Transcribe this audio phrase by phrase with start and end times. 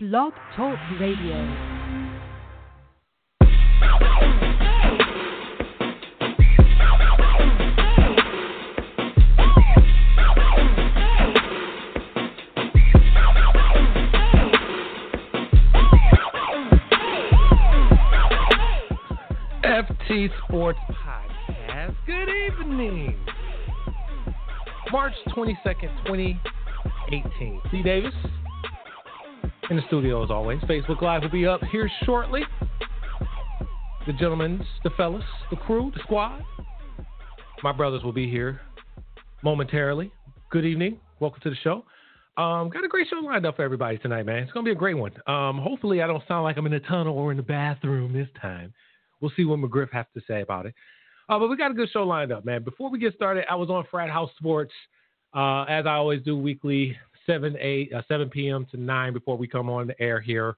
[0.00, 1.34] Blog Talk Radio.
[19.64, 21.96] FT Sports Podcast.
[22.06, 23.18] Good evening.
[24.92, 27.60] March 22nd, 2018.
[27.72, 27.82] C.
[27.82, 28.14] Davis
[29.70, 30.58] in the studio as always.
[30.60, 32.42] Facebook Live will be up here shortly.
[34.06, 36.42] The gentlemen, the fellas, the crew, the squad.
[37.62, 38.62] My brothers will be here
[39.42, 40.10] momentarily.
[40.50, 40.98] Good evening.
[41.20, 41.84] Welcome to the show.
[42.42, 44.42] Um, got a great show lined up for everybody tonight, man.
[44.42, 45.12] It's gonna be a great one.
[45.26, 48.28] Um, hopefully, I don't sound like I'm in a tunnel or in the bathroom this
[48.40, 48.72] time.
[49.20, 50.74] We'll see what McGriff has to say about it.
[51.28, 52.62] Uh, but we got a good show lined up, man.
[52.62, 54.72] Before we get started, I was on Frat House Sports,
[55.34, 56.96] uh, as I always do weekly,
[57.28, 58.66] 7, 8, uh, 7 p.m.
[58.70, 60.56] to 9 before we come on the air here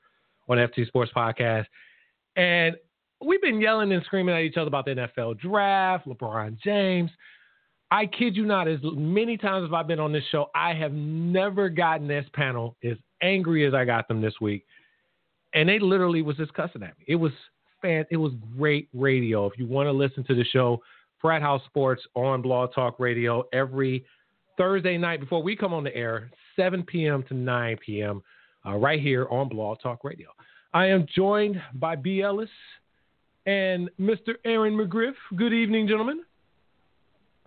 [0.48, 1.66] on FT Sports Podcast.
[2.37, 2.77] And
[3.24, 7.10] we've been yelling and screaming at each other about the NFL draft, LeBron James.
[7.90, 10.93] I kid you not, as many times as I've been on this show, I have
[10.93, 14.65] never gotten this panel as angry as I got them this week.
[15.55, 17.05] And they literally was just cussing at me.
[17.09, 17.32] It was
[17.82, 18.05] fan.
[18.10, 19.46] It was great radio.
[19.46, 20.80] If you want to listen to the show,
[21.21, 24.05] Frat House Sports on Blog Talk Radio every
[24.61, 27.25] Thursday night before we come on the air, 7 p.m.
[27.29, 28.23] to 9 p.m.
[28.67, 30.29] Uh, right here on Blog Talk Radio.
[30.75, 32.21] I am joined by B.
[32.21, 32.51] Ellis
[33.47, 34.35] and Mr.
[34.45, 35.15] Aaron McGriff.
[35.35, 36.25] Good evening, gentlemen.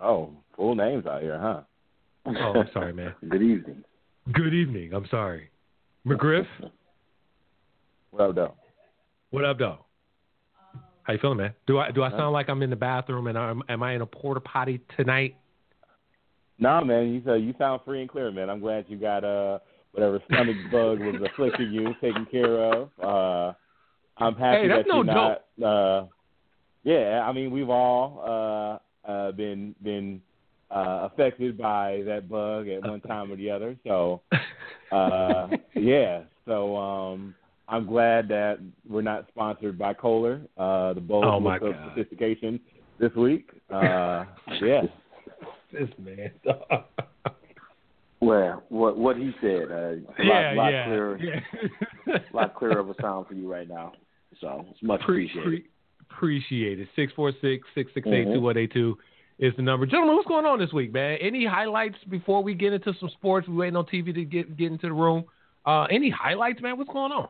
[0.01, 1.61] Oh, full names out here, huh?
[2.25, 3.13] Oh, I'm sorry, man.
[3.29, 3.83] Good evening.
[4.31, 4.91] Good evening.
[4.91, 5.51] I'm sorry.
[6.07, 6.47] McGriff,
[8.09, 8.53] What up, though?
[9.29, 9.85] what up, though?
[11.03, 11.53] How you feeling, man?
[11.67, 14.01] Do I do I sound like I'm in the bathroom and I'm, am I in
[14.01, 15.35] a porta potty tonight?
[16.63, 18.49] Nah, man, you uh, you sound free and clear, man.
[18.49, 19.59] I'm glad you got uh
[19.91, 22.89] whatever stomach bug was afflicting you taken care of.
[23.03, 23.53] Uh
[24.17, 26.05] I'm happy Hey, that no you're not uh
[26.85, 30.21] yeah, I mean we've all uh uh been been
[30.71, 33.75] uh affected by that bug at one time or the other.
[33.85, 34.21] So
[34.93, 36.21] uh yeah.
[36.45, 37.35] So um
[37.67, 42.57] I'm glad that we're not sponsored by Kohler, uh the bold Oh, of sophistication
[42.99, 43.49] this week.
[43.69, 44.23] Uh
[44.61, 44.83] yeah.
[45.73, 46.31] This man.
[48.21, 50.85] Well, what what he said, uh, a lot, yeah, lot yeah.
[50.85, 52.17] clearer, yeah.
[52.33, 53.91] lot clearer of a sound for you right now.
[54.39, 55.43] So it's much Pre- appreciated.
[55.43, 55.65] pre-
[56.09, 56.87] appreciate it.
[56.95, 58.97] 646 668 2182
[59.39, 59.85] is the number.
[59.85, 61.17] Gentlemen, what's going on this week, man?
[61.19, 63.45] Any highlights before we get into some sports?
[63.47, 65.25] We waiting on TV to get get into the room.
[65.65, 66.77] Uh, any highlights, man?
[66.77, 67.27] What's going on?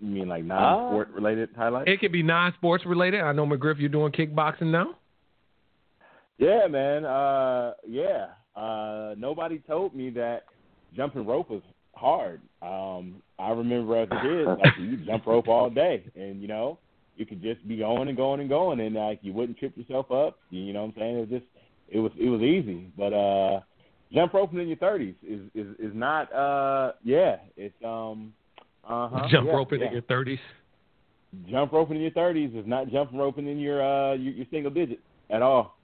[0.00, 1.90] You mean like non-sport related highlights?
[1.90, 3.20] It could be non-sports related.
[3.20, 4.96] I know McGriff, you're doing kickboxing now.
[6.38, 7.04] Yeah, man.
[7.04, 8.26] Uh, yeah.
[8.56, 10.44] Uh, nobody told me that
[10.96, 11.62] jumping rope was
[11.94, 12.40] hard.
[12.62, 16.78] Um, I remember as a kid, like you jump rope all day, and you know
[17.16, 20.10] you could just be going and going and going, and like you wouldn't trip yourself
[20.10, 20.38] up.
[20.50, 21.16] You know what I'm saying?
[21.16, 21.46] It was just
[21.88, 22.90] it was it was easy.
[22.96, 23.60] But uh,
[24.12, 26.32] jump roping in your 30s is is is not.
[26.32, 28.32] Uh, yeah, it's um.
[28.86, 29.86] Uh-huh, Jump yeah, roping yeah.
[29.86, 30.38] in your 30s.
[31.50, 34.70] jump roping in your thirties is not jump roping in your uh your, your single
[34.70, 35.00] digits
[35.30, 35.78] at all.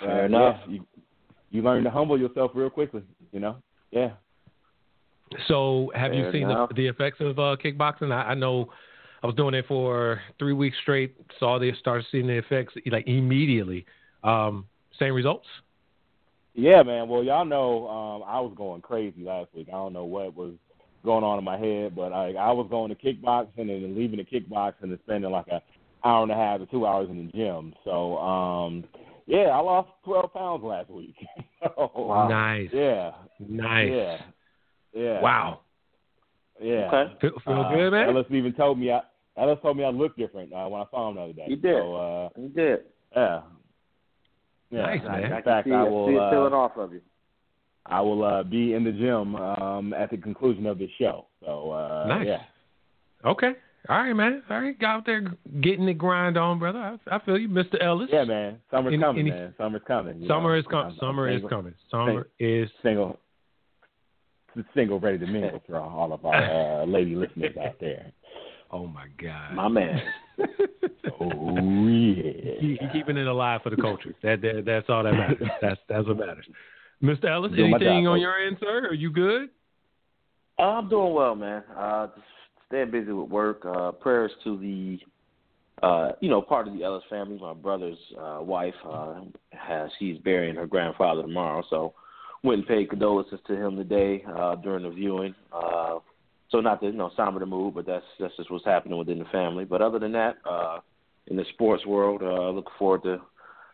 [0.00, 0.56] Fair Uh, enough.
[0.66, 0.86] yeah, you
[1.50, 3.56] you learn to humble yourself real quickly, you know.
[3.90, 4.12] Yeah.
[5.48, 8.12] So, have you seen the, the effects of uh, kickboxing?
[8.12, 8.70] I, I know
[9.22, 11.14] I was doing it for three weeks straight.
[11.38, 13.84] Saw they started seeing the effects like immediately.
[14.24, 14.66] Um,
[14.98, 15.46] same results.
[16.54, 17.08] Yeah, man.
[17.08, 19.68] Well, y'all know um I was going crazy last week.
[19.68, 20.52] I don't know what was
[21.04, 24.18] going on in my head, but I I was going to kickboxing and then leaving
[24.18, 25.62] the kickboxing and spending like a
[26.04, 27.74] hour and a half to two hours in the gym.
[27.84, 28.84] So um
[29.36, 31.16] yeah, I lost twelve pounds last week.
[31.62, 32.28] so, Wow.
[32.28, 33.12] Nice, Yeah.
[33.40, 33.90] nice.
[33.90, 34.16] Yeah.
[34.94, 35.20] Yeah.
[35.22, 35.60] Wow.
[36.60, 36.90] Yeah.
[36.92, 37.14] Okay.
[37.20, 38.08] Feel, feel Uh, good, man.
[38.08, 39.00] Ellis even told me I
[39.36, 41.46] Ellis told me I looked different uh, when I saw him the other day.
[41.48, 41.76] He did.
[41.82, 42.80] So uh You did.
[43.16, 43.40] yeah.
[44.70, 44.82] Yeah.
[44.86, 45.24] Nice, In man.
[45.24, 47.00] I can fact, see, I it- will see it uh, peeling off of you.
[47.86, 51.26] I will uh, be in the gym um, at the conclusion of this show.
[51.44, 52.26] So uh, Nice.
[52.28, 52.42] yeah.
[53.24, 53.52] Okay.
[53.88, 54.42] All right, man.
[54.48, 56.78] All right, got out there getting the grind on, brother.
[56.78, 57.82] I, I feel you, Mr.
[57.82, 58.08] Ellis.
[58.12, 58.58] Yeah, man.
[58.70, 59.54] Summer's Any- coming, any- man.
[59.58, 60.24] Summer's coming.
[60.28, 60.58] Summer know.
[60.58, 60.84] is coming.
[60.84, 61.74] I'm- I'm Summer is coming.
[61.90, 62.68] Summer is.
[62.82, 63.18] Single,
[64.74, 68.12] single, ready to mingle for all of our uh, lady listeners out there.
[68.70, 69.54] Oh my God.
[69.54, 70.00] My man.
[71.20, 71.28] Oh
[71.88, 72.60] yeah.
[72.60, 74.14] Keep- keeping it alive for the culture.
[74.22, 75.38] That, that that's all that matters.
[75.60, 76.46] That's that's what matters.
[77.02, 77.24] Mr.
[77.26, 78.20] Ellis, anything job, on folks.
[78.20, 78.86] your end, sir?
[78.88, 79.50] Are you good?
[80.58, 81.62] I'm doing well, man.
[81.76, 82.26] Uh, just
[82.72, 83.64] staying busy with work.
[83.66, 84.98] Uh, prayers to the,
[85.86, 87.38] uh, you know, part of the Ellis family.
[87.38, 89.20] My brother's uh, wife uh,
[89.50, 91.92] has she's burying her grandfather tomorrow, so
[92.42, 95.34] went and paid condolences to him today uh, during the viewing.
[95.52, 95.98] Uh,
[96.48, 99.18] so not to you know somber the mood, but that's that's just what's happening within
[99.18, 99.66] the family.
[99.66, 100.78] But other than that, uh,
[101.26, 103.18] in the sports world, uh, look forward to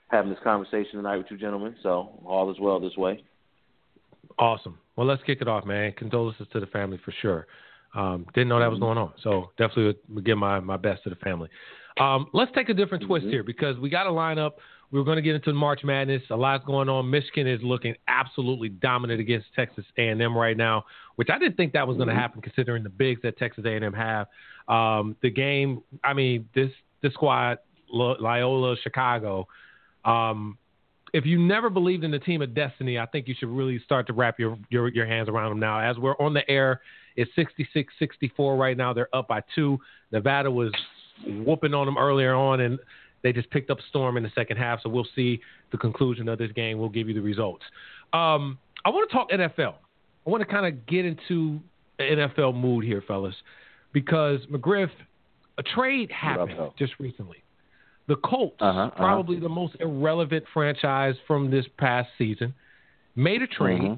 [0.09, 1.77] having this conversation tonight with you gentlemen.
[1.85, 3.23] So all is well this way.
[4.41, 4.79] Awesome.
[4.97, 5.93] Well, let's kick it off, man.
[5.93, 7.47] Condolences to the family for sure.
[7.95, 8.85] Um, didn't know that was mm-hmm.
[8.87, 11.49] going on, so definitely would give my my best to the family.
[11.99, 13.33] Um, let's take a different twist mm-hmm.
[13.33, 14.59] here because we got to line up.
[14.91, 16.23] We are going to get into March Madness.
[16.31, 17.11] A lot's going on.
[17.11, 20.85] Michigan is looking absolutely dominant against Texas A&M right now,
[21.17, 22.21] which I didn't think that was going to mm-hmm.
[22.21, 24.29] happen considering the bigs that Texas A&M have.
[24.67, 26.71] Um, the game, I mean, this
[27.03, 27.59] this squad,
[27.91, 29.47] Loyola, Chicago.
[30.05, 30.57] Um,
[31.13, 34.07] if you never believed in the team of destiny, I think you should really start
[34.09, 35.81] to wrap your your, your hands around them now.
[35.81, 36.81] As we're on the air,
[37.19, 38.93] it's 66-64 right now.
[38.93, 39.79] They're up by two.
[40.13, 40.73] Nevada was
[41.27, 42.79] whooping on them earlier on, and
[43.23, 44.81] they just picked up storm in the second half.
[44.83, 45.41] So we'll see
[45.73, 46.79] the conclusion of this game.
[46.79, 47.65] We'll give you the results.
[48.13, 49.75] Um, I want to talk NFL.
[50.27, 51.61] I want to kind of get into
[51.99, 53.35] NFL mood here, fellas,
[53.93, 54.91] because McGriff,
[55.59, 57.43] a trade happened just recently.
[58.07, 58.91] The Colts, uh-huh, uh-huh.
[58.97, 62.55] probably the most irrelevant franchise from this past season,
[63.17, 63.95] made a trade, mm-hmm.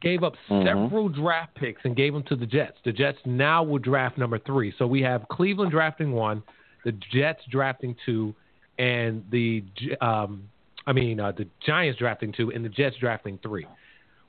[0.00, 0.66] Gave up mm-hmm.
[0.66, 2.76] several draft picks, and gave them to the Jets.
[2.84, 4.72] The Jets now will draft number three.
[4.78, 6.42] So we have Cleveland drafting one,
[6.84, 8.34] the Jets drafting two,
[8.78, 9.64] and the
[10.00, 10.48] um,
[10.86, 13.66] I mean uh, the Giants drafting two, and the Jets drafting three.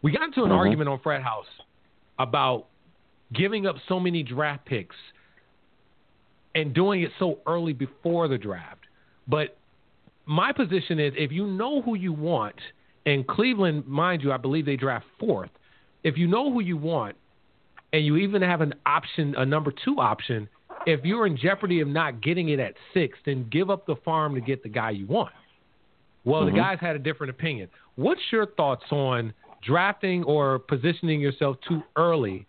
[0.02, 0.58] We got into an mm-hmm.
[0.58, 1.46] argument on Frat House
[2.18, 2.66] about
[3.34, 4.96] giving up so many draft picks
[6.56, 8.86] and doing it so early before the draft.
[9.28, 9.58] But
[10.26, 12.56] my position is if you know who you want,
[13.06, 15.50] and Cleveland, mind you, I believe they draft fourth.
[16.04, 17.16] If you know who you want,
[17.92, 20.48] and you even have an option, a number two option,
[20.86, 24.36] if you're in jeopardy of not getting it at six, then give up the farm
[24.36, 25.34] to get the guy you want.
[26.24, 26.56] Well, mm-hmm.
[26.56, 27.70] the guys had a different opinion.
[27.96, 29.34] What's your thoughts on
[29.66, 32.46] drafting or positioning yourself too early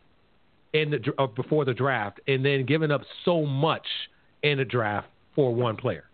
[0.72, 3.86] in the uh, before the draft, and then giving up so much
[4.42, 6.04] in the draft for one player?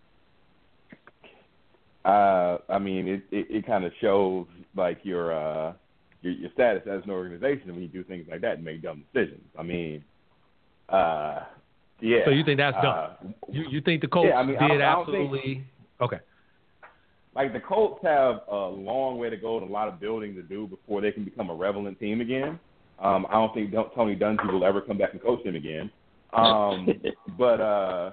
[2.07, 4.47] uh, I mean, it it, it kind of shows
[4.77, 5.73] like your uh
[6.27, 9.05] your your status as an organization when you do things like that and make dumb
[9.13, 9.45] decisions.
[9.59, 10.05] I mean,
[10.89, 11.41] uh,
[12.01, 12.25] yeah.
[12.25, 13.11] So you think that's dumb?
[13.23, 15.67] Uh, you you think the Colts yeah, I mean, did I absolutely think,
[16.01, 16.19] okay?
[17.35, 20.43] Like the Colts have a long way to go and a lot of building to
[20.43, 22.59] do before they can become a relevant team again.
[22.99, 25.91] Um, I don't think Tony Dungy will ever come back and coach them again.
[26.33, 26.89] Um,
[27.39, 28.13] but uh,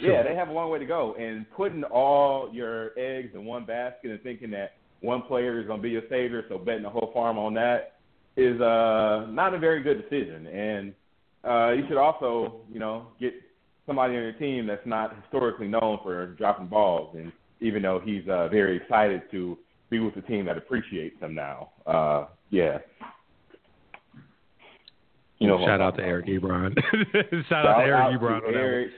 [0.00, 1.14] yeah, they have a long way to go.
[1.18, 5.80] And putting all your eggs in one basket and thinking that one player is going
[5.80, 7.94] to be your savior, so betting the whole farm on that
[8.36, 10.46] is uh, not a very good decision.
[10.46, 10.94] And
[11.44, 13.34] uh, you should also, you know, get
[13.86, 17.14] somebody on your team that's not historically known for dropping balls.
[17.18, 19.58] And even though he's uh, very excited to
[19.90, 22.78] be with a team that appreciates him now, uh, yeah.
[25.38, 26.74] You know, shout out to Eric Ebron.
[26.76, 28.40] shout, shout out to Eric Ebron.
[28.54, 28.90] Eric,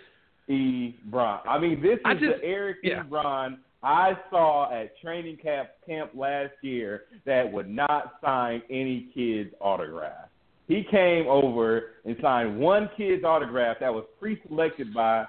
[0.51, 1.41] Ebron.
[1.49, 3.03] I mean, this is just, the Eric yeah.
[3.05, 9.55] Ebron I saw at training camp camp last year that would not sign any kid's
[9.61, 10.29] autograph.
[10.67, 15.27] He came over and signed one kid's autograph that was pre-selected by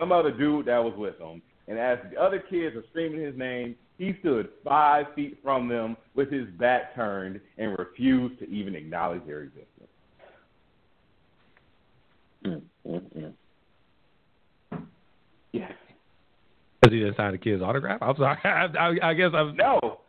[0.00, 1.42] some other dude that was with him.
[1.66, 5.96] And as the other kids are screaming his name, he stood five feet from them
[6.14, 9.66] with his back turned and refused to even acknowledge their existence.
[12.86, 13.26] Mm-hmm.
[15.52, 15.72] Yes.
[16.88, 17.98] Because he didn't sign the kid's autograph.
[18.00, 18.38] I'm sorry.
[18.44, 20.00] I, I, I guess I'm no.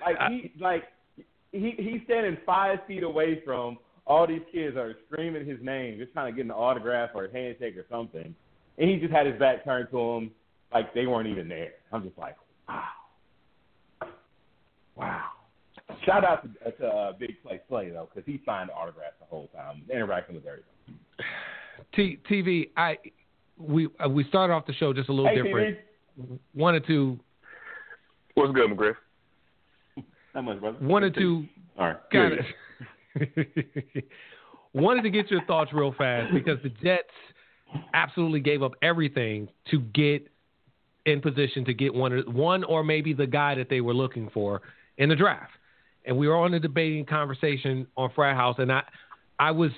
[0.00, 0.84] Like he like
[1.52, 6.12] he he's standing five feet away from all these kids are screaming his name, just
[6.12, 8.34] trying to get an autograph or a handshake or something,
[8.78, 10.30] and he just had his back turned to him
[10.72, 11.72] like they weren't even there.
[11.92, 12.36] I'm just like,
[12.68, 12.84] wow,
[14.96, 15.24] wow.
[16.06, 19.48] Shout out to, to uh, Big Play Slay though, because he signed autographs the whole
[19.54, 20.72] time, interacting with everybody.
[21.94, 22.96] T- TV, I
[23.58, 25.76] we uh, we started off the show just a little hey, different.
[25.76, 25.80] TV.
[26.54, 27.18] Wanted to.
[28.34, 28.94] What's good, McGriff?
[30.34, 30.78] How much, brother?
[30.80, 31.44] Wanted to.
[31.78, 31.96] All right.
[32.12, 34.04] Got it.
[34.72, 37.08] wanted to get your thoughts real fast because the Jets
[37.94, 40.28] absolutely gave up everything to get
[41.06, 44.60] in position to get one, one or maybe the guy that they were looking for
[44.98, 45.52] in the draft.
[46.04, 48.82] And we were on a debating conversation on Frat House, and I,
[49.38, 49.70] I was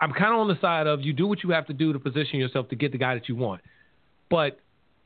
[0.00, 1.98] I'm kind of on the side of you do what you have to do to
[1.98, 3.60] position yourself to get the guy that you want.
[4.30, 4.60] But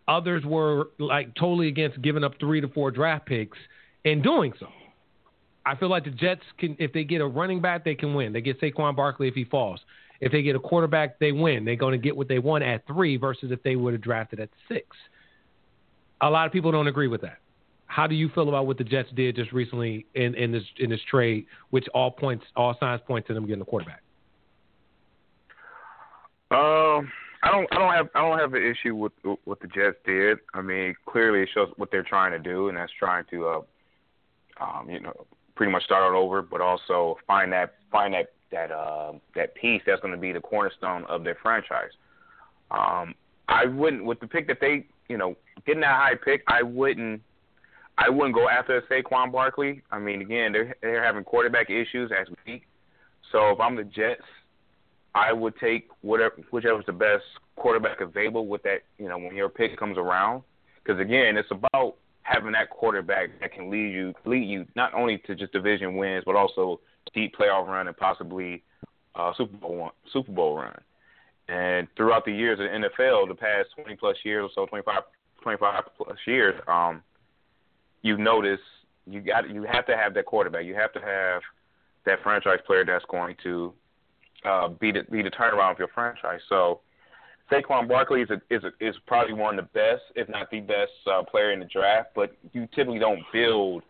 [0.08, 3.58] others were like totally against giving up three to four draft picks
[4.04, 4.68] and doing so.
[5.64, 8.32] I feel like the Jets can, if they get a running back, they can win.
[8.32, 9.80] They get Saquon Barkley if he falls.
[10.20, 11.64] If they get a quarterback, they win.
[11.64, 14.40] They're going to get what they want at three versus if they would have drafted
[14.40, 14.86] at six.
[16.20, 17.38] A lot of people don't agree with that.
[17.92, 20.88] how do you feel about what the Jets did just recently in, in this in
[20.88, 24.02] this trade, which all points all signs point to them getting a quarterback?
[26.50, 29.12] Um, I don't I don't have I don't have an issue with
[29.44, 30.38] what the Jets did.
[30.54, 33.60] I mean, clearly it shows what they're trying to do, and that's trying to, uh,
[34.60, 38.70] um, you know, pretty much start all over, but also find that find that that
[38.70, 41.90] uh, that piece that's going to be the cornerstone of their franchise.
[42.70, 43.14] Um,
[43.48, 46.42] I wouldn't with the pick that they, you know, getting that high pick.
[46.46, 47.22] I wouldn't.
[47.98, 49.82] I wouldn't go after Saquon Barkley.
[49.90, 52.62] I mean, again, they're they're having quarterback issues as we speak.
[53.32, 54.22] So if I'm the Jets,
[55.14, 57.24] I would take whatever whichever's the best
[57.56, 58.82] quarterback available with that.
[58.98, 60.42] You know, when your pick comes around,
[60.82, 65.18] because again, it's about having that quarterback that can lead you lead you not only
[65.26, 66.80] to just division wins, but also
[67.14, 68.62] deep playoff run and possibly
[69.14, 70.80] uh, Super Bowl one, Super Bowl run.
[71.48, 75.02] And throughout the years of the NFL, the past 20 plus years or so, 25,
[75.42, 77.02] 25 plus years, um,
[78.02, 78.62] you've noticed
[79.06, 80.64] you got you have to have that quarterback.
[80.64, 81.42] You have to have
[82.06, 83.74] that franchise player that's going to
[84.44, 86.40] uh, be the be the turnaround of your franchise.
[86.48, 86.80] So
[87.50, 90.60] Saquon Barkley is a, is a, is probably one of the best, if not the
[90.60, 92.10] best uh, player in the draft.
[92.14, 93.82] But you typically don't build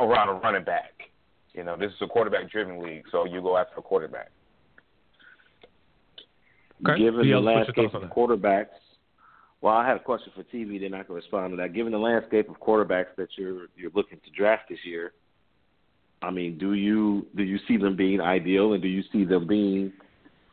[0.00, 0.92] around a running back.
[1.54, 4.30] You know, this is a quarterback driven league, so you go after a quarterback.
[6.86, 6.98] Okay.
[6.98, 8.66] Given the landscape of quarterbacks,
[9.60, 11.72] well, I had a question for TV, then I can respond to that.
[11.72, 15.12] Given the landscape of quarterbacks that you're you're looking to draft this year,
[16.22, 19.46] I mean, do you do you see them being ideal, and do you see them
[19.46, 19.92] being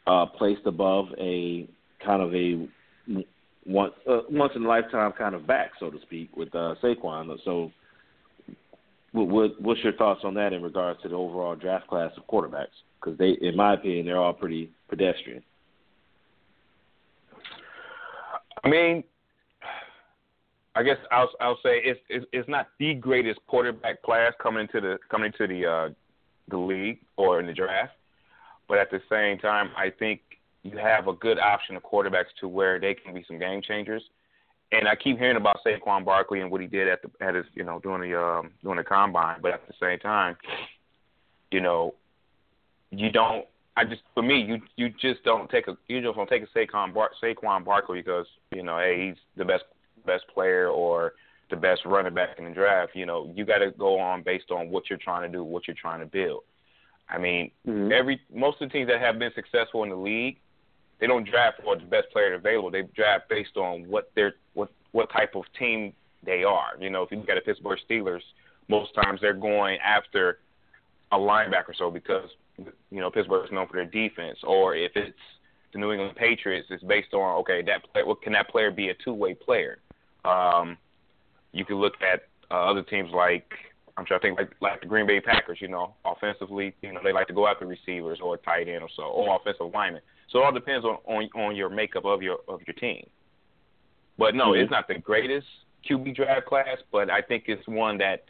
[0.07, 1.67] uh, placed above a
[2.03, 2.67] kind of a
[3.65, 7.37] once uh, once in a lifetime kind of back, so to speak, with uh, Saquon?
[7.45, 7.71] So,
[9.11, 12.25] what, what, what's your thoughts on that in regards to the overall draft class of
[12.27, 12.67] quarterbacks?
[12.99, 15.43] Because they, in my opinion, they're all pretty pedestrian.
[18.63, 19.03] I mean,
[20.79, 21.99] I guess I'll I'll say it's
[22.31, 25.89] it's, not the greatest quarterback class coming into the coming into the uh,
[26.49, 27.91] the league or in the draft,
[28.69, 30.21] but at the same time, I think
[30.63, 34.01] you have a good option of quarterbacks to where they can be some game changers.
[34.71, 37.45] And I keep hearing about Saquon Barkley and what he did at the at his
[37.55, 40.37] you know doing the um, doing the combine, but at the same time,
[41.51, 41.93] you know,
[42.89, 43.45] you don't
[43.75, 46.57] I just for me, you you just don't take a you just don't take a
[46.57, 49.65] Saquon Bar, Saquon Barkley because you know hey he's the best
[50.05, 51.13] best player or
[51.49, 52.95] the best running back in the draft.
[52.95, 55.67] You know you got to go on based on what you're trying to do, what
[55.67, 56.43] you're trying to build.
[57.09, 57.91] I mean, mm-hmm.
[57.91, 60.37] every most of the teams that have been successful in the league,
[60.99, 62.69] they don't draft for the best player available.
[62.69, 66.71] They draft based on what their what what type of team they are.
[66.79, 68.21] You know, if you look at the Pittsburgh Steelers,
[68.67, 70.39] most times they're going after
[71.11, 74.91] a linebacker or so because you know Pittsburgh is known for their defense, or if
[74.95, 75.17] it's
[75.73, 78.89] the New England Patriots, it's based on okay that play, what can that player be
[78.89, 79.79] a two way player?
[80.25, 80.77] Um,
[81.51, 83.51] you can look at uh, other teams like
[83.97, 85.59] I'm trying to think like like the Green Bay Packers.
[85.61, 88.89] You know, offensively, you know they like to go after receivers or tight end or
[88.95, 90.01] so, or offensive linemen.
[90.31, 93.05] So it all depends on on, on your makeup of your of your team.
[94.17, 94.61] But no, mm-hmm.
[94.61, 95.47] it's not the greatest
[95.89, 98.25] QB draft class, but I think it's one that,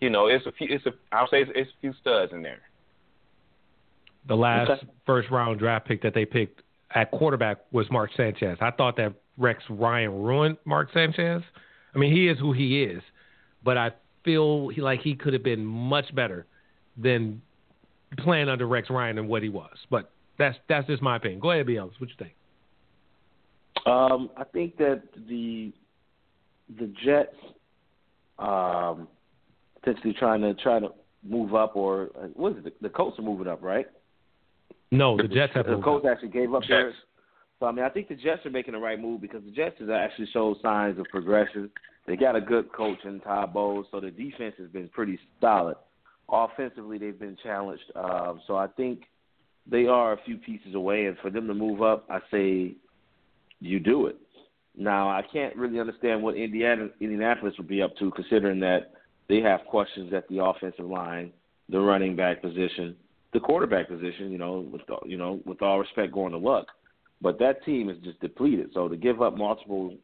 [0.00, 0.66] you know, it's a few.
[0.70, 2.60] It's a I'll say it's, it's a few studs in there.
[4.28, 4.86] The last okay.
[5.06, 6.62] first round draft pick that they picked
[6.94, 8.58] at quarterback was Mark Sanchez.
[8.60, 11.42] I thought that Rex Ryan ruined Mark Sanchez.
[11.94, 13.02] I mean, he is who he is,
[13.64, 13.90] but I
[14.24, 16.46] feel he, like he could have been much better
[16.96, 17.40] than
[18.18, 19.76] playing under Rex Ryan and what he was.
[19.90, 21.40] But that's that's just my opinion.
[21.40, 21.76] Go ahead, B.
[21.76, 21.94] Ellis.
[21.98, 22.34] What you think?
[23.86, 25.72] Um, I think that the
[26.78, 27.34] the Jets
[28.38, 29.08] um,
[29.80, 30.90] potentially trying to try to
[31.22, 32.64] move up, or uh, what is it?
[32.64, 33.86] The, the Colts are moving up, right?
[34.90, 35.66] No, the Jets have.
[35.66, 36.94] The Colts actually gave up theirs.
[37.60, 39.76] So I mean, I think the Jets are making the right move because the Jets
[39.80, 41.70] has actually showed signs of progression.
[42.06, 45.76] They got a good coach in Todd Bowles, so the defense has been pretty solid.
[46.30, 47.84] Offensively, they've been challenged.
[47.94, 49.02] Um, so I think
[49.70, 52.74] they are a few pieces away, and for them to move up, I say
[53.60, 54.16] you do it.
[54.76, 58.92] Now, I can't really understand what Indiana, Indianapolis would be up to, considering that
[59.28, 61.32] they have questions at the offensive line,
[61.68, 62.96] the running back position,
[63.34, 64.32] the quarterback position.
[64.32, 66.66] You know, with you know, with all respect, going to luck,
[67.20, 68.70] but that team is just depleted.
[68.74, 69.96] So to give up multiple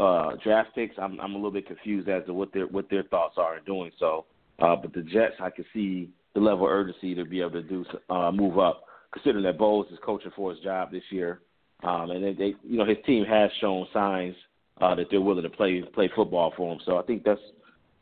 [0.00, 3.04] uh, draft picks, I'm I'm a little bit confused as to what their what their
[3.04, 4.26] thoughts are in doing so.
[4.58, 7.62] Uh, but the Jets, I can see the level of urgency to be able to
[7.62, 11.40] do uh, move up, considering that Bowles is coaching for his job this year,
[11.82, 14.34] um, and they, they you know his team has shown signs
[14.80, 16.80] uh, that they're willing to play play football for him.
[16.84, 17.40] So I think that's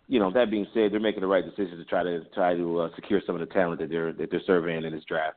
[0.07, 2.81] you know, that being said, they're making the right decision to try to try to
[2.81, 5.37] uh, secure some of the talent that they're that they're surveying in this draft.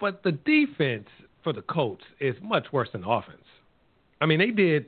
[0.00, 1.08] But the defense
[1.42, 3.44] for the Colts is much worse than the offense.
[4.20, 4.86] I mean, they did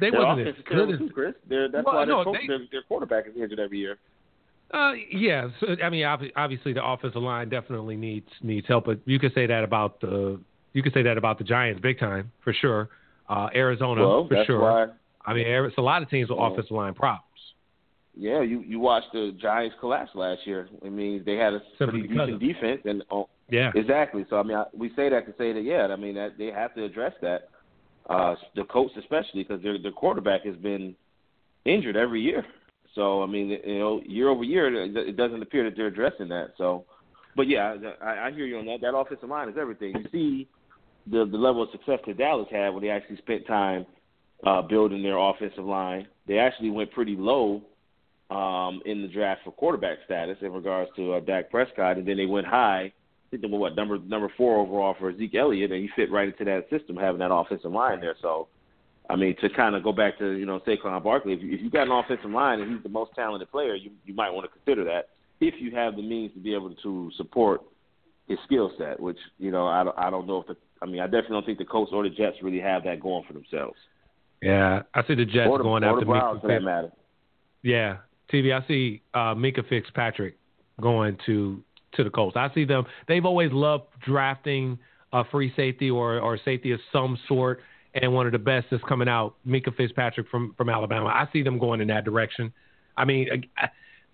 [0.00, 1.34] they their wasn't as good as too, Chris.
[1.48, 3.96] They're, that's Well, why their, no, coach, they- their, their quarterback is injured every year.
[4.72, 5.48] Uh, yeah.
[5.60, 9.32] So, I mean, obvi- obviously the offensive line definitely needs needs help, but you could
[9.32, 10.38] say that about the
[10.74, 12.90] you could say that about the Giants big time for sure.
[13.30, 14.60] Uh, Arizona well, for sure.
[14.60, 14.86] why.
[15.24, 16.48] I mean, it's a lot of teams with Yeah.
[16.48, 17.24] offensive line problems.
[18.14, 20.68] Yeah, you you watched the Giants collapse last year.
[20.84, 23.02] I mean, they had a Simply pretty decent defense, and
[23.50, 23.70] Yeah.
[23.74, 24.26] exactly.
[24.28, 26.46] So I mean, I, we say that to say that yeah, I mean that they
[26.46, 27.48] have to address that.
[28.08, 30.94] Uh, the coach especially because their their quarterback has been
[31.64, 32.44] injured every year.
[32.94, 36.48] So I mean, you know, year over year, it doesn't appear that they're addressing that.
[36.56, 36.84] So,
[37.36, 38.80] but yeah, I, I hear you on that.
[38.80, 39.94] That offensive line is everything.
[39.96, 40.48] You see
[41.06, 43.86] the the level of success that Dallas had when they actually spent time
[44.46, 46.06] uh, building their offensive line.
[46.26, 47.62] They actually went pretty low
[48.30, 52.16] um, in the draft for quarterback status in regards to uh, Dak Prescott, and then
[52.16, 52.92] they went high.
[53.28, 56.10] I think they were what number number four overall for Zeke Elliott, and he fit
[56.10, 58.16] right into that system having that offensive line there.
[58.22, 58.48] So,
[59.10, 61.60] I mean, to kind of go back to you know Saquon Barkley, if you, if
[61.60, 64.46] you got an offensive line and he's the most talented player, you you might want
[64.46, 67.62] to consider that if you have the means to be able to support
[68.28, 68.98] his skill set.
[68.98, 71.46] Which you know I don't, I don't know if the I mean I definitely don't
[71.46, 73.76] think the Colts or the Jets really have that going for themselves.
[74.42, 74.82] Yeah.
[74.94, 76.92] I see the Jets or the, going or after the Browns Minkah for that matter.
[77.62, 77.96] Yeah.
[78.32, 80.36] TV, I see uh, Minkah Fitzpatrick
[80.80, 81.62] going to
[81.94, 82.36] to the Colts.
[82.36, 82.84] I see them.
[83.06, 84.78] They've always loved drafting
[85.12, 87.60] a free safety or or safety of some sort,
[87.94, 91.06] and one of the best is coming out, Minkah Fitzpatrick from from Alabama.
[91.06, 92.52] I see them going in that direction.
[92.96, 93.28] I mean,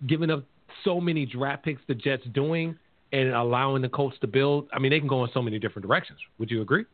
[0.07, 0.45] giving up
[0.83, 2.77] so many draft picks the Jets doing
[3.11, 4.67] and allowing the Colts to build.
[4.73, 6.19] I mean, they can go in so many different directions.
[6.39, 6.85] Would you agree?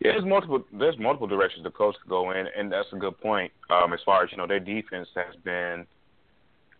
[0.00, 3.18] Yeah, there's multiple there's multiple directions the Colts could go in, and that's a good
[3.20, 3.52] point.
[3.70, 5.86] Um, as far as you know, their defense has been,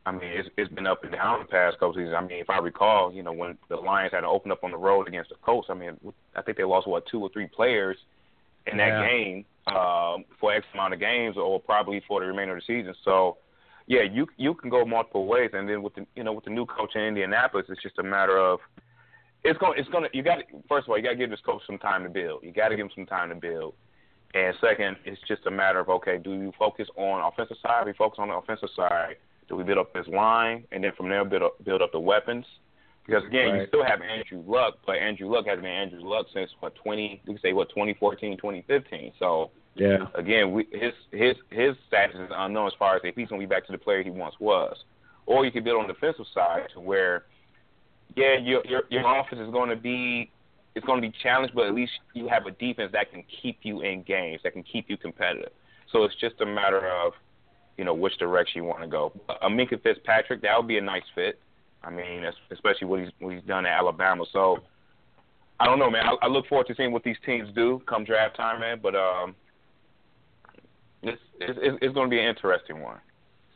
[0.04, 2.14] I mean, it's it's been up and down the past couple seasons.
[2.16, 4.72] I mean, if I recall, you know, when the Lions had to open up on
[4.72, 5.96] the road against the Colts, I mean,
[6.34, 7.96] I think they lost what two or three players
[8.66, 9.08] in that Yeah.
[9.08, 12.94] game um, for X amount of games, or probably for the remainder of the season.
[13.04, 13.38] So,
[13.86, 16.50] yeah, you you can go multiple ways, and then with the you know with the
[16.50, 18.58] new coach in Indianapolis, it's just a matter of
[19.44, 21.40] it's going it's going to you got first of all you got to give this
[21.46, 22.42] coach some time to build.
[22.42, 23.74] You got to give him some time to build.
[24.34, 27.86] And second, it's just a matter of okay, do you focus on offensive side?
[27.86, 29.16] We focus on the offensive side.
[29.48, 32.00] Do we build up this line, and then from there build up build up the
[32.00, 32.46] weapons?
[33.06, 36.50] Because again, you still have Andrew Luck, but Andrew Luck has been Andrew Luck since
[36.60, 37.20] what twenty?
[37.26, 39.12] You can say what 2014, 2015.
[39.18, 40.06] So Yeah.
[40.14, 43.46] again, we, his his his status is unknown as far as if he's going to
[43.46, 44.76] be back to the player he once was.
[45.26, 47.24] Or you could build on the defensive side to where,
[48.14, 50.30] yeah, your your your offense is going to be
[50.74, 53.58] it's going to be challenged, but at least you have a defense that can keep
[53.62, 55.52] you in games, that can keep you competitive.
[55.90, 57.12] So it's just a matter of,
[57.76, 59.12] you know, which direction you want to go.
[59.42, 61.38] A Minkah Fitzpatrick, that would be a nice fit.
[61.82, 64.24] I mean, especially what he's what he's done at Alabama.
[64.32, 64.58] So
[65.58, 66.04] I don't know, man.
[66.06, 68.78] I, I look forward to seeing what these teams do come draft time, man.
[68.82, 69.34] But um,
[71.02, 72.98] it's it's, it's going to be an interesting one.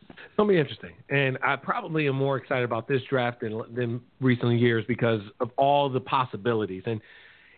[0.08, 4.00] It's gonna be interesting, and I probably am more excited about this draft than than
[4.20, 6.82] recent years because of all the possibilities.
[6.86, 7.00] And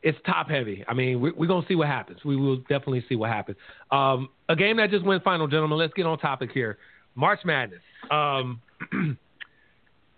[0.02, 0.84] it's top heavy.
[0.88, 2.20] I mean, we, we're gonna see what happens.
[2.24, 3.56] We will definitely see what happens.
[3.90, 5.78] Um, a game that just went final, gentlemen.
[5.78, 6.78] Let's get on topic here.
[7.14, 7.80] March Madness.
[8.10, 8.60] Um,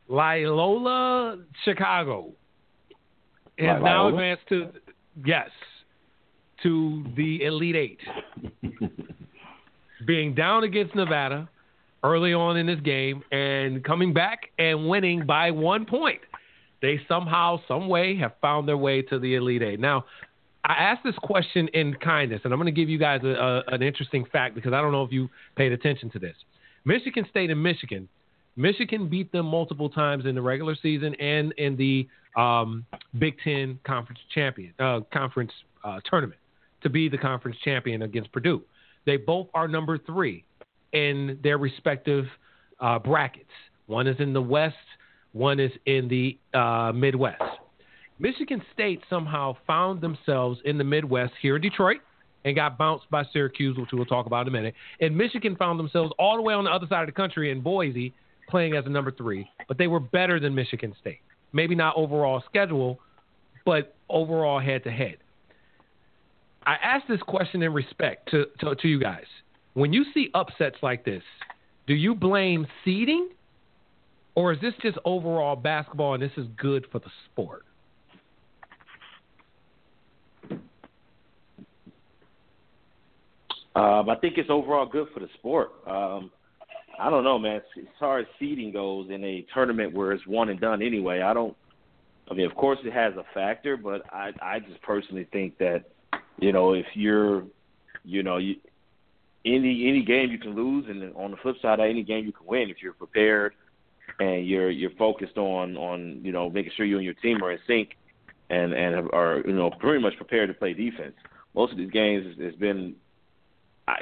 [0.09, 2.33] Loyola Chicago
[3.59, 4.71] has now advanced to
[5.25, 5.49] yes
[6.62, 8.01] to the Elite Eight
[10.07, 11.49] being down against Nevada
[12.03, 16.21] early on in this game and coming back and winning by one point.
[16.83, 19.81] They somehow, some way, have found their way to the Elite Eight.
[19.81, 20.05] Now,
[20.64, 23.75] I asked this question in kindness, and I'm going to give you guys a, a,
[23.75, 26.37] an interesting fact because I don't know if you paid attention to this.
[26.85, 28.09] Michigan State and Michigan,
[28.57, 32.85] Michigan beat them multiple times in the regular season and in the um,
[33.19, 35.53] Big Ten conference champion uh, conference
[35.85, 36.40] uh, tournament
[36.83, 38.62] to be the conference champion against Purdue.
[39.07, 40.45] They both are number three
[40.93, 42.27] in their respective
[42.81, 43.51] uh, brackets.
[43.87, 44.77] One is in the West,
[45.33, 47.43] one is in the uh, Midwest.
[48.19, 51.99] Michigan State somehow found themselves in the Midwest here in Detroit
[52.45, 54.75] and got bounced by Syracuse, which we'll talk about in a minute.
[55.01, 57.61] And Michigan found themselves all the way on the other side of the country in
[57.61, 58.12] Boise
[58.49, 61.21] playing as a number three, but they were better than Michigan State.
[61.53, 62.99] Maybe not overall schedule,
[63.64, 65.16] but overall head to head.
[66.66, 69.25] I ask this question in respect to, to, to you guys.
[69.75, 71.23] When you see upsets like this,
[71.87, 73.31] do you blame seeding
[74.35, 77.64] or is this just overall basketball and this is good for the sport?
[83.77, 85.71] Um, I think it's overall good for the sport.
[85.87, 86.31] Um,
[86.99, 87.62] I don't know, man.
[87.79, 91.33] As far as seeding goes in a tournament where it's one and done anyway, I
[91.33, 91.57] don't.
[92.31, 95.85] I mean, of course it has a factor, but I I just personally think that
[96.38, 97.45] you know if you're
[98.05, 98.57] you know, you,
[99.45, 102.47] any any game you can lose, and on the flip side, any game you can
[102.47, 103.55] win if you're prepared
[104.18, 107.53] and you're you're focused on on you know making sure you and your team are
[107.53, 107.96] in sync
[108.51, 111.14] and and are you know pretty much prepared to play defense.
[111.55, 112.94] Most of these games has been,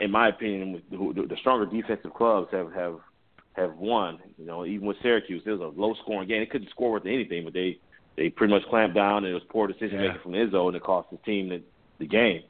[0.01, 2.99] in my opinion, the, the stronger defensive clubs have have
[3.55, 4.19] have won.
[4.39, 6.41] You know, even with Syracuse, it was a low scoring game.
[6.41, 7.79] They couldn't score with anything, but they
[8.17, 10.23] they pretty much clamped down, and it was poor decision making yeah.
[10.23, 11.63] from Izzo, and it cost the team the,
[11.99, 12.43] the game.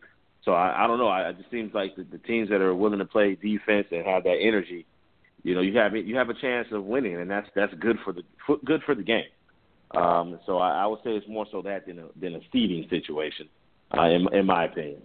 [0.44, 1.08] So I, I don't know.
[1.08, 4.06] I, it just seems like the, the teams that are willing to play defense and
[4.06, 4.86] have that energy,
[5.42, 8.12] you know, you have you have a chance of winning, and that's that's good for
[8.12, 8.22] the
[8.64, 9.24] good for the game.
[9.96, 12.86] Um, so I, I would say it's more so that than a than a seeding
[12.90, 13.48] situation,
[13.96, 15.02] uh, in in my opinion.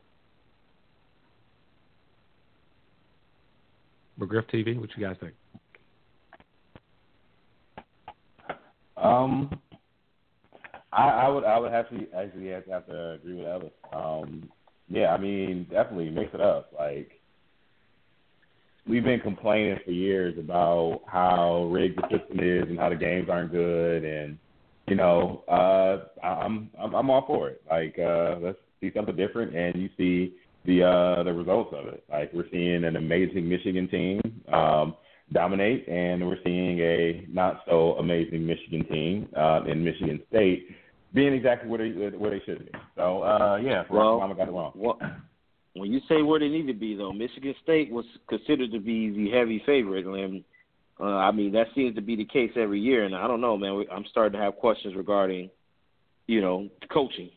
[4.19, 5.33] McGriff TV, what you guys think?
[8.95, 9.59] Um,
[10.91, 13.71] I, I would I would have to actually have to, have to agree with Ellis.
[13.91, 14.49] Um,
[14.89, 16.71] yeah, I mean, definitely mix it up.
[16.77, 17.22] Like
[18.87, 23.29] we've been complaining for years about how rigged the system is and how the games
[23.29, 24.37] aren't good, and
[24.87, 27.61] you know, uh, I'm I'm I'm all for it.
[27.69, 32.03] Like uh, let's see something different, and you see the uh, the results of it.
[32.09, 34.95] Like we're seeing an amazing Michigan team um,
[35.31, 40.67] dominate, and we're seeing a not so amazing Michigan team uh, in Michigan State
[41.13, 42.71] being exactly where they where they should be.
[42.95, 44.73] So uh, yeah, well, Mama got it wrong.
[44.75, 44.99] Well,
[45.75, 49.09] when you say where they need to be, though, Michigan State was considered to be
[49.09, 50.43] the heavy favorite, and
[50.99, 53.05] uh, I mean that seems to be the case every year.
[53.05, 53.83] And I don't know, man.
[53.91, 55.49] I'm starting to have questions regarding,
[56.27, 57.31] you know, coaching.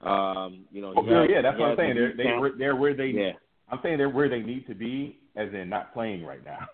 [0.00, 1.94] Um, you know, oh, yeah, yeah, that's what I'm saying.
[1.94, 3.08] They're they, they're where they.
[3.08, 3.32] Yeah.
[3.68, 6.66] I'm saying they're where they need to be, as in not playing right now.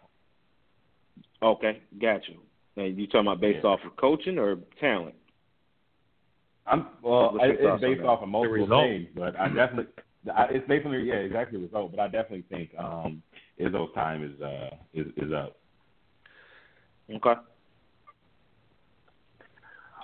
[1.42, 2.36] Okay, got you.
[2.82, 3.70] And you talking about based yeah.
[3.70, 5.14] off of coaching or talent?
[6.66, 7.36] I'm well.
[7.40, 9.92] I, it's based off of multiple things, but I definitely
[10.34, 11.90] I, it's basically yeah exactly the result.
[11.90, 13.22] But I definitely think um,
[13.60, 15.56] Izzo's time is uh is is up.
[17.10, 17.40] Okay.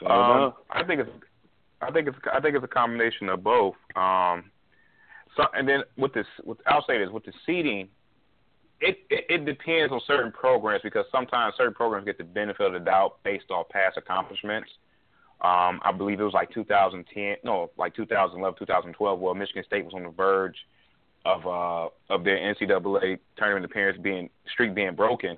[0.00, 1.10] So, um, I think it's
[1.80, 3.74] I think it's I think it's a combination of both.
[3.96, 4.50] Um,
[5.36, 7.88] so and then with this, with I'll say this with the seating,
[8.80, 12.72] it, it it depends on certain programs because sometimes certain programs get the benefit of
[12.72, 14.70] the doubt based off past accomplishments.
[15.42, 19.92] Um, I believe it was like 2010, no, like 2011, 2012, where Michigan State was
[19.92, 20.54] on the verge
[21.24, 25.36] of uh, of their NCAA tournament appearance being streak being broken,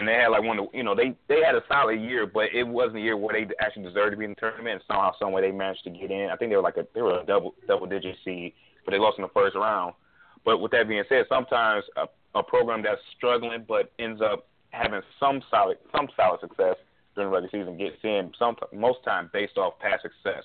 [0.00, 2.54] and they had like one of you know they they had a solid year, but
[2.54, 4.76] it wasn't a year where they actually deserved to be in the tournament.
[4.76, 6.30] And somehow, some way, they managed to get in.
[6.30, 8.54] I think they were like a they were a double double digit seed,
[8.86, 9.92] but they lost in the first round.
[10.42, 12.06] But with that being said, sometimes a,
[12.38, 16.76] a program that's struggling but ends up having some solid some solid success
[17.14, 20.44] during the regular season gets in some most time based off past success.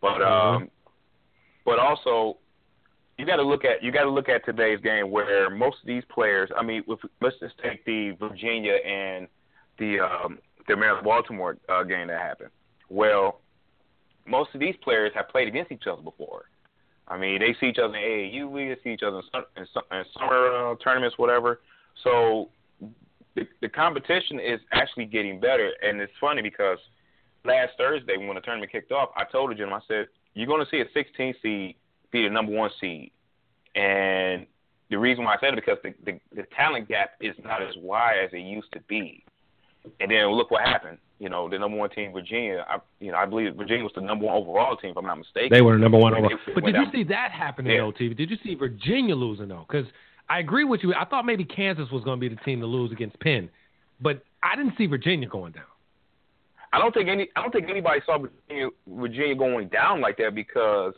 [0.00, 0.62] But mm-hmm.
[0.62, 0.70] um,
[1.64, 2.38] but also
[3.18, 5.86] you got to look at you got to look at today's game where most of
[5.86, 6.50] these players.
[6.56, 9.26] I mean, if, let's just take the Virginia and
[9.78, 12.50] the um, the Maryland Baltimore uh, game that happened.
[12.88, 13.40] Well,
[14.26, 16.44] most of these players have played against each other before.
[17.08, 20.04] I mean, they see each other in AAU, we see each other in, in, in
[20.18, 21.60] summer uh, tournaments, whatever.
[22.04, 22.50] So
[23.34, 26.78] the, the competition is actually getting better, and it's funny because
[27.44, 30.64] last Thursday when the tournament kicked off, I told the gentleman, I said, "You're going
[30.64, 31.76] to see a 16 seed
[32.10, 33.12] be the number one seed,"
[33.74, 34.46] and
[34.90, 37.74] the reason why I said it because the, the the talent gap is not as
[37.78, 39.24] wide as it used to be.
[40.00, 40.98] And then look what happened.
[41.18, 42.64] You know, the number one team, Virginia.
[42.68, 45.18] I, you know, I believe Virginia was the number one overall team, if I'm not
[45.18, 45.48] mistaken.
[45.50, 46.30] They were the number one overall.
[46.54, 47.82] But did you see that happen in yeah.
[47.82, 48.14] OT?
[48.14, 49.66] Did you see Virginia losing though?
[49.68, 49.86] Because
[50.28, 50.94] I agree with you.
[50.94, 53.48] I thought maybe Kansas was going to be the team to lose against Penn,
[54.00, 55.64] but I didn't see Virginia going down.
[56.72, 57.28] I don't think any.
[57.34, 60.92] I don't think anybody saw Virginia, Virginia going down like that because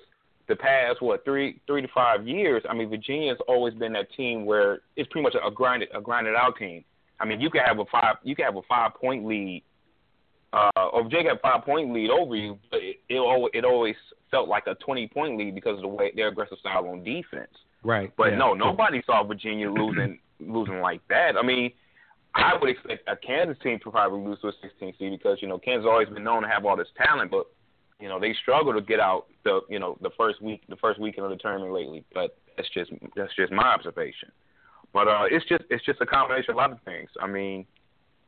[0.48, 2.62] the past what three three to five years.
[2.68, 6.34] I mean, Virginia's always been that team where it's pretty much a grinded a grinded
[6.34, 6.84] out team.
[7.20, 9.62] I mean, you can have a five you can have a five point lead,
[10.52, 13.94] uh, or Virginia have five point lead over you, but it it it always
[14.30, 17.54] felt like a twenty point lead because of the way their aggressive style on defense.
[17.82, 18.12] Right.
[18.16, 18.38] But yeah.
[18.38, 21.36] no, nobody saw Virginia losing losing like that.
[21.36, 21.72] I mean,
[22.34, 25.48] I would expect a Kansas team to probably lose to a 16 seed because you
[25.48, 27.46] know Kansas always been known to have all this talent, but
[27.98, 31.00] you know they struggle to get out the you know the first week the first
[31.00, 32.04] weekend of the tournament lately.
[32.14, 34.30] But that's just that's just my observation.
[34.92, 37.10] But uh, it's just it's just a combination of a lot of things.
[37.20, 37.66] I mean,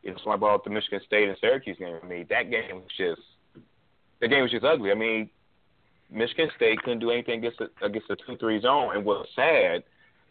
[0.03, 1.99] it's like about the Michigan State and Syracuse game.
[2.03, 3.21] I mean, that game was just
[4.21, 4.91] the game was just ugly.
[4.91, 5.31] I mean,
[6.13, 8.95] Michigan State couldn't do anything against a, against a two three zone.
[8.95, 9.83] And what's sad,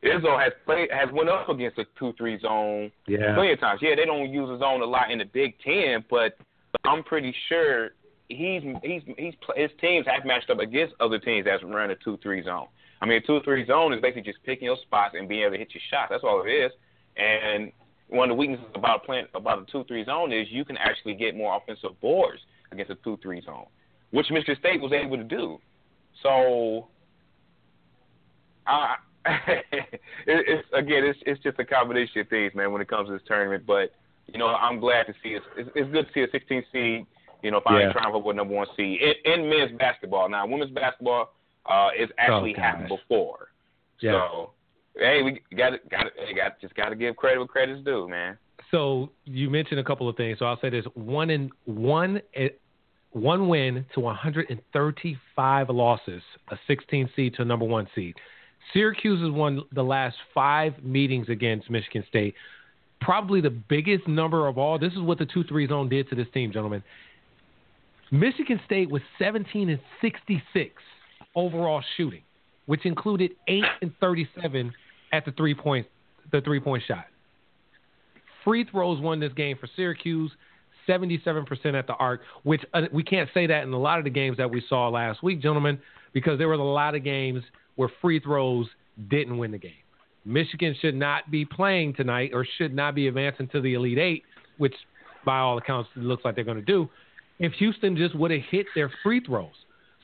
[0.03, 3.35] Izzo has played has went up against a two three zone yeah.
[3.35, 3.79] plenty of times.
[3.81, 6.37] Yeah, they don't use a zone a lot in the Big Ten, but
[6.83, 7.91] I'm pretty sure
[8.29, 12.17] he's he's he's his teams have matched up against other teams that's running a two
[12.23, 12.67] three zone.
[13.01, 15.51] I mean, a two three zone is basically just picking your spots and being able
[15.53, 16.09] to hit your shots.
[16.11, 16.71] That's all it is.
[17.17, 17.71] And
[18.07, 21.15] one of the weaknesses about playing about a two three zone is you can actually
[21.15, 22.41] get more offensive boards
[22.71, 23.65] against a two three zone,
[24.11, 25.59] which Michigan State was able to do.
[26.23, 26.87] So,
[28.67, 33.07] uh, it, it's again, it's it's just a combination of things, man, when it comes
[33.09, 33.65] to this tournament.
[33.65, 33.91] But
[34.27, 35.41] you know, I'm glad to see it.
[35.57, 37.05] It's, it's good to see a 16 seed.
[37.43, 37.93] You know, finally Yeah.
[37.93, 40.29] triumph over number one seed in, in men's basketball.
[40.29, 41.33] Now, women's basketball
[41.65, 43.47] uh, is actually Oh, happened before.
[43.99, 44.11] Yeah.
[44.11, 44.51] So,
[44.95, 45.89] hey, we got it.
[45.89, 48.37] got to got just got to give credit where credit's due, man.
[48.69, 50.39] So you mentioned a couple of things.
[50.39, 52.49] So I'll say this: one in one, eh,
[53.11, 58.15] one win to 135 losses, a 16 seed to a number one seed.
[58.73, 62.35] Syracuse has won the last five meetings against Michigan State.
[63.01, 64.77] Probably the biggest number of all.
[64.79, 66.83] This is what the two-three zone did to this team, gentlemen.
[68.11, 70.73] Michigan State was 17 and 66
[71.35, 72.21] overall shooting,
[72.65, 74.71] which included eight and 37
[75.11, 75.87] at the three point
[76.31, 77.05] the three point shot.
[78.43, 80.31] Free throws won this game for Syracuse,
[80.91, 84.09] 77% at the arc, which uh, we can't say that in a lot of the
[84.09, 85.79] games that we saw last week, gentlemen,
[86.13, 87.43] because there was a lot of games
[87.75, 88.67] where free throws
[89.09, 89.71] didn't win the game.
[90.25, 94.23] Michigan should not be playing tonight or should not be advancing to the Elite Eight,
[94.57, 94.75] which
[95.25, 96.89] by all accounts it looks like they're going to do,
[97.39, 99.49] if Houston just would have hit their free throws.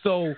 [0.04, 0.34] So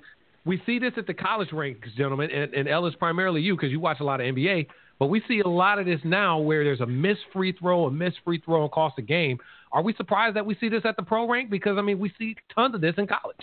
[0.45, 3.79] we see this at the college ranks, gentlemen, and, and Ellis, primarily you, because you
[3.79, 4.67] watch a lot of NBA.
[4.99, 7.91] But we see a lot of this now where there's a missed free throw, a
[7.91, 9.39] missed free throw, and cost game.
[9.71, 11.49] Are we surprised that we see this at the pro rank?
[11.49, 13.37] Because I mean, we see tons of this in college.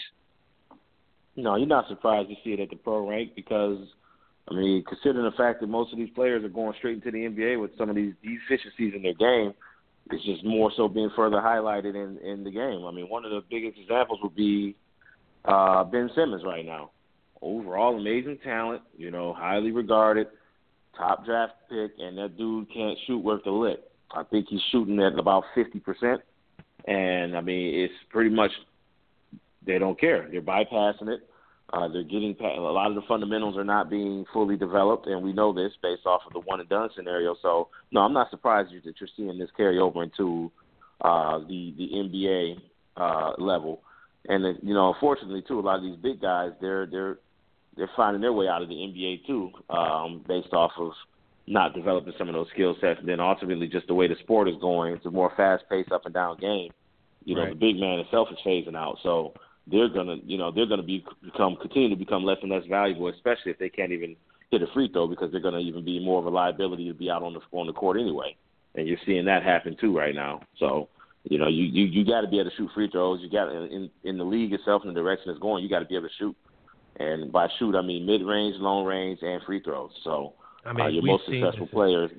[1.35, 3.79] No, you're not surprised to see it at the pro rank because,
[4.51, 7.19] I mean, considering the fact that most of these players are going straight into the
[7.19, 9.53] NBA with some of these deficiencies in their game,
[10.11, 12.85] it's just more so being further highlighted in in the game.
[12.85, 14.77] I mean, one of the biggest examples would be
[15.45, 16.91] uh, Ben Simmons right now.
[17.43, 20.29] Overall, amazing talent, you know, highly regarded,
[20.97, 23.81] top draft pick, and that dude can't shoot worth a lick.
[24.15, 26.21] I think he's shooting at about fifty percent,
[26.87, 28.51] and I mean, it's pretty much
[29.67, 30.29] they don't care.
[30.31, 31.29] They're bypassing it.
[31.73, 35.33] Uh, they're getting a lot of the fundamentals are not being fully developed, and we
[35.33, 37.35] know this based off of the one and done scenario.
[37.43, 40.53] So, no, I'm not surprised that you're seeing this carry over into
[41.01, 42.59] uh, the the NBA
[42.97, 43.81] uh, level.
[44.29, 47.19] And you know, unfortunately, too, a lot of these big guys they're they're
[47.77, 50.93] they're finding their way out of the NBA too, um, based off of
[51.47, 54.49] not developing some of those skill sets, and then ultimately just the way the sport
[54.49, 54.95] is going.
[54.95, 56.73] It's a more fast paced, up and down game.
[57.25, 57.51] You know, Right.
[57.51, 59.33] the big man itself is phasing out, so
[59.67, 63.09] they're gonna, you know, they're gonna be become continue to become less and less valuable,
[63.09, 64.17] especially if they can't even
[64.51, 67.11] hit a free throw because they're gonna even be more of a liability to be
[67.11, 68.37] out on the on the court anyway.
[68.75, 70.41] And you're seeing that happen too right now.
[70.59, 70.89] So,
[71.25, 73.21] you know, you you, you got to be able to shoot free throws.
[73.21, 75.65] You got in in the league itself in the direction it's going.
[75.65, 76.37] You got to be able to shoot.
[76.99, 79.91] And by shoot, I mean mid range, long range, and free throws.
[80.03, 82.11] So I mean, uh, your most successful players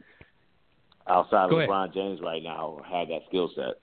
[1.07, 1.69] outside of ahead.
[1.69, 3.75] LeBron James right now have that skill set.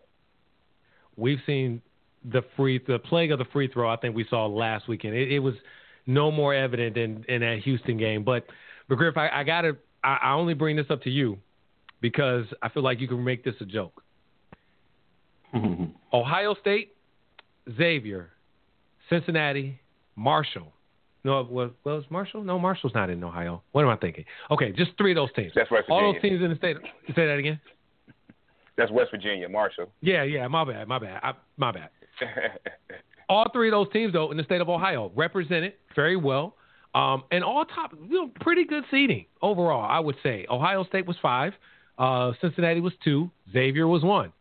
[1.17, 1.83] We've seen
[2.25, 3.89] the free, the plague of the free throw.
[3.91, 5.15] I think we saw last weekend.
[5.15, 5.55] It, it was
[6.07, 8.25] no more evident in, in that Houston game.
[8.25, 8.47] But,
[8.89, 11.39] but Griff, I, I gotta, I, I only bring this up to you
[12.01, 14.03] because I feel like you can make this a joke.
[16.13, 16.95] Ohio State,
[17.77, 18.31] Xavier,
[19.09, 19.81] Cincinnati,
[20.17, 20.73] Marshall.
[21.25, 22.45] No, was was Marshall?
[22.45, 23.63] No, Marshall's not in Ohio.
[23.73, 24.25] What am I thinking?
[24.51, 25.53] Okay, just three of those teams.
[25.55, 26.07] That's West Virginia.
[26.07, 26.77] All those teams in the state.
[27.09, 27.59] Say that again.
[28.77, 29.91] That's West Virginia, Marshall.
[30.03, 30.47] Yeah, yeah.
[30.49, 30.87] My bad.
[30.87, 31.21] My bad.
[31.23, 31.89] I, my bad.
[33.29, 36.57] All three of those teams, though, in the state of Ohio, represented very well,
[36.95, 39.83] um, and all top, you know, pretty good seeding overall.
[39.83, 41.55] I would say Ohio State was five,
[41.99, 44.33] uh, Cincinnati was two, Xavier was one.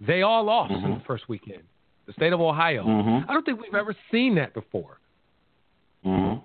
[0.00, 1.62] They all lost in the first weekend.
[2.06, 2.84] The state of Ohio.
[2.84, 3.30] Mm-hmm.
[3.30, 4.98] I don't think we've ever seen that before.
[6.04, 6.40] Mm-hmm.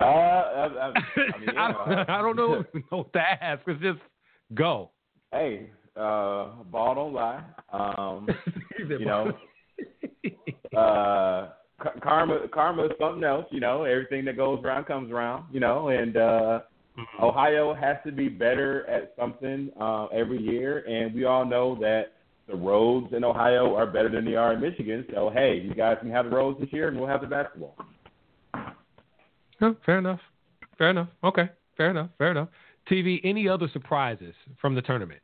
[0.00, 3.62] Uh, I, I, I mean, yeah, I, don't, know, know what to ask.
[3.66, 3.98] It's just
[4.54, 4.90] go.
[5.32, 7.42] Hey, uh, ball don't lie.
[7.72, 8.28] Um,
[8.78, 9.32] you know,
[10.76, 11.50] uh,
[11.82, 13.46] ka- karma, karma is something else.
[13.50, 15.44] You know, everything that goes around comes around.
[15.52, 16.60] You know, and uh,
[17.20, 22.12] Ohio has to be better at something uh, every year, and we all know that
[22.48, 25.04] the roads in Ohio are better than they are in Michigan.
[25.14, 27.76] So hey, you guys can have the roads this year, and we'll have the basketball.
[29.60, 30.20] No, fair enough.
[30.78, 31.08] Fair enough.
[31.22, 31.48] Okay.
[31.76, 32.10] Fair enough.
[32.18, 32.48] Fair enough.
[32.90, 35.20] TV, any other surprises from the tournament?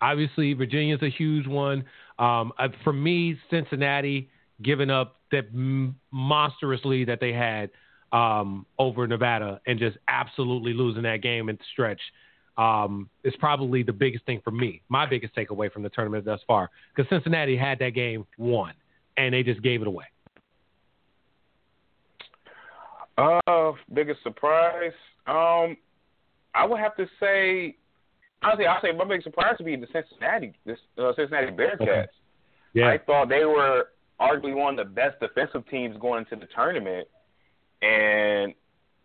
[0.00, 1.84] Obviously, Virginia's a huge one.
[2.18, 2.52] Um,
[2.82, 4.28] for me, Cincinnati
[4.62, 5.46] giving up that
[6.10, 7.70] monstrous lead that they had
[8.12, 12.00] um, over Nevada and just absolutely losing that game the stretch
[12.56, 14.82] um, is probably the biggest thing for me.
[14.88, 18.72] My biggest takeaway from the tournament thus far, because Cincinnati had that game won,
[19.16, 20.04] and they just gave it away.
[23.18, 24.92] Uh, biggest surprise.
[25.26, 25.76] Um,
[26.54, 27.76] I would have to say,
[28.42, 31.80] honestly, I'll say my biggest surprise would be the Cincinnati, this uh, Cincinnati Bearcats.
[31.80, 32.06] Okay.
[32.74, 32.88] Yeah.
[32.88, 33.88] I thought they were
[34.20, 37.06] arguably one of the best defensive teams going into the tournament,
[37.82, 38.54] and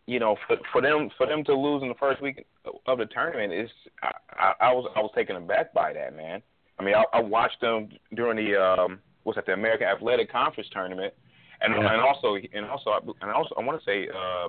[0.07, 2.45] you know, for for them for them to lose in the first week
[2.87, 3.69] of the tournament is
[4.01, 6.41] I, I, I was I was taken aback by that man.
[6.79, 10.69] I mean, I, I watched them during the um, what's that the American Athletic Conference
[10.71, 11.13] tournament,
[11.61, 11.93] and yeah.
[11.93, 14.47] and also and also and also I want to say uh,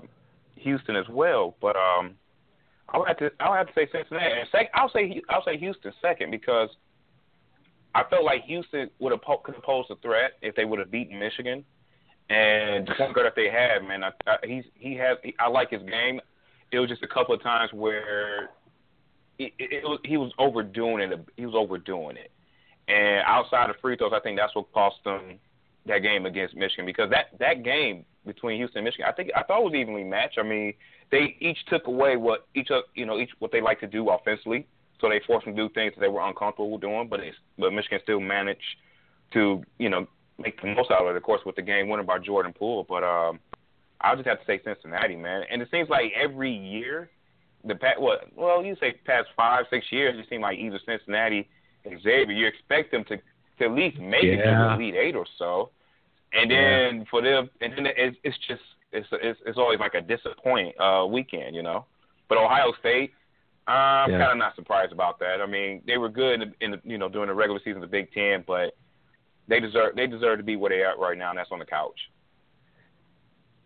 [0.57, 2.15] Houston as well, but um,
[2.89, 4.41] I would have to I would have to say Cincinnati.
[4.41, 6.69] And sec, I'll say I'll say Houston second because
[7.97, 10.91] I felt like Houston would have could have posed a threat if they would have
[10.91, 11.65] beaten Michigan.
[12.31, 15.49] And the point guard that they had, man, I, I, he's he has he, I
[15.49, 16.21] like his game.
[16.71, 18.51] It was just a couple of times where
[19.39, 21.29] it, it, it was, he was overdoing it.
[21.37, 22.31] He was overdoing it.
[22.89, 25.39] And outside of free throws, I think that's what cost them
[25.87, 29.43] that game against Michigan because that that game between Houston and Michigan, I think I
[29.43, 30.39] thought it was evenly matched.
[30.39, 30.75] I mean,
[31.11, 34.11] they each took away what each of you know each what they like to do
[34.11, 34.67] offensively,
[35.01, 37.09] so they forced them to do things that they were uncomfortable doing.
[37.09, 38.61] But it's, but Michigan still managed
[39.33, 40.07] to you know
[40.39, 41.17] make the most out of it.
[41.17, 43.41] Of course, with the game winner by Jordan Poole, but um,
[44.01, 45.43] I'll just have to say Cincinnati, man.
[45.51, 47.11] And it seems like every year,
[47.65, 51.49] the past what well you say past five six years, it seems like either Cincinnati
[51.85, 54.33] and Xavier, you expect them to to at least make yeah.
[54.33, 55.71] it to the Elite Eight or so.
[56.33, 60.01] And then for them, and then it's, it's just it's, it's it's always like a
[60.01, 61.87] disappointing uh, weekend, you know.
[62.29, 63.13] But Ohio State,
[63.67, 64.19] I'm yeah.
[64.19, 65.41] kind of not surprised about that.
[65.43, 67.83] I mean, they were good in, the, in the, you know during the regular season
[67.83, 68.77] of the Big Ten, but
[69.49, 71.67] they deserve they deserve to be where they are right now, and that's on the
[71.67, 71.99] couch.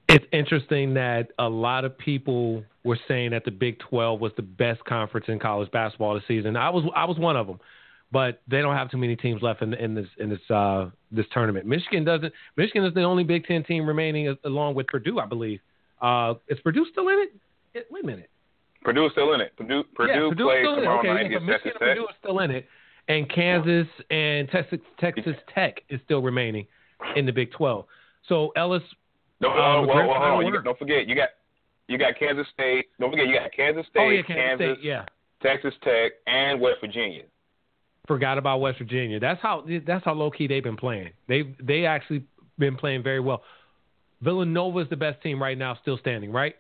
[0.09, 4.43] It's interesting that a lot of people were saying that the Big 12 was the
[4.43, 6.57] best conference in college basketball this season.
[6.57, 7.61] I was I was one of them
[8.13, 11.25] but they don't have too many teams left in, in this in this uh, this
[11.33, 11.67] tournament.
[11.67, 12.33] Michigan doesn't.
[12.57, 15.61] Michigan is the only Big Ten team remaining, along with Purdue, I believe.
[16.01, 17.33] Uh, is Purdue still in it?
[17.75, 17.87] it?
[17.91, 18.29] Wait a minute.
[18.85, 19.57] Purdue's still in it.
[19.57, 22.51] Purdue, Purdue yeah, Purdue's plays tomorrow okay, night yeah, Michigan and Purdue are still in
[22.51, 22.67] it,
[23.09, 26.67] and Kansas and Texas Texas Tech is still remaining
[27.17, 27.87] in the Big Twelve.
[28.29, 28.83] So Ellis.
[29.41, 31.31] No, well, well, well, you, don't forget you got
[31.89, 32.87] you got Kansas State.
[33.01, 35.05] Don't forget you got Kansas State, oh, yeah, Kansas, Kansas State, yeah.
[35.43, 37.25] Texas Tech, and West Virginia
[38.07, 39.21] forgot about West Virginia.
[39.21, 41.11] That's how that's how low key they've been playing.
[41.29, 42.25] They they actually
[42.59, 43.43] been playing very well.
[44.21, 46.55] Villanova is the best team right now, still standing, right?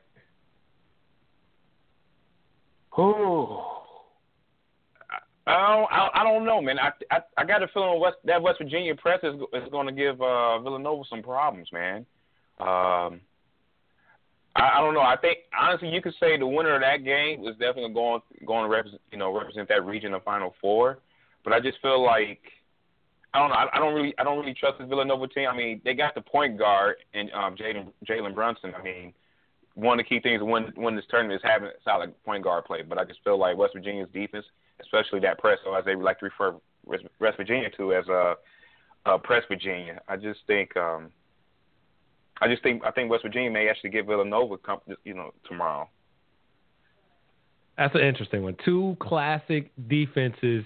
[2.97, 3.82] Oh,
[5.47, 6.79] I don't, I, I don't know, man.
[6.79, 9.93] I, I I got a feeling West that West Virginia press is is going to
[9.93, 12.07] give uh, Villanova some problems, man.
[12.61, 13.21] Um,
[14.55, 15.01] I, I don't know.
[15.01, 18.65] I think honestly, you could say the winner of that game was definitely going going
[18.65, 20.99] to represent you know represent that region of Final Four.
[21.45, 22.41] But I just feel like
[23.35, 23.57] I don't know.
[23.57, 25.49] I, I don't really I don't really trust the Villanova team.
[25.51, 28.75] I mean, they got the point guard and um, Jalen Jalen Brunson.
[28.79, 29.13] I mean,
[29.75, 32.83] one of the key things when when this tournament is having solid point guard play.
[32.83, 34.45] But I just feel like West Virginia's defense,
[34.81, 36.55] especially that press, or as they like to refer
[36.85, 38.35] West Virginia to as a,
[39.07, 40.01] a press Virginia.
[40.09, 41.11] I just think um,
[42.41, 44.57] I just think I think West Virginia may actually get Villanova,
[45.05, 45.89] you know, tomorrow.
[47.79, 48.57] That's an interesting one.
[48.65, 50.65] Two classic defenses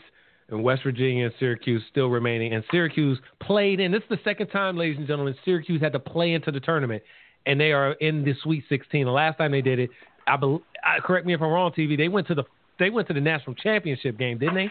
[0.49, 2.55] and West Virginia and Syracuse still remaining.
[2.55, 3.93] And Syracuse played in.
[3.93, 7.03] This is the second time, ladies and gentlemen, Syracuse had to play into the tournament,
[7.47, 9.05] and they are in the Sweet 16.
[9.05, 9.91] The last time they did it,
[10.27, 11.97] I, be, I correct me if I'm wrong, TV.
[11.97, 12.45] They went to the
[12.79, 14.71] they went to the national championship game, didn't they?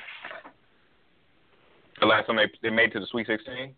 [2.00, 3.74] The last time they they made to the Sweet 16.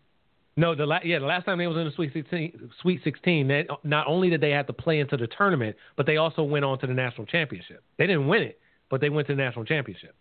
[0.56, 3.46] No, the la- yeah, the last time they was in the Sweet 16, Sweet 16,
[3.46, 6.64] they, not only did they have to play into the tournament, but they also went
[6.64, 7.84] on to the national championship.
[7.96, 8.58] They didn't win it,
[8.90, 10.16] but they went to the national championship.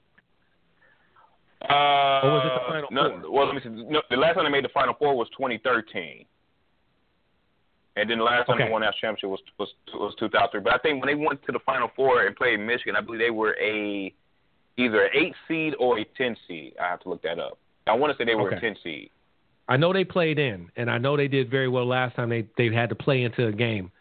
[1.63, 3.32] Uh, or was it the final no, four?
[3.32, 3.70] Well, let me see.
[3.70, 6.26] No, the last time they made the final four was 2013.
[7.98, 8.66] And then the last time okay.
[8.66, 10.62] they won that championship was was was 2003.
[10.62, 13.20] But I think when they went to the Final Four and played Michigan, I believe
[13.20, 14.14] they were a
[14.78, 16.76] either an eight seed or a ten seed.
[16.82, 17.58] I have to look that up.
[17.88, 18.58] I want to say they were okay.
[18.58, 19.10] a ten seed.
[19.70, 22.48] I know they played in, and I know they did very well last time they
[22.58, 23.92] they had to play into a game.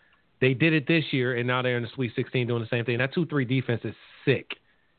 [0.41, 2.85] They did it this year, and now they're in the Sweet 16 doing the same
[2.85, 2.99] thing.
[2.99, 3.95] That two three defense is
[4.25, 4.57] sick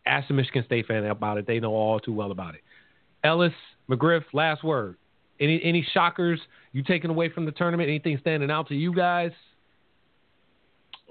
[0.07, 1.45] ask the Michigan State fan about it.
[1.45, 2.61] They know all too well about it.
[3.23, 3.53] Ellis,
[3.89, 4.95] McGriff, last word.
[5.39, 6.39] Any any shockers
[6.71, 7.89] you taking away from the tournament?
[7.89, 9.31] Anything standing out to you guys?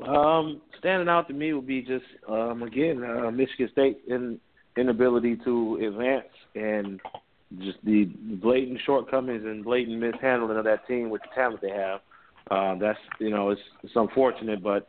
[0.06, 4.38] Um, standing out to me would be just um, again uh, Michigan State in
[4.76, 7.00] inability to advance and
[7.58, 8.04] just the
[8.42, 12.00] blatant shortcomings and blatant mishandling of that team with the talent they have.
[12.50, 14.88] Uh, that's you know it's it's unfortunate, but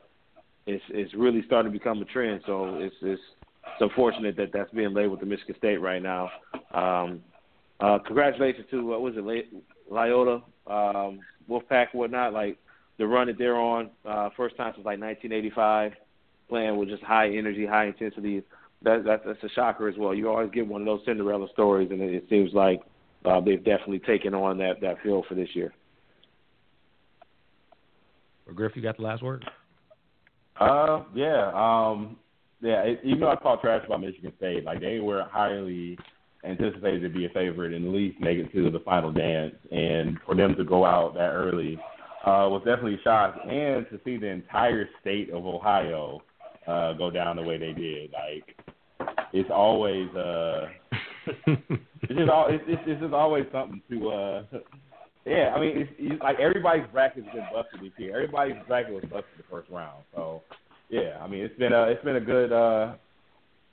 [0.66, 2.42] it's it's really starting to become a trend.
[2.46, 3.22] So it's it's
[3.64, 6.30] it's unfortunate that that's being labeled to Michigan State right now.
[6.74, 7.22] Um,
[7.80, 9.45] uh, congratulations to what was it,
[9.89, 11.19] Loyola, um,
[11.49, 12.34] Wolfpack, whatnot.
[12.34, 12.57] Like
[12.97, 15.93] the run that they're on, uh, first time since like 1985,
[16.49, 18.43] playing with just high energy, high intensity.
[18.84, 20.13] That, that that's a shocker as well.
[20.13, 22.82] You always get one of those Cinderella stories, and it, it seems like
[23.25, 25.73] uh, they've definitely taken on that that field for this year.
[28.53, 29.45] Griff, you got the last word.
[30.59, 32.17] Uh, yeah, um,
[32.61, 32.82] yeah.
[32.82, 35.97] It, even though I talked trash about Michigan State, like they were highly
[36.44, 40.18] anticipated to be a favorite and at least make it to the final dance, and
[40.26, 41.78] for them to go out that early
[42.26, 43.36] uh, was definitely a shock.
[43.44, 46.22] And to see the entire state of Ohio
[46.68, 48.78] uh, go down the way they did, like
[49.34, 50.68] it's always uh,
[51.48, 54.44] it's just all it's, it's, it's just always something to uh.
[55.26, 58.16] Yeah, I mean, it's, it's like everybody's bracket has been busted this year.
[58.16, 60.06] Everybody's bracket was busted the first round.
[60.16, 60.42] So,
[60.90, 62.94] yeah, I mean, it's been a it's been a good uh,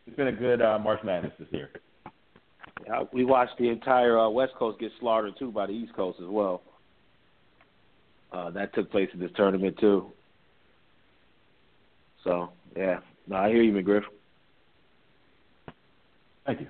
[0.07, 1.71] it's been a good uh, March Madness this year.
[2.93, 6.19] Uh, we watched the entire uh, West Coast get slaughtered too by the East Coast
[6.21, 6.63] as well.
[8.33, 10.11] Uh, that took place in this tournament too.
[12.25, 14.03] So yeah, no, I hear you, McGriff.
[16.47, 16.67] Thank you.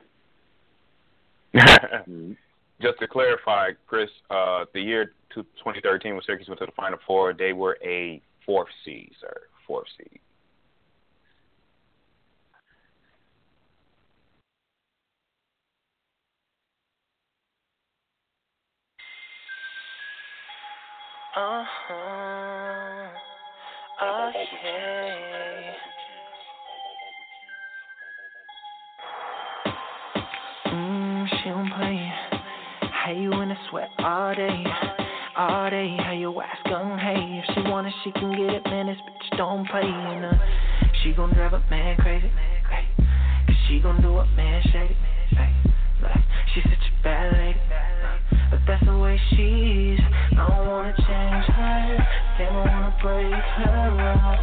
[1.54, 2.32] mm-hmm.
[2.80, 7.32] Just to clarify, Chris, uh, the year 2013 when Syracuse went to the Final Four,
[7.32, 9.34] they were a fourth seed, sir,
[9.66, 10.20] fourth seed.
[21.36, 23.08] Uh-huh.
[24.00, 25.74] Okay.
[30.68, 32.12] Mm, she don't play.
[32.82, 34.64] How you in a sweat all day,
[35.36, 35.96] all day.
[35.98, 37.42] How your ass gun hey?
[37.42, 38.86] If she want it, she can get it, man.
[38.86, 39.82] This bitch don't play.
[39.82, 40.34] And uh,
[41.02, 42.30] she gon' drive a man crazy,
[43.46, 44.96] Cause she gon' do it, man, shady.
[46.00, 46.16] Like,
[46.54, 47.58] she's such a bad lady.
[48.54, 50.00] But that's the way she is.
[50.38, 51.98] I don't wanna change her.
[52.38, 54.38] I wanna break her up.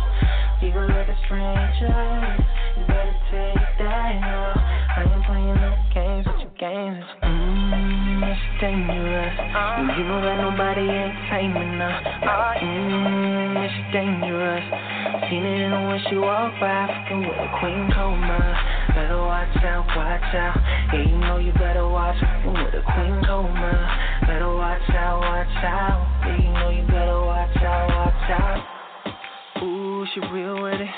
[0.59, 1.95] Even like a stranger.
[2.75, 4.59] You better take that up.
[4.59, 7.07] I ain't playing no games with your games.
[7.23, 9.31] Mmm, it's dangerous.
[9.95, 11.95] You know that nobody ain't taming her.
[12.59, 14.67] Mmm, it's dangerous.
[15.31, 18.43] Seen it in her when she walk by, fucking with a queen cobra.
[18.93, 20.57] Better watch out, watch out.
[20.93, 22.45] Yeah, you know you better watch out.
[22.45, 24.19] with a queen cobra.
[24.27, 26.03] Better watch out, watch out.
[26.27, 29.63] Yeah, you know you better watch out, watch out.
[29.63, 30.89] Ooh, she real with it.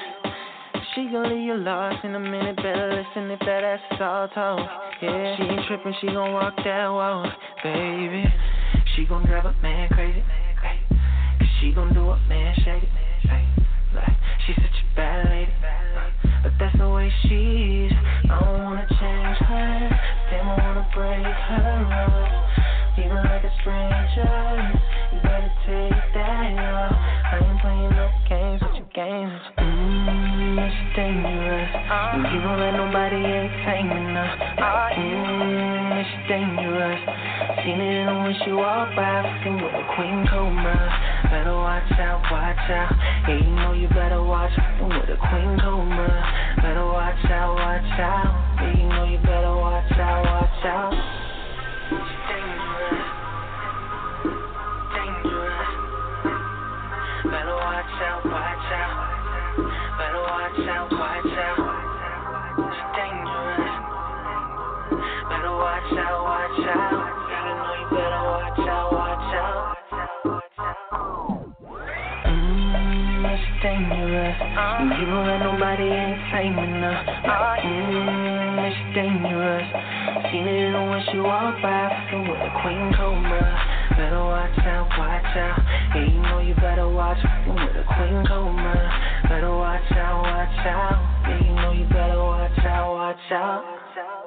[0.96, 2.56] She gon' leave you lost in a minute.
[2.56, 4.60] Better listen if that ass is all talk.
[5.02, 7.32] Yeah, she ain't trippin', she gon' walk that walk,
[7.64, 8.26] baby.
[8.96, 10.24] She gon' drive a man crazy.
[10.62, 12.90] Cause she gon' do it, man, shady.
[13.94, 14.10] Like,
[14.46, 15.52] she's such a bad lady.
[16.44, 17.94] But that's the way she is.
[18.30, 19.90] I don't wanna change her.
[20.30, 23.00] Damn, I wanna break her up.
[23.00, 24.28] Even like a stranger.
[25.14, 26.92] You better take that off.
[26.92, 29.42] I ain't playing no games with your games.
[29.58, 31.72] Mmm, it's dangerous.
[32.34, 34.28] You know that nobody ain't her.
[34.94, 37.02] Mmm, it's dangerous.
[37.64, 40.78] Seen it her when she walk by, fucking with a queen cobra.
[41.30, 42.94] Better watch out, watch out.
[43.28, 46.10] Yeah, you know you better watch with a queen cobra.
[46.62, 48.32] Better watch out, watch out.
[48.62, 50.94] Yeah, you know you better watch out, watch out.
[50.94, 53.08] It's dangerous.
[54.98, 55.70] Dangerous.
[57.28, 58.96] Better watch out, watch out.
[59.98, 61.63] Better watch out, watch out.
[65.84, 66.96] Watch out, watch out.
[67.30, 69.76] Yeah, you know you better watch out, watch out.
[72.26, 74.38] Mmm, it's dangerous.
[74.40, 76.96] You know that nobody ain't her.
[77.64, 79.68] Mmm, it's dangerous.
[80.32, 83.44] Seen it when she walk by, fucking with a queen cobra.
[83.98, 85.60] Better watch out, watch out.
[85.96, 88.80] Yeah, you know you better watch with a queen cobra.
[89.28, 91.28] Better watch out, watch out.
[91.28, 94.23] Yeah, you know you better watch out, watch out.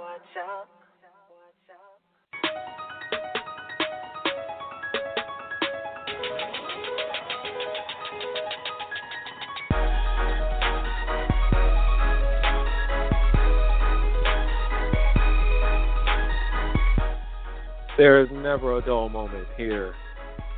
[17.97, 19.95] There is never a dull moment here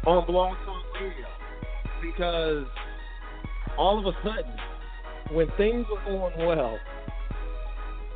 [0.04, 1.26] on Blog Talk Radio
[2.02, 2.66] because
[3.76, 4.56] all of a sudden,
[5.30, 6.76] when things were going well,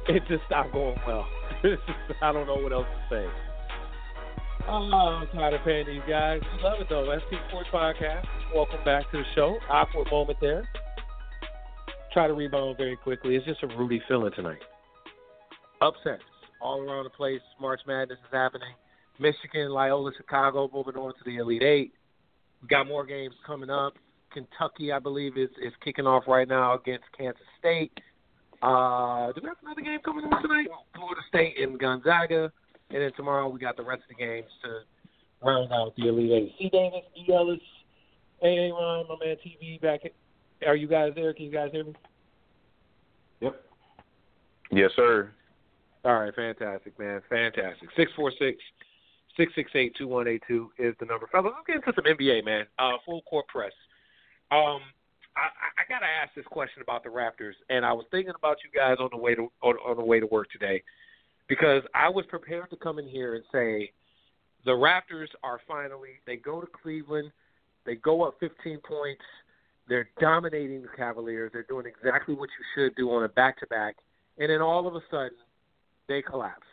[0.08, 1.24] it just stopped going well.
[2.22, 3.26] I don't know what else to say.
[4.66, 6.40] Oh, I'm tired of paying these guys.
[6.56, 7.04] We love it though.
[7.04, 8.26] FT Sports Podcast.
[8.52, 9.56] Welcome back to the show.
[9.70, 10.68] Awkward moment there.
[12.12, 13.36] Try to rebound very quickly.
[13.36, 14.58] It's just a Rudy feeling tonight.
[15.80, 16.22] upsets
[16.60, 17.40] all around the place.
[17.60, 18.68] March Madness is happening.
[19.22, 21.92] Michigan, Loyola, Chicago moving on to the Elite Eight.
[22.60, 23.94] We got more games coming up.
[24.32, 27.92] Kentucky, I believe, is is kicking off right now against Kansas State.
[28.62, 30.66] Uh, do we have another game coming on tonight?
[30.94, 32.50] Florida State and Gonzaga,
[32.90, 36.32] and then tomorrow we got the rest of the games to round out the Elite
[36.32, 36.54] Eight.
[36.58, 36.70] C.
[36.70, 37.32] Davis, E.
[37.32, 37.60] Ellis,
[38.42, 38.46] A.
[38.46, 38.72] A.
[38.72, 40.00] Ron, my man TV back.
[40.66, 41.32] Are you guys there?
[41.34, 41.94] Can you guys hear me?
[43.40, 43.62] Yep.
[44.70, 45.30] Yes, sir.
[46.04, 47.88] All right, fantastic, man, fantastic.
[47.96, 48.58] Six four six
[49.36, 51.28] six six eight two one eight two is the number.
[51.30, 52.66] Fellas, let's get into some NBA, man.
[52.78, 53.72] Uh, full court press.
[54.50, 54.80] Um,
[55.36, 55.48] I,
[55.80, 58.70] I got to ask this question about the Raptors, and I was thinking about you
[58.78, 60.82] guys on the way to on, on the way to work today,
[61.48, 63.92] because I was prepared to come in here and say
[64.64, 67.30] the Raptors are finally they go to Cleveland,
[67.86, 69.22] they go up 15 points,
[69.88, 73.66] they're dominating the Cavaliers, they're doing exactly what you should do on a back to
[73.68, 73.96] back,
[74.38, 75.38] and then all of a sudden
[76.08, 76.66] they collapse.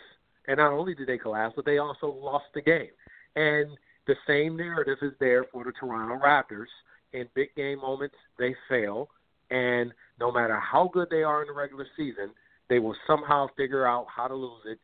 [0.49, 2.89] And not only did they collapse, but they also lost the game.
[3.35, 3.69] And
[4.07, 6.65] the same narrative is there for the Toronto Raptors.
[7.13, 9.09] In big game moments, they fail.
[9.51, 12.31] And no matter how good they are in the regular season,
[12.67, 14.79] they will somehow figure out how to lose it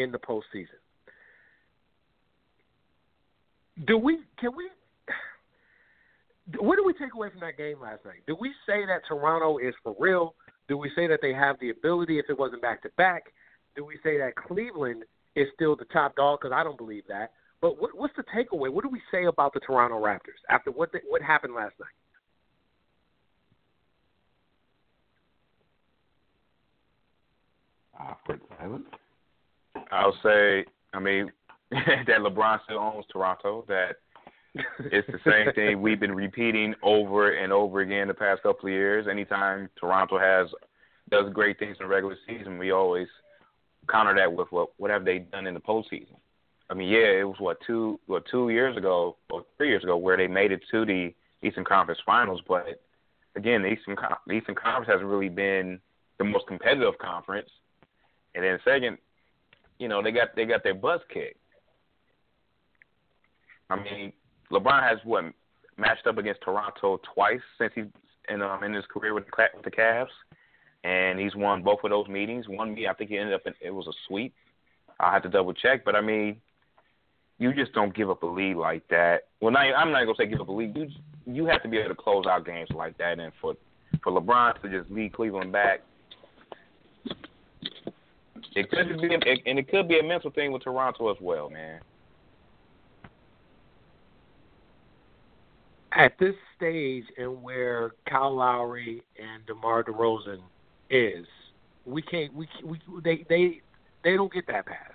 [0.00, 0.80] in the postseason.
[3.86, 4.70] Do we, can we,
[6.58, 8.22] what do we take away from that game last night?
[8.26, 10.34] Do we say that Toronto is for real?
[10.68, 13.24] Do we say that they have the ability if it wasn't back to back?
[13.76, 15.04] Do we say that Cleveland
[15.34, 16.40] is still the top dog?
[16.40, 17.32] Because I don't believe that.
[17.60, 18.72] But what, what's the takeaway?
[18.72, 21.88] What do we say about the Toronto Raptors after what the, what happened last night?
[27.98, 28.84] Ah, Awkward silence.
[29.90, 31.32] I'll say, I mean,
[31.70, 33.64] that LeBron still owns Toronto.
[33.68, 33.96] That
[34.90, 38.72] it's the same thing we've been repeating over and over again the past couple of
[38.72, 39.06] years.
[39.10, 40.48] Anytime Toronto has
[41.10, 43.08] does great things in the regular season, we always
[43.90, 46.16] counter that with what what have they done in the postseason.
[46.68, 49.96] I mean, yeah, it was what two what two years ago or three years ago
[49.96, 52.80] where they made it to the Eastern Conference Finals, but
[53.36, 55.80] again, the Eastern the Eastern Conference hasn't really been
[56.18, 57.50] the most competitive conference.
[58.34, 58.98] And then second,
[59.78, 61.38] you know, they got they got their butts kicked.
[63.68, 64.12] I mean,
[64.50, 65.24] LeBron has what
[65.76, 67.84] matched up against Toronto twice since he's
[68.28, 70.08] in um, in his career with the with the Cavs,
[70.86, 72.48] and he's won both of those meetings.
[72.48, 74.32] One meeting, I think he ended up in it was a sweep.
[75.00, 76.40] I have to double check, but I mean,
[77.38, 79.22] you just don't give up a lead like that.
[79.40, 80.76] Well, I'm not gonna say give up a lead.
[80.76, 80.88] You
[81.26, 83.54] you have to be able to close out games like that, and for
[84.02, 85.80] for LeBron to just lead Cleveland back,
[88.54, 91.80] it could be, and it could be a mental thing with Toronto as well, man.
[95.90, 100.40] At this stage, and where Kyle Lowry and DeMar DeRozan
[100.90, 101.26] is,
[101.84, 102.32] we can't.
[102.34, 103.60] We, we they they
[104.04, 104.92] they don't get that pass.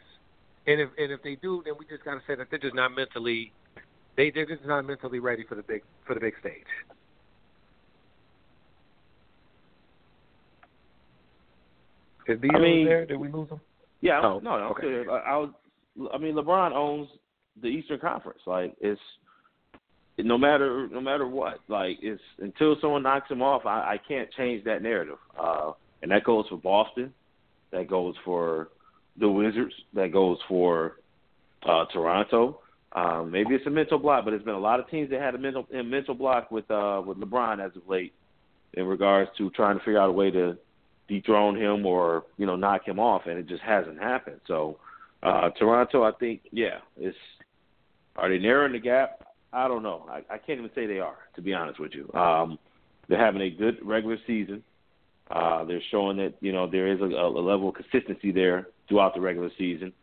[0.67, 2.75] And if and if they do, then we just got to say that they're just
[2.75, 3.51] not mentally
[4.17, 6.65] they they're just not mentally ready for the big for the big stage.
[12.27, 13.05] Is Theo I mean- there?
[13.05, 13.59] Did we lose him?
[14.01, 14.65] Yeah, Oh, no, no.
[14.69, 14.87] okay.
[14.87, 15.09] Okay.
[15.09, 15.51] I, I, was,
[16.11, 17.07] I mean, LeBron owns
[17.61, 18.39] the Eastern Conference.
[18.47, 18.99] Like it's
[20.23, 21.59] no matter no matter what.
[21.67, 25.17] Like it's until someone knocks him off, I, I can't change that narrative.
[25.39, 27.13] Uh, and that goes for Boston.
[27.71, 28.69] That goes for
[29.19, 29.73] the Wizards.
[29.93, 30.97] That goes for
[31.67, 32.59] uh, Toronto.
[32.93, 35.35] Um, maybe it's a mental block, but there's been a lot of teams that had
[35.35, 38.13] a mental a mental block with uh, with LeBron as of late
[38.73, 40.57] in regards to trying to figure out a way to
[41.07, 44.41] dethrone him or you know knock him off, and it just hasn't happened.
[44.47, 44.77] So
[45.23, 47.17] uh, Toronto, I think, yeah, it's
[48.15, 49.21] are they narrowing the gap?
[49.53, 50.05] I don't know.
[50.09, 52.11] I, I can't even say they are, to be honest with you.
[52.13, 52.57] Um,
[53.07, 54.63] they're having a good regular season.
[55.29, 59.13] Uh, they're showing that you know there is a, a level of consistency there throughout
[59.13, 59.93] the regular season.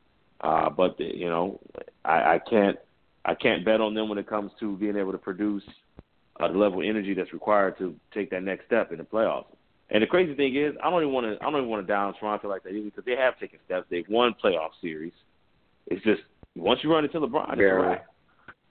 [0.41, 1.61] Uh, but the, you know,
[2.05, 2.79] I, I can't
[3.25, 5.65] I can't bet on them when it comes to being able to produce
[6.41, 9.47] uh, the level of energy that's required to take that next step in the playoffs.
[9.91, 11.93] And the crazy thing is, I don't even want to I don't even want to
[11.93, 13.87] down Toronto like that either because they have taken steps.
[13.91, 15.13] They've won playoff series.
[15.87, 16.23] It's just
[16.55, 17.97] once you run into LeBron, it's Barely.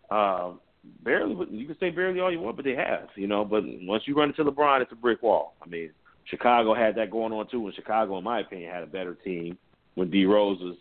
[0.09, 0.59] Um,
[1.03, 3.45] barely, you can say barely all you want, but they have, you know.
[3.45, 5.55] But once you run into LeBron, it's a brick wall.
[5.61, 5.91] I mean,
[6.25, 9.57] Chicago had that going on too, and Chicago, in my opinion, had a better team
[9.95, 10.75] when D Rose was,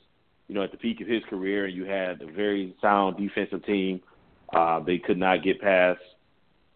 [0.48, 3.64] you know, at the peak of his career, and you had a very sound defensive
[3.64, 4.00] team.
[4.52, 6.00] Uh, they could not get past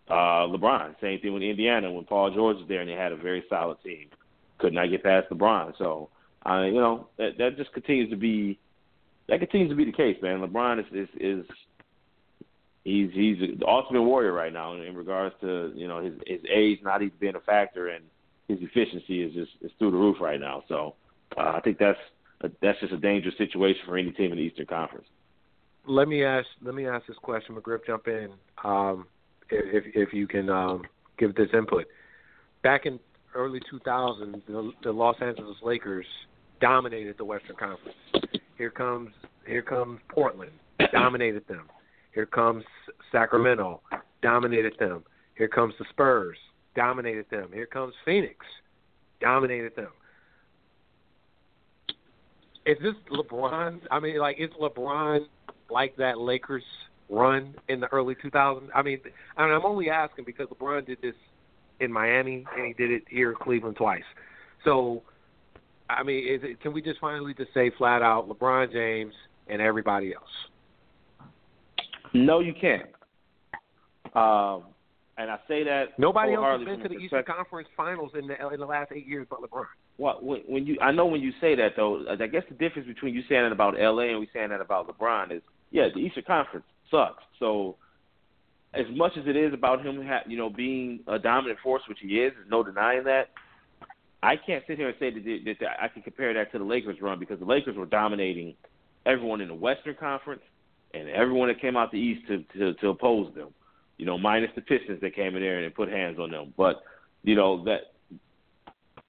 [0.08, 0.94] uh, LeBron.
[1.00, 3.78] Same thing with Indiana when Paul George was there, and they had a very solid
[3.84, 4.08] team.
[4.58, 5.74] Could not get past LeBron.
[5.78, 6.10] So,
[6.46, 8.58] uh, you know, that that just continues to be
[9.28, 10.40] that continues to be the case, man.
[10.40, 11.46] LeBron is is, is
[12.84, 16.80] he's he's the ultimate warrior right now in, regards to you know his his age
[16.82, 18.04] not even being a factor and
[18.48, 20.62] his efficiency is just is through the roof right now.
[20.68, 20.94] So
[21.36, 21.98] uh, I think that's
[22.42, 25.06] uh, that's just a dangerous situation for any team in the Eastern Conference.
[25.86, 26.46] Let me ask.
[26.62, 27.54] Let me ask this question.
[27.54, 28.30] McGriff, jump in
[28.64, 29.06] um,
[29.50, 30.82] if if you can um,
[31.18, 31.86] give this input.
[32.62, 33.00] Back in
[33.34, 36.06] early 2000s, the, the Los Angeles Lakers
[36.60, 37.96] dominated the Western Conference.
[38.58, 39.10] Here comes
[39.46, 40.52] here comes Portland,
[40.92, 41.68] dominated them.
[42.12, 42.64] Here comes
[43.12, 43.80] Sacramento,
[44.22, 45.04] dominated them.
[45.36, 46.36] Here comes the Spurs,
[46.74, 47.50] dominated them.
[47.52, 48.44] Here comes Phoenix,
[49.20, 49.90] dominated them.
[52.66, 53.80] Is this LeBron?
[53.90, 55.20] I mean, like, is LeBron
[55.70, 56.64] like that Lakers
[57.08, 58.68] run in the early 2000s?
[58.74, 59.00] I mean,
[59.36, 61.14] I mean, I'm only asking because LeBron did this
[61.80, 64.02] in Miami and he did it here in Cleveland twice.
[64.64, 65.02] So,
[65.88, 69.14] I mean, is it, can we just finally just say flat out LeBron James
[69.48, 70.49] and everybody else?
[72.12, 72.86] No, you can't.
[74.14, 74.64] Um,
[75.20, 78.34] and I say that nobody else has been to the Eastern Conference Finals in the
[78.52, 79.66] in the last eight years, but LeBron.
[79.98, 82.88] Well, when, when you, I know when you say that though, I guess the difference
[82.88, 86.00] between you saying that about LA and we saying that about LeBron is, yeah, the
[86.00, 87.22] Eastern Conference sucks.
[87.38, 87.76] So,
[88.72, 91.98] as much as it is about him, ha- you know, being a dominant force, which
[92.00, 93.28] he is, there's no denying that.
[94.22, 96.64] I can't sit here and say that, that, that I can compare that to the
[96.64, 98.54] Lakers run because the Lakers were dominating
[99.04, 100.42] everyone in the Western Conference
[100.94, 103.48] and everyone that came out the East to to, to oppose them.
[103.98, 106.54] You know, minus the Pistons that came in there and put hands on them.
[106.56, 106.82] But
[107.22, 107.92] you know that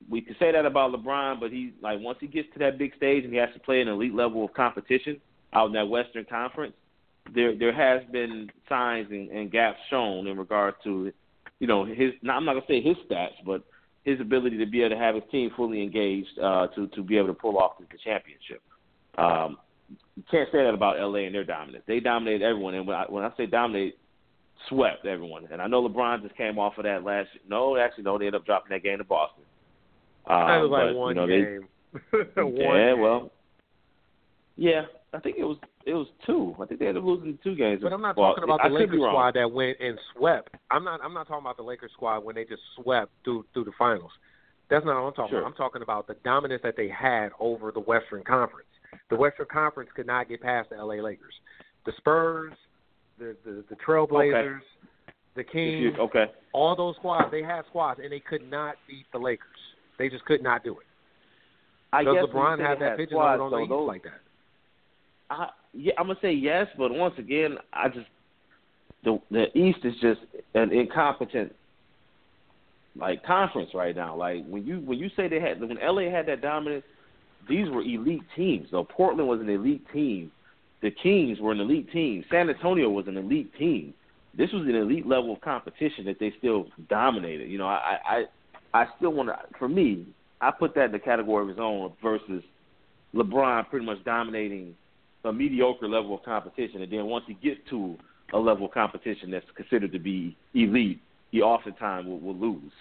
[0.10, 2.96] we can say that about LeBron, but he like once he gets to that big
[2.96, 5.20] stage and he has to play an elite level of competition
[5.54, 6.74] out in that Western Conference,
[7.34, 11.12] there there has been signs and, and gaps shown in regards to,
[11.60, 12.12] you know, his.
[12.22, 13.64] Not, I'm not gonna say his stats, but
[14.04, 17.18] his ability to be able to have his team fully engaged uh, to to be
[17.18, 18.62] able to pull off the championship.
[19.18, 19.58] Um,
[20.16, 21.84] you can't say that about LA and their dominance.
[21.88, 23.98] They dominated everyone, and when I, when I say dominate,
[24.70, 25.48] swept everyone.
[25.52, 27.30] And I know LeBron just came off of that last.
[27.48, 29.44] No, actually, no, they ended up dropping that game to Boston.
[30.28, 31.68] Um, that was like but, one you know, they, game.
[32.56, 33.02] one yeah, game.
[33.02, 33.32] well,
[34.56, 34.82] yeah,
[35.14, 36.56] I think it was it was two.
[36.62, 37.82] I think they ended up losing two games.
[37.82, 40.56] But I'm not Well, talking about the Lakers squad that went and swept.
[40.70, 41.00] I'm not.
[41.04, 44.12] I'm not talking about the Lakers squad when they just swept through through the finals.
[44.70, 45.40] That's not what I'm talking Sure.
[45.40, 45.48] about.
[45.50, 48.68] I'm talking about the dominance that they had over the Western Conference.
[49.12, 51.34] The Western Conference could not get past the LA Lakers.
[51.86, 52.54] The Spurs,
[53.20, 54.62] the the, the Trailblazers,
[55.36, 56.26] the Kings, you- okay.
[56.54, 59.48] all those squads, they had squads and they could not beat the Lakers.
[60.00, 60.86] They just could not do it.
[61.94, 64.22] I Does guess LeBron have that pigeon squads, on the those- like that?
[65.30, 68.08] I, yeah, I'm gonna say yes, but once again, I just
[69.04, 70.22] the the East is just
[70.54, 71.54] an incompetent
[72.96, 74.16] like conference right now.
[74.16, 76.84] Like when you when you say they had when LA had that dominance,
[77.48, 78.68] these were elite teams.
[78.72, 80.32] So Portland was an elite team.
[80.82, 82.24] The Kings were an elite team.
[82.32, 83.94] San Antonio was an elite team.
[84.36, 87.50] This was an elite level of competition that they still dominated.
[87.50, 88.24] You know, I I
[88.74, 89.38] I still want to.
[89.60, 90.08] For me,
[90.40, 92.42] I put that in the category of his own versus
[93.14, 94.76] LeBron pretty much dominating
[95.24, 97.96] a mediocre level of competition, and then once he gets to
[98.34, 101.00] a level of competition that's considered to be elite,
[101.32, 102.72] he oftentimes will, will lose,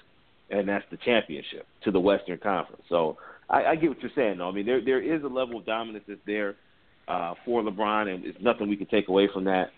[0.48, 2.82] and that's the championship to the Western Conference.
[2.88, 3.18] So
[3.50, 4.48] I, I get what you're saying, though.
[4.48, 6.54] I mean, there there is a level of dominance that's there
[7.08, 9.70] uh, for LeBron, and it's nothing we can take away from that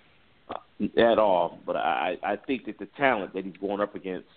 [0.50, 1.58] uh, at all.
[1.66, 4.28] But I I think that the talent that he's going up against,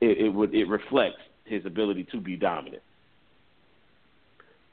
[0.00, 2.82] it, it would it reflects his ability to be dominant.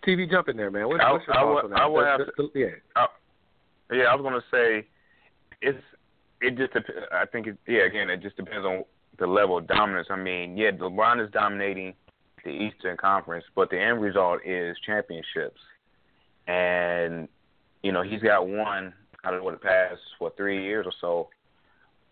[0.06, 0.88] TV jump in there, man.
[0.90, 1.80] What, I- what's your I thoughts would- on that?
[1.82, 3.08] I would The- have the- the- yeah.
[3.92, 4.86] Yeah, I was gonna say
[5.62, 5.82] it's
[6.42, 6.74] it just
[7.12, 8.84] I think it yeah again it just depends on
[9.20, 10.08] the level of dominance.
[10.10, 11.94] I mean yeah LeBron is dominating
[12.44, 15.60] the Eastern Conference, but the end result is championships,
[16.48, 17.28] and
[17.82, 21.30] you know he's got one out of what the past what three years or so.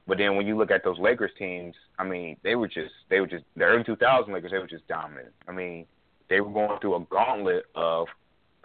[0.08, 3.20] But then when you look at those Lakers teams, I mean they were just they
[3.20, 5.34] were just the early 2000 Lakers they were just dominant.
[5.48, 5.86] I mean
[6.30, 8.08] they were going through a gauntlet of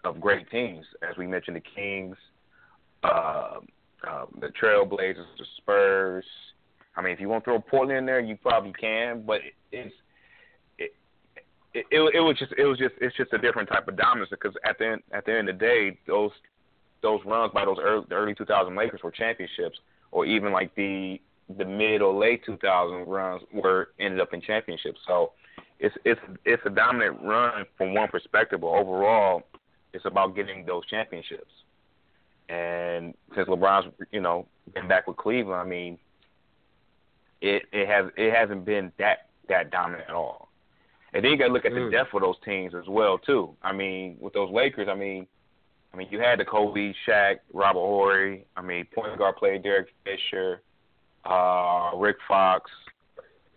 [0.04, 2.16] of great teams as we mentioned the Kings
[3.02, 3.60] uh,
[4.06, 6.24] uh, the Trailblazers, the Spurs.
[6.96, 9.40] I mean, if you want to throw Portland in there, you probably can, but
[9.72, 9.92] it's it,
[11.76, 14.30] it it it was just it was just it's just a different type of dominance
[14.30, 16.30] because at the end at the end of the day, those
[17.02, 19.78] those runs by those early, early 2000 Lakers were championships,
[20.10, 21.20] or even like the
[21.58, 24.98] the mid or late 2000 runs were ended up in championships.
[25.06, 25.32] So
[25.78, 29.42] it's it's it's a dominant run from one perspective, but overall,
[29.92, 31.52] it's about getting those championships.
[32.48, 35.98] And since LeBron's, you know, been back with Cleveland, I mean,
[37.42, 40.45] it it has it hasn't been that that dominant at all.
[41.16, 41.86] And then you got to look at Mm.
[41.86, 43.56] the depth of those teams as well too.
[43.62, 45.26] I mean, with those Lakers, I mean,
[45.94, 48.44] I mean, you had the Kobe, Shaq, Robert Horry.
[48.54, 50.60] I mean, point guard played Derek Fisher,
[51.24, 52.70] uh, Rick Fox.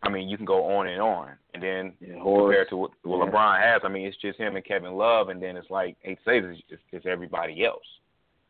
[0.04, 3.18] I mean, you can go on and on, and then Yeah, compared to what, what
[3.26, 3.30] Yeah.
[3.32, 6.20] LeBron has, I mean, it's just him and Kevin Love, and then it's like eight
[6.24, 7.84] saves, it's, it's, it's everybody else,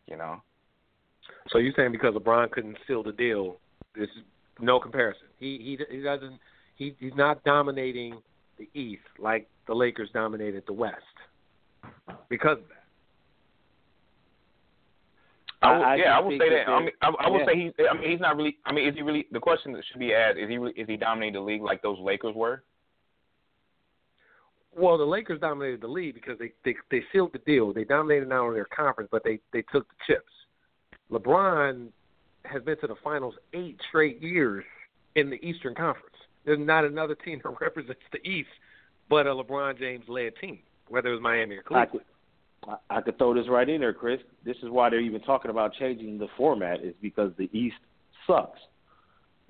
[0.05, 0.39] you know.
[1.47, 3.57] So you're saying because LeBron couldn't seal the deal,
[3.95, 4.09] there's
[4.59, 5.25] no comparison.
[5.39, 6.39] He he he doesn't
[6.75, 8.21] he he's not dominating
[8.59, 10.95] the East like the Lakers dominated the West
[12.29, 12.75] because of that.
[15.61, 16.71] I would, I- I yeah, I would say that that.
[16.71, 17.45] I mean, I, I would yeah.
[17.47, 17.71] say he's.
[17.89, 18.57] I mean, he's not really.
[18.65, 19.27] I mean, is he really?
[19.31, 21.81] The question that should be asked is he really, is he dominating the league like
[21.81, 22.63] those Lakers were?
[24.75, 27.73] Well, the Lakers dominated the league because they they they sealed the deal.
[27.73, 30.31] They dominated not only their conference, but they they took the chips.
[31.11, 31.87] LeBron
[32.45, 34.63] has been to the finals eight straight years
[35.15, 36.08] in the Eastern Conference.
[36.45, 38.49] There's not another team that represents the East
[39.09, 41.91] but a LeBron James led team, whether it was Miami or I Cleveland.
[41.91, 42.01] could,
[42.89, 44.19] I- I could throw this right in there, Chris.
[44.45, 47.77] This is why they're even talking about changing the format, is because the East
[48.27, 48.59] sucks.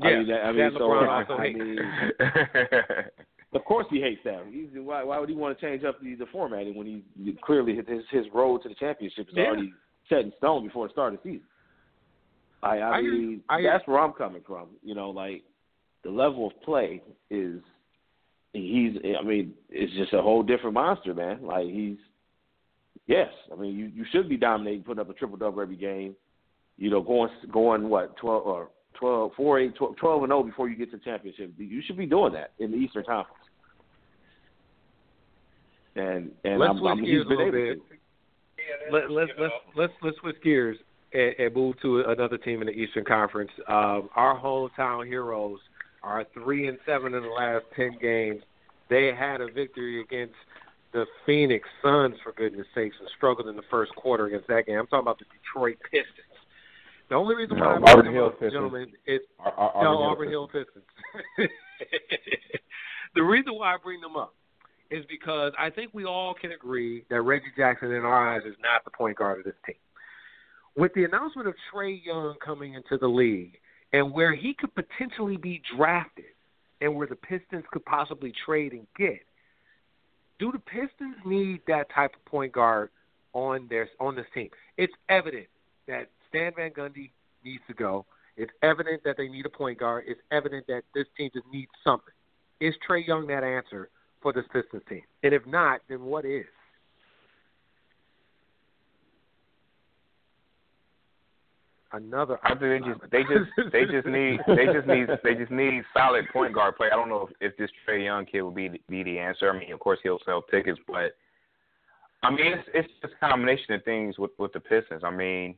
[0.01, 1.77] I Yeah, mean, that, I that mean, so LeBron I, also I mean,
[3.53, 4.43] of course he hates that.
[4.49, 7.75] He's, why, why would he want to change up the, the formatting when he clearly
[7.75, 9.45] his his road to the championship is Yeah.
[9.47, 9.73] already
[10.07, 11.47] set in stone before the start of the season?
[12.63, 14.67] I, I, I mean, I hear- that's where I'm coming from.
[14.83, 15.43] You know, like
[16.03, 17.61] the level of play is
[18.53, 18.93] he's.
[19.19, 21.45] I mean, it's just a whole different monster, man.
[21.45, 21.97] Like he's.
[23.07, 26.15] Yes, I mean you you should be dominating, putting up a triple double every game.
[26.77, 28.69] You know, going going what twelve or
[28.99, 31.53] 12, 4, 8, 12, 12 and zero before you get to the championship.
[31.57, 33.39] You should be doing that in the Eastern Conference.
[35.95, 37.89] And and Let's I'm, switch I'm, gears he's a been little able bit.
[37.89, 38.91] to.
[38.91, 40.77] Let, let's let's let's let's switch gears
[41.13, 43.51] and, and move to another team in the Eastern Conference.
[43.67, 45.59] Um, our hometown heroes
[46.03, 48.41] are three and seven in the last ten games.
[48.89, 50.35] They had a victory against
[50.91, 54.79] the Phoenix Suns, for goodness sakes, and struggled in the first quarter against that game.
[54.79, 56.25] I'm talking about the Detroit Pistons.
[57.09, 58.53] The only reason why I'm Auburn them Hill up, Pistons.
[58.53, 60.85] gentlemen, is Ar- Ar- no, Auburn Auburn Hill Pistons.
[63.15, 64.33] the reason why I bring them up
[64.91, 68.55] is because I think we all can agree that Reggie Jackson, in our eyes, is
[68.61, 69.75] not the point guard of this team.
[70.75, 73.59] With the announcement of Trae Young coming into the league
[73.93, 76.25] and where he could potentially be drafted
[76.81, 79.19] and where the Pistons could possibly trade and get,
[80.39, 82.89] do the Pistons need that type of point guard
[83.33, 84.49] on their on this team?
[84.77, 85.47] It's evident
[85.87, 87.11] that Stan Van Gundy
[87.43, 88.05] needs to go.
[88.37, 90.05] It's evident that they need a point guard.
[90.07, 92.13] It's evident that this team just needs something.
[92.61, 93.89] Is Trae Young that answer
[94.21, 95.01] for this Pistons team?
[95.23, 96.45] And if not, then what is?
[101.91, 102.39] Another.
[102.43, 105.81] I think they just they just they just need they just need they just need
[105.91, 106.89] solid point guard play.
[106.93, 109.49] I don't know if, if this Trae Young kid will be be the answer.
[109.49, 111.15] I mean, of course he'll sell tickets, but
[112.21, 115.01] I mean it's it's just a combination of things with with the Pistons.
[115.03, 115.55] I mean,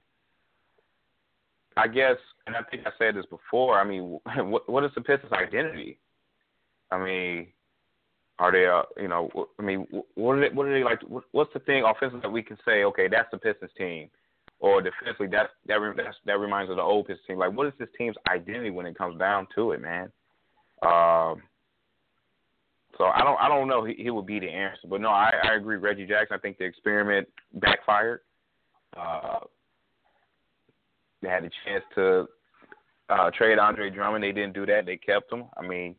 [1.76, 2.16] I guess,
[2.48, 3.78] and I think I said this before.
[3.78, 6.00] I mean, what what is the Pistons' identity?
[6.92, 7.48] I mean,
[8.40, 9.30] are they uh you know
[9.60, 11.02] I mean what are they what are they like?
[11.32, 12.86] What's the thing offensively that we can say?
[12.86, 14.10] Okay, that's the Pistons team
[14.62, 17.40] or defensively, that that that's, that reminds of the old Pistons team.
[17.40, 20.12] Like, what is this team's identity when it comes down to it, man?
[20.84, 21.42] Um,
[22.98, 25.32] so I don't I don't know he, he would be the answer, but no, I,
[25.44, 25.78] I agree.
[25.78, 26.38] Reggie Jackson.
[26.38, 28.22] I think the experiment backfired.
[28.96, 29.40] Uh,
[31.24, 32.28] they had a chance to
[33.10, 34.24] uh, trade Andre Drummond.
[34.24, 34.86] They didn't do that.
[34.86, 35.46] They kept him.
[35.58, 35.96] I mean,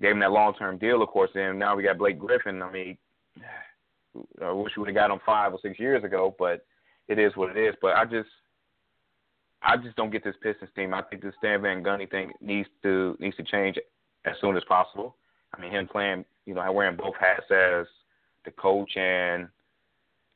[0.00, 1.30] gave him that long term deal, of course.
[1.34, 2.62] And now we got Blake Griffin.
[2.62, 2.98] I mean,
[4.40, 6.64] I wish we would have got him five or six years ago, but
[7.08, 7.74] it is what it is.
[7.80, 8.28] But I just
[9.62, 10.94] I just don't get this Pistons team.
[10.94, 13.78] I think this Stan Van Gundy thing needs to needs to change
[14.24, 15.16] as soon as possible.
[15.54, 17.86] I mean, him playing, you know, wearing both hats as
[18.44, 19.48] the coach and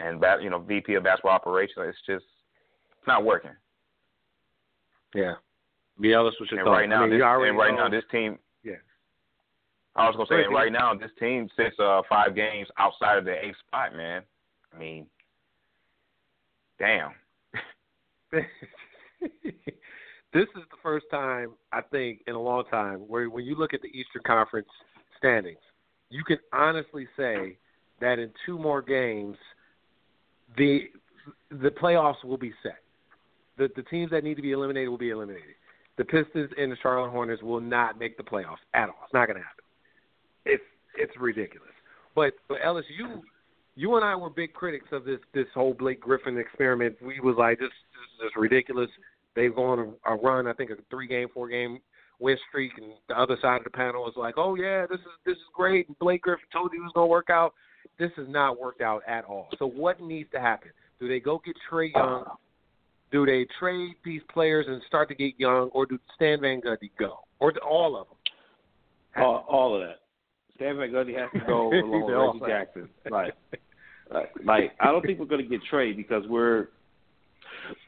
[0.00, 1.86] and you know VP of basketball operations.
[1.88, 2.24] It's just
[2.98, 3.52] it's not working.
[5.14, 5.34] Yeah.
[6.00, 7.88] Be honest with your And right now, I mean, this, you and right know- now,
[7.88, 8.38] this team.
[8.62, 8.74] Yeah.
[9.94, 13.32] I was gonna say, right now, this team sits uh five games outside of the
[13.44, 14.22] eighth spot, man.
[14.74, 15.06] I mean,
[16.79, 17.12] damn.
[18.33, 18.45] this
[20.35, 23.83] is the first time I think in a long time where when you look at
[23.83, 24.68] the Eastern Conference
[25.18, 25.59] standings,
[26.11, 27.57] you can honestly say
[28.01, 29.37] that in two more games,
[30.57, 30.91] the
[31.51, 32.79] the playoffs will be set.
[33.57, 35.55] The the teams that need to be eliminated will be eliminated.
[35.97, 38.97] The Pistons and the Charlotte Hornets will not make the playoffs at all.
[39.05, 39.64] It's not going to happen.
[40.45, 40.62] It's
[40.97, 41.72] it's ridiculous.
[42.14, 42.85] But but Ellis,
[43.77, 46.97] you and I were big critics of this this whole Blake Griffin experiment.
[47.01, 48.91] We was like, this, this is just ridiculous.
[49.35, 51.79] They've gone a, a run, I think, a three game, four game
[52.18, 55.07] win streak, and the other side of the panel was like, oh yeah, this is
[55.24, 55.89] this is great.
[55.89, 57.55] And Blake Griffin told you it was gonna work out.
[57.99, 59.49] This has not worked out at all.
[59.59, 60.70] So what needs to happen?
[60.99, 62.24] Do they go get Trae Young?
[63.12, 66.91] Do they trade these players and start to get young, or do Stan Van Gundy
[66.99, 69.24] go, or do all of them?
[69.24, 70.01] All, all of that.
[70.57, 72.64] Stan Van Gundy has to go along with Reggie.
[72.64, 72.89] Jackson.
[73.09, 73.35] Like,
[74.12, 76.68] like, like, I don't think we're going to get Trae because we're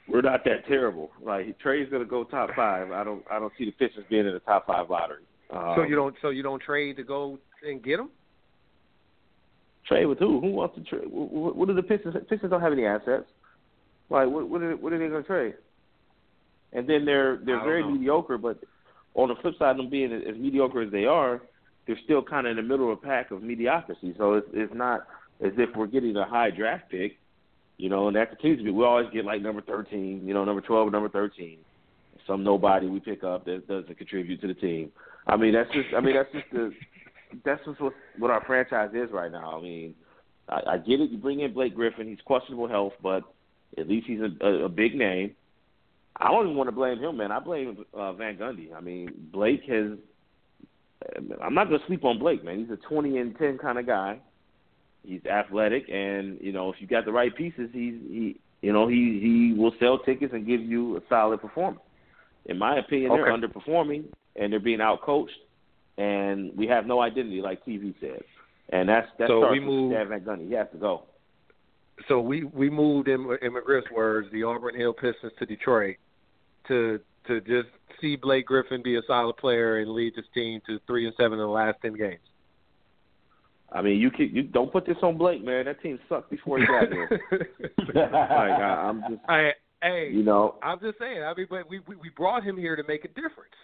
[0.09, 1.11] we're not that terrible.
[1.23, 2.91] Like Trae's going to go top five.
[2.91, 5.23] I don't I don't see the Pistons being in the top five lottery.
[5.51, 8.11] Um, so you don't so you don't trade to go and get him?
[9.89, 10.41] trade with who?
[10.41, 11.11] Who wants to trade?
[11.11, 12.15] What, what are the Pistons?
[12.29, 13.25] Pistons don't have any assets.
[14.11, 15.55] Like what what are, what are they going to trade?
[16.73, 17.93] And then they're they're very know.
[17.93, 18.59] mediocre, but
[19.15, 21.41] on the flip side, of them being as mediocre as they are,
[21.87, 24.15] they're still kind of in the middle of a pack of mediocrity.
[24.19, 25.07] So it's it's not
[25.41, 27.19] as if we're getting a high draft pick,
[27.77, 28.71] you know, and that continues to be.
[28.71, 31.59] We always get like number thirteen, you know, number twelve, number thirteen.
[32.27, 34.91] Some nobody we pick up that doesn't contribute to the team.
[35.27, 35.89] I mean, that's just.
[35.97, 36.73] I mean, that's just the.
[37.45, 39.59] That's just what what our franchise is right now.
[39.59, 39.95] I mean,
[40.49, 41.11] I, I get it.
[41.11, 42.09] You bring in Blake Griffin.
[42.09, 43.23] He's questionable health, but
[43.77, 45.35] at least he's a, a, a big name.
[46.17, 47.31] I don't even want to blame him, man.
[47.31, 48.75] I blame uh, Van Gundy.
[48.75, 49.93] I mean, Blake has.
[51.41, 52.59] I'm not to sleep on Blake, man.
[52.59, 54.19] He's a 20 and 10 kind of guy.
[55.09, 58.41] He's athletic, and you know, if you got the right pieces, he's he.
[58.61, 61.81] You know, he he will sell tickets and give you a solid performance.
[62.45, 64.05] In my opinion, they're underperforming
[64.37, 65.29] and they're being outcoached,
[65.97, 68.23] and we have no identity, like TV said.
[68.71, 70.49] And that's that So we move- Stan Van Gundy.
[70.49, 71.05] He has to go.
[72.07, 75.97] So we we moved in in McGriff's words, the Auburn Hill Pistons to Detroit
[76.67, 77.69] to to just
[78.01, 81.33] see Blake Griffin be a solid player and lead this team to three and seven
[81.35, 82.21] in the last ten games.
[83.71, 85.67] I mean, you can, you don't put this on Blake, man.
[85.67, 87.21] That team sucked before he got here.
[87.95, 89.51] like I, I'm just, I,
[89.83, 91.23] hey, you know, I'm just saying.
[91.23, 93.55] I mean, but we, we we brought him here to make a difference.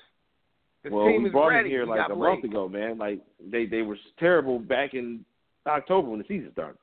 [0.82, 1.68] This well, team we is brought ready.
[1.68, 2.32] him here We like a Blake.
[2.32, 2.98] month ago, man.
[2.98, 5.24] Like they they were terrible back in
[5.66, 6.76] October when the season started.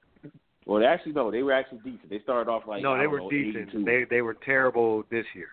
[0.65, 2.09] Well, they actually no, they were actually decent.
[2.09, 3.69] They started off like no, I they don't were know, decent.
[3.69, 3.83] 82.
[3.85, 5.49] They they were terrible this year,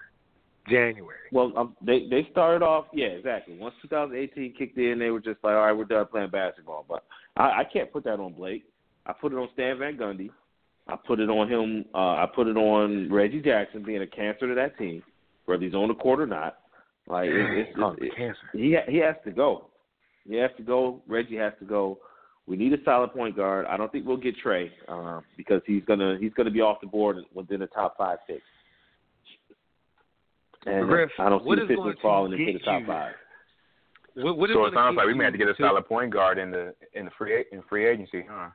[0.68, 1.28] January.
[1.32, 3.56] Well, um, they they started off, yeah, exactly.
[3.58, 6.84] Once 2018 kicked in, they were just like, all right, we're done playing basketball.
[6.88, 7.04] But
[7.38, 8.64] I, I can't put that on Blake.
[9.06, 10.30] I put it on Stan Van Gundy.
[10.88, 11.84] I put it on him.
[11.94, 15.02] Uh, I put it on Reggie Jackson being a cancer to that team,
[15.46, 16.58] whether he's on the court or not.
[17.06, 18.38] Like it, it's, Oh, it's, it, cancer.
[18.52, 19.66] he he has to go.
[20.28, 21.00] He has to go.
[21.06, 21.98] Reggie has to go.
[22.46, 23.66] We need a solid point guard.
[23.66, 26.86] I don't think we'll get Trae uh, because he's gonna he's gonna be off the
[26.86, 28.42] board within the top five picks.
[30.66, 32.86] And Griff, I don't see the Pistons going to falling into get the top you-
[32.86, 33.12] five.
[34.18, 36.12] What, what is so it sounds like we may have to get a solid point
[36.12, 38.48] guard in the in the free in free agency, huh?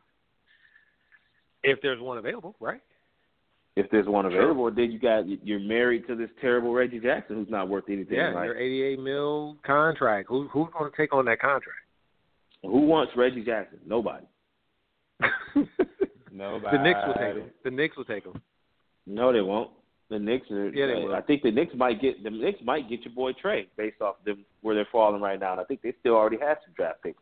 [1.64, 2.82] if there's one available, right?
[3.76, 4.40] If there's one Sure.
[4.40, 8.18] available, then you got you're married to this terrible Reggie Jackson who's not worth anything.
[8.18, 10.28] Yeah, like, your 88 mil contract.
[10.30, 11.80] Who who's going to take on that contract?
[12.62, 13.80] who wants Reggie Jackson?
[13.86, 14.26] Nobody.
[16.32, 16.78] Nobody.
[16.78, 17.52] The Knicks will take him.
[17.64, 18.42] The Knicks will take him.
[19.06, 19.72] No, they won't.
[20.14, 20.70] The Knicks are.
[20.70, 21.16] Yeah, they will.
[21.16, 24.18] I think the Knicks might get the Knicks might get your boy Trae based off
[24.24, 25.54] them where they're falling right now.
[25.54, 27.18] And I think they still already have some draft picks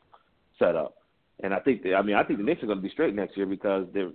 [0.60, 0.98] set up.
[1.42, 3.16] And I think they, I mean I think the Knicks are going to be straight
[3.16, 4.12] next year because they're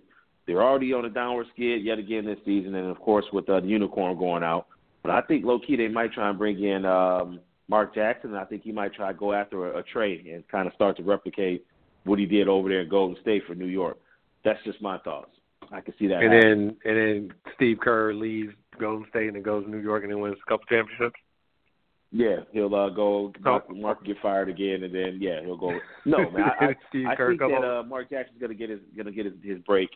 [0.47, 3.61] they're already on a downward skid yet again this season, and of course with uh,
[3.61, 4.66] the unicorn going out.
[5.03, 8.31] But I think low key they might try and bring in um, Mark Jackson.
[8.31, 10.74] And I think he might try to go after a, a trade and kind of
[10.74, 11.64] start to replicate
[12.05, 13.97] what he did over there in Golden State for New York.
[14.45, 15.31] That's just my thoughts.
[15.72, 16.22] I can see that.
[16.22, 16.77] And happening.
[16.85, 16.97] then and
[17.31, 20.37] then Steve Kerr leaves Golden State and then goes to New York and then wins
[20.45, 21.18] a couple championships.
[22.12, 23.33] Yeah, he'll uh, go.
[23.41, 23.64] Mark.
[23.74, 25.72] Mark get fired again, and then yeah, he'll go.
[26.05, 28.81] No, man, I, Steve I, I Kerr think that uh, Mark Jackson's gonna get his
[28.97, 29.91] gonna get his, his break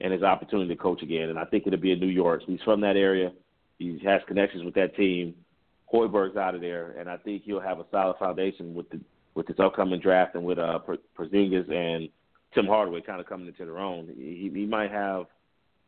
[0.00, 2.42] and his opportunity to coach again, and I think it'll be in New York.
[2.46, 3.32] He's from that area.
[3.78, 5.34] He has connections with that team.
[5.92, 9.00] Hoiberg's out of there, and I think he'll have a solid foundation with the
[9.34, 10.78] with this upcoming draft and with uh
[11.18, 12.08] Porzingis and
[12.54, 14.08] Tim Hardaway kind of coming into their own.
[14.16, 15.26] He, he might have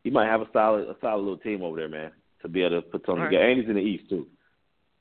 [0.05, 2.11] he might have a solid a solid little team over there, man,
[2.43, 3.31] to be able to put something All right.
[3.31, 3.49] together.
[3.49, 4.27] And he's in the East too.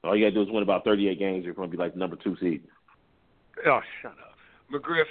[0.03, 1.45] All you gotta do is win about 38 games.
[1.45, 2.63] You're going to be like the number two seed.
[3.65, 4.37] Oh, shut up,
[4.73, 5.05] McGriff.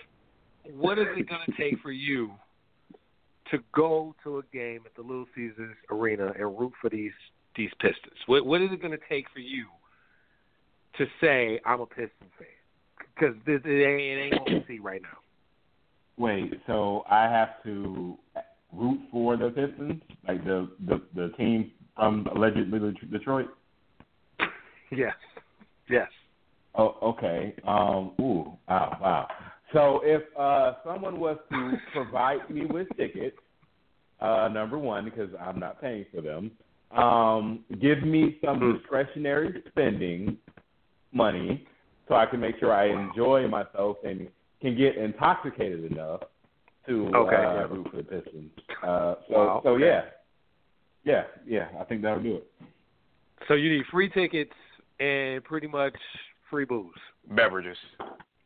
[0.75, 2.33] What is it going to take for you
[3.51, 7.13] to go to a game at the Little Caesars Arena and root for these
[7.57, 8.19] these Pistons?
[8.27, 9.67] What what is it going to take for you
[10.97, 12.49] to say I'm a Pistons fan?
[13.15, 15.19] Because this it ain't, it ain't what we see right now.
[16.17, 18.17] Wait, so I have to
[18.73, 22.79] root for the Pistons, like the the the team from allegedly
[23.11, 23.49] Detroit?
[24.93, 25.15] Yes,
[25.91, 26.09] yes.
[26.77, 27.55] Oh, okay.
[27.67, 29.29] Um, ooh, wow, wow.
[29.73, 33.37] So if uh, someone was to provide me with tickets,
[34.21, 36.53] uh, number one, because I'm not paying for them,
[36.93, 40.39] um, give me some discretionary spending
[41.13, 41.67] money
[42.07, 44.29] so I can make sure I enjoy myself and
[44.63, 46.21] can get intoxicated enough
[46.87, 47.67] to Okay, uh, yeah.
[47.69, 48.51] root for the Pistons.
[48.83, 49.85] Uh, so, Wow, so okay.
[49.85, 50.03] yeah,
[51.09, 51.69] yeah, yeah.
[51.81, 52.47] I think that'll do it.
[53.47, 54.53] So you need free tickets
[55.01, 55.95] and pretty much
[56.51, 56.93] free booze.
[57.35, 57.77] Beverages.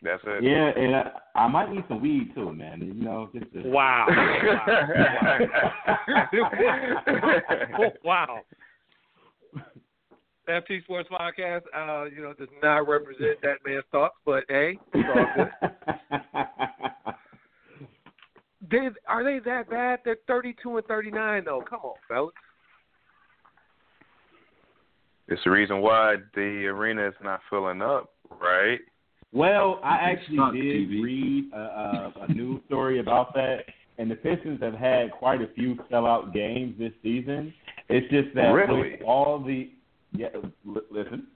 [0.02, 0.42] That's it.
[0.42, 2.80] Yeah, and I, I might need some weed too, man.
[2.80, 4.06] You know, just to, Wow.
[8.04, 8.04] wow.
[8.04, 8.40] wow.
[10.48, 15.08] FT Sports Podcast, uh, you know, does not represent that man's thoughts, but hey, it's
[15.14, 16.20] all good.
[18.70, 20.00] They, are they that bad?
[20.04, 21.62] They're 32 and 39, though.
[21.68, 22.32] Come on, fellas.
[25.28, 28.10] It's the reason why the arena is not filling up,
[28.40, 28.80] right?
[29.32, 31.02] Well, I actually did TV.
[31.02, 33.60] read a, a, a news story about that,
[33.98, 37.54] and the Pistons have had quite a few sellout games this season.
[37.88, 38.92] It's just that Really?
[38.92, 39.70] with all the
[40.14, 40.28] yeah,
[40.66, 41.26] li- listen.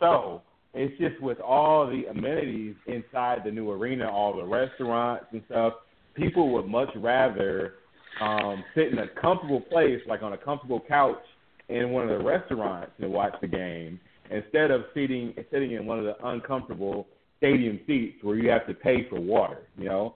[0.00, 0.42] So
[0.74, 5.74] it's just with all the amenities inside the new arena, all the restaurants and stuff.
[6.14, 7.74] People would much rather
[8.20, 11.22] um, sit in a comfortable place, like on a comfortable couch
[11.68, 14.00] in one of the restaurants, and watch the game
[14.30, 17.06] instead of sitting sitting in one of the uncomfortable
[17.38, 19.62] stadium seats where you have to pay for water.
[19.76, 20.14] You know,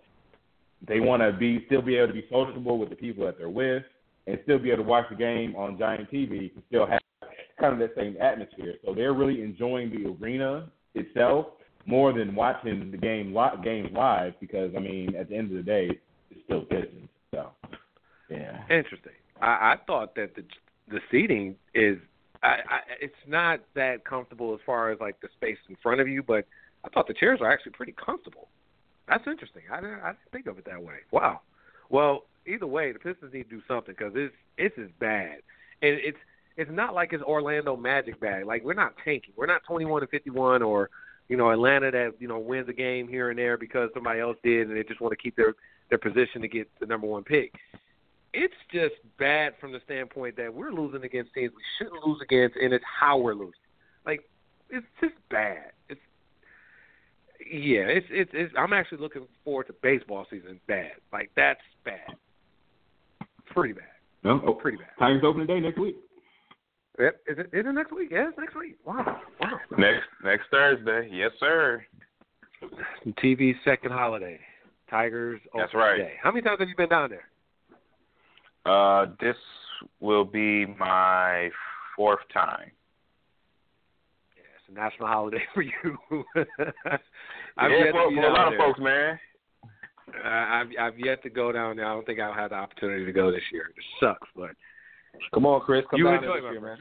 [0.87, 3.49] they want to be still be able to be sociable with the people that they're
[3.49, 3.83] with,
[4.27, 7.01] and still be able to watch the game on giant TV and still have
[7.59, 8.75] kind of that same atmosphere.
[8.85, 11.47] So they're really enjoying the arena itself
[11.87, 15.57] more than watching the game li- game live because I mean, at the end of
[15.57, 15.91] the day,
[16.31, 17.09] it's still Pistons.
[17.33, 17.51] So
[18.31, 18.63] yeah.
[18.71, 19.13] Interesting.
[19.41, 20.43] I, I thought that the
[20.91, 21.99] the seating is,
[22.43, 26.09] I, I, it's not that comfortable as far as like the space in front of
[26.09, 26.47] you, but
[26.84, 28.49] I thought the chairs are actually pretty comfortable.
[29.09, 29.62] That's interesting.
[29.72, 30.97] I didn't, I didn't think of it that way.
[31.11, 31.41] Wow.
[31.91, 35.38] Well, either way, the Pistons need to do something because it's it's is bad,
[35.82, 36.18] and it's
[36.57, 38.47] it's not like it's Orlando Magic bad.
[38.47, 39.32] Like we're not tanking.
[39.36, 40.91] We're not twenty one and fifty one or
[41.28, 44.36] you know Atlanta that you know wins a game here and there because somebody else
[44.45, 45.55] did and they just want to keep their
[45.88, 47.53] their position to get the number one pick.
[48.33, 52.57] It's just bad from the standpoint that we're losing against teams we shouldn't lose against,
[52.57, 53.53] and it's how we're losing.
[54.07, 54.28] Like
[54.70, 55.72] it's just bad.
[55.89, 56.01] It's
[57.41, 60.61] yeah, it's it's, it's I'm actually looking forward to baseball season.
[60.68, 62.14] Bad, like that's bad,
[63.47, 63.85] pretty bad,
[64.22, 64.91] No, oh, pretty bad.
[64.99, 65.97] Tigers opening day next week.
[66.99, 67.20] Yep.
[67.28, 68.11] Is it is it next week?
[68.12, 68.76] Yeah, it's next week.
[68.85, 69.59] Wow, wow.
[69.76, 71.85] Next next Thursday, yes sir.
[73.07, 74.39] TV's second holiday.
[74.91, 75.41] Tigers.
[75.57, 75.99] That's right.
[75.99, 76.14] Day.
[76.22, 77.30] How many times have you been down there?
[78.67, 79.37] Uh, this
[80.01, 81.51] will be my
[81.97, 82.71] fourth time.
[84.37, 85.73] Yeah, it's a national holiday for you.
[87.57, 88.59] I've yeah, yet for, to for a lot there.
[88.61, 89.19] of folks, man.
[90.25, 91.87] I- I've I've yet to go down there.
[91.87, 93.71] I don't think I'll have the opportunity to go this year.
[93.77, 94.51] It sucks, but
[95.35, 95.85] Come on, Chris.
[95.91, 95.99] Come on.
[95.99, 96.79] You down enjoy this year, man.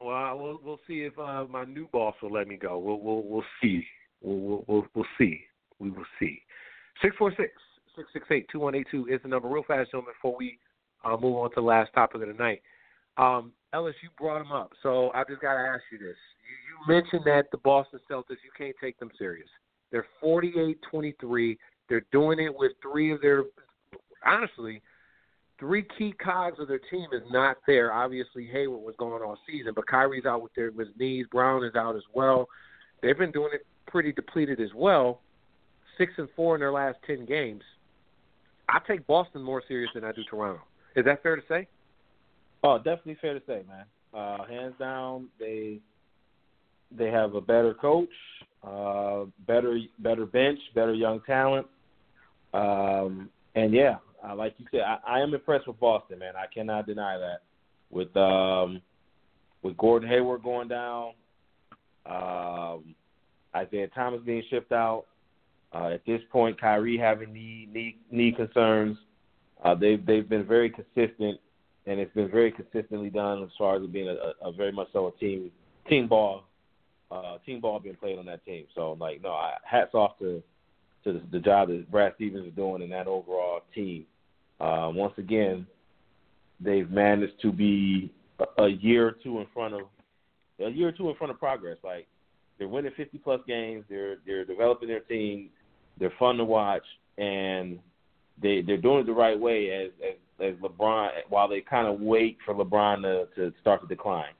[0.00, 2.78] well, we'll we'll see if uh, my new boss will let me go.
[2.78, 3.84] We'll we'll we'll see.
[4.20, 5.40] We'll we'll we'll, we'll see.
[5.78, 6.40] We will see.
[7.02, 7.50] Six four six
[7.94, 9.48] six six eight two one eight two is the number.
[9.48, 10.58] Real fast, gentlemen, before we
[11.04, 12.62] uh, move on to the last topic of the night.
[13.16, 16.16] Um, Ellis, you brought him up, so I just got to ask you this.
[16.46, 19.48] You, you mentioned that the Boston Celtics, you can't take them serious.
[19.90, 21.56] They're 48-23.
[21.88, 23.44] They're doing it with three of their,
[24.24, 24.82] honestly,
[25.58, 27.92] three key cogs of their team is not there.
[27.92, 31.26] Obviously, Hayward was going all season, but Kyrie's out with their with his knees.
[31.30, 32.48] Brown is out as well.
[33.02, 35.20] They've been doing it pretty depleted as well.
[35.98, 37.62] Six and four in their last ten games.
[38.68, 40.60] I take Boston more serious than I do Toronto.
[40.96, 41.68] Is that fair to say?
[42.64, 43.84] Oh, definitely fair to say, man.
[44.12, 45.78] Uh, hands down, they
[46.96, 48.08] they have a better coach,
[48.64, 51.66] uh, better better bench, better young talent,
[52.54, 56.32] um, and yeah, uh, like you said, I, I am impressed with Boston, man.
[56.36, 57.42] I cannot deny that.
[57.90, 58.80] With um,
[59.62, 61.12] with Gordon Hayward going down,
[62.06, 62.94] um,
[63.54, 65.04] Isaiah Thomas being shipped out,
[65.74, 68.96] uh, at this point, Kyrie having knee knee, knee concerns,
[69.64, 71.40] uh, they've they've been very consistent
[71.86, 74.88] and it's been very consistently done as far as being a, a, a very much
[74.92, 75.50] so a team
[75.88, 76.44] team ball,
[77.10, 78.66] uh, team ball being played on that team.
[78.74, 80.42] So like, no, I, hats off to
[81.04, 84.06] to the, the job that Brad Stevens is doing in that overall team.
[84.60, 85.66] Uh, once again,
[86.60, 89.82] they've managed to be a, a year or two in front of
[90.58, 91.78] a year or two in front of progress.
[91.84, 92.08] Like
[92.58, 93.84] they're winning 50 plus games.
[93.88, 95.50] They're they're developing their team.
[95.98, 96.82] They're fun to watch,
[97.16, 97.78] and
[98.40, 100.16] they they're doing it the right way as as
[100.52, 104.34] as LeBron while they kind of wait for LeBron to to start to decline.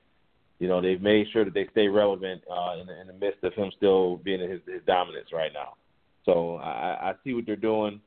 [0.59, 3.43] You know, they've made sure that they stay relevant uh, in, the, in the midst
[3.43, 5.73] of him still being in his, his dominance right now.
[6.25, 8.01] So I, I see what they're doing.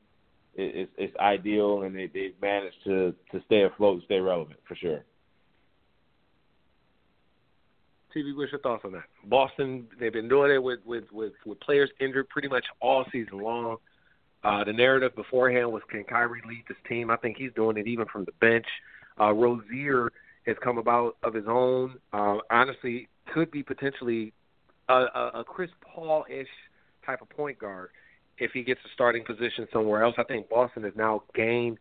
[0.53, 4.59] It, it's, it's ideal, and they, they've managed to to stay afloat and stay relevant
[4.67, 5.05] for sure.
[8.15, 9.05] TV, what's your thoughts on that?
[9.25, 13.39] Boston, they've been doing it with with with, with players injured pretty much all season
[13.39, 13.77] long.
[14.43, 17.09] Uh, the narrative beforehand was can Kyrie lead this team?
[17.09, 18.65] I think he's doing it even from the bench.
[19.19, 20.11] Uh, Rozier
[20.47, 21.95] has come about of his own.
[22.11, 24.33] Uh, honestly, could be potentially
[24.89, 26.47] a, a, a Chris Paul ish
[27.05, 27.89] type of point guard
[28.37, 30.15] if he gets a starting position somewhere else.
[30.17, 31.77] I think Boston has now gained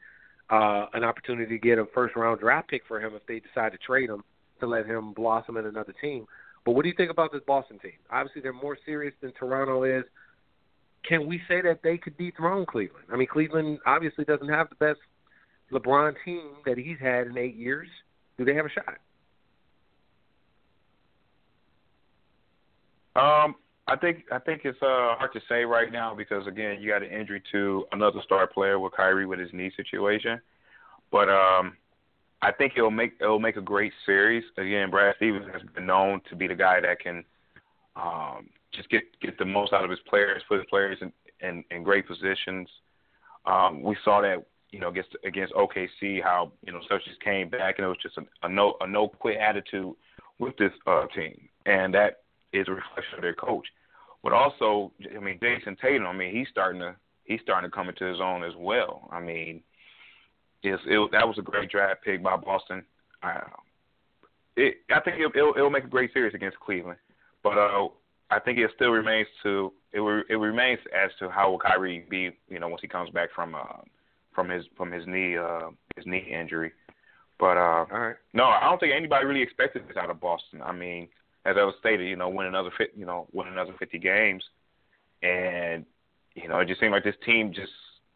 [0.50, 3.72] uh, an opportunity to get a first round draft pick for him if they decide
[3.72, 4.22] to trade him
[4.60, 6.26] to let him blossom in another team.
[6.66, 7.92] But what do you think about this Boston team?
[8.10, 10.04] Obviously, they're more serious than Toronto is.
[11.08, 13.06] Can we say that they could dethrone Cleveland?
[13.12, 15.00] I mean, Cleveland obviously doesn't have the best
[15.72, 17.88] LeBron team that he's had in eight years.
[18.38, 18.98] Do they have a shot?
[23.16, 23.56] Um,
[23.88, 27.02] I think I think it's uh, hard to say right now because again, you got
[27.02, 30.40] an injury to another star player with Kyrie with his knee situation.
[31.10, 31.76] But um,
[32.40, 34.44] I think it'll make it'll make a great series.
[34.56, 37.24] Again, Brad Stevens has been known to be the guy that can
[37.96, 41.64] um, just get get the most out of his players, put his players in in,
[41.70, 42.68] in great positions.
[43.46, 47.76] Um, we saw that you know against against OKC how you know stuff came back
[47.78, 49.94] and it was just a, a no a no quit attitude
[50.38, 53.66] with this uh, team, and that is a reflection of their coach.
[54.22, 56.06] But also, I mean, Jayson Tatum.
[56.06, 56.94] I mean, he's starting to
[57.24, 59.08] he's starting to come into his own as well.
[59.10, 59.62] I mean,
[60.62, 62.84] it's, it, that was a great draft pick by Boston.
[63.22, 63.40] Uh,
[64.56, 66.98] it, I think it, it'll, it'll make a great series against Cleveland,
[67.42, 67.88] but uh,
[68.30, 72.30] I think it still remains to it, it remains as to how will Kyrie be,
[72.48, 73.82] you know, once he comes back from uh,
[74.34, 76.72] from his from his knee uh, his knee injury.
[77.38, 78.16] But uh, All right.
[78.34, 80.60] no, I don't think anybody really expected this out of Boston.
[80.62, 81.08] I mean,
[81.46, 84.44] as I was stated, you know, win another fit, you know, win another 50 games,
[85.22, 85.84] and
[86.34, 87.72] you know, it just seemed like this team just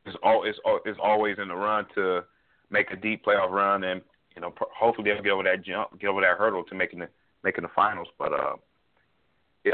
[0.06, 0.56] is all is
[0.86, 2.22] is always in the run to
[2.70, 4.00] make a deep playoff run, and
[4.36, 7.08] you know, hopefully they'll get over that jump, get over that hurdle to making the
[7.42, 8.08] making the finals.
[8.18, 8.56] But uh,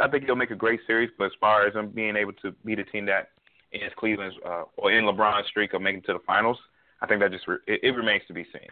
[0.03, 1.11] I think he'll make a great series.
[1.19, 3.31] But as far as them being able to beat a team that
[3.73, 6.59] is Cleveland's uh, or in LeBron's streak of making it to the finals,
[7.03, 8.69] I think that just re- it, it remains to be seen.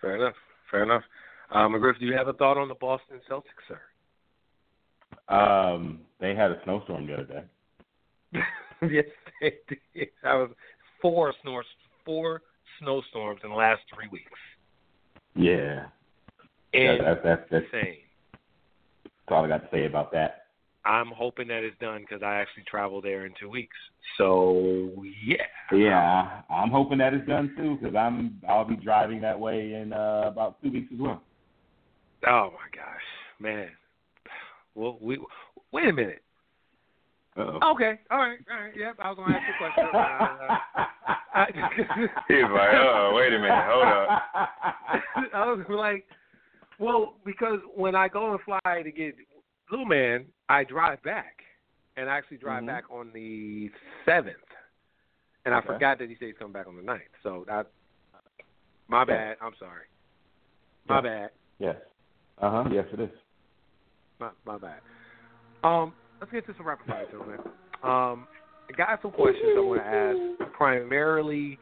[0.00, 0.34] Fair enough.
[0.70, 1.02] Fair enough.
[1.50, 5.34] Uh, McGriff, do you have a thought on the Boston Celtics, sir?
[5.34, 8.40] Um, they had a snowstorm the other day.
[8.82, 9.04] yes,
[9.40, 10.08] they did.
[10.22, 10.50] That was
[11.00, 11.66] four snores,
[12.04, 12.42] four
[12.80, 14.30] snowstorms in the last three weeks.
[15.34, 15.86] Yeah,
[16.74, 17.98] And that's that's that's, insane.
[19.28, 20.44] That's all I got to say about that.
[20.84, 23.76] I'm hoping that it's done because I actually travel there in two weeks.
[24.16, 24.92] So
[25.26, 25.36] yeah,
[25.76, 29.92] Yeah, I'm hoping that it's done too because I'm I'll be driving that way in
[29.92, 31.22] uh, about two weeks as well.
[32.26, 33.02] Oh my gosh,
[33.38, 33.68] man.
[34.74, 35.18] Well, we
[35.72, 36.22] wait a minute.
[37.36, 37.72] Uh-oh.
[37.74, 38.72] Okay, all right, all right.
[38.74, 39.88] Yep, I was gonna ask you a question.
[41.34, 41.46] Uh, I,
[42.26, 44.22] He's like, oh, wait a minute, hold up.
[45.34, 46.04] I was like,
[46.78, 49.14] well, because when I go and fly to get
[49.70, 51.42] Blue Man, I drive back,
[51.96, 52.68] and I actually drive Mhm.
[52.68, 53.70] back on the
[54.04, 54.36] seventh,
[55.44, 55.66] and I Okay.
[55.66, 57.02] forgot that he said he's coming back on the ninth.
[57.22, 57.70] So that,
[58.88, 59.36] my bad.
[59.40, 59.86] I'm sorry.
[60.86, 61.00] My Yeah.
[61.00, 61.30] bad.
[61.58, 61.76] Yes.
[62.38, 62.70] Uh huh.
[62.70, 63.10] Yes, it is.
[64.20, 64.80] My, my bad.
[65.64, 67.40] Um, let's get to some rapid fire, gentlemen.
[67.82, 68.28] Um,
[68.68, 71.58] I got some questions I want to ask, primarily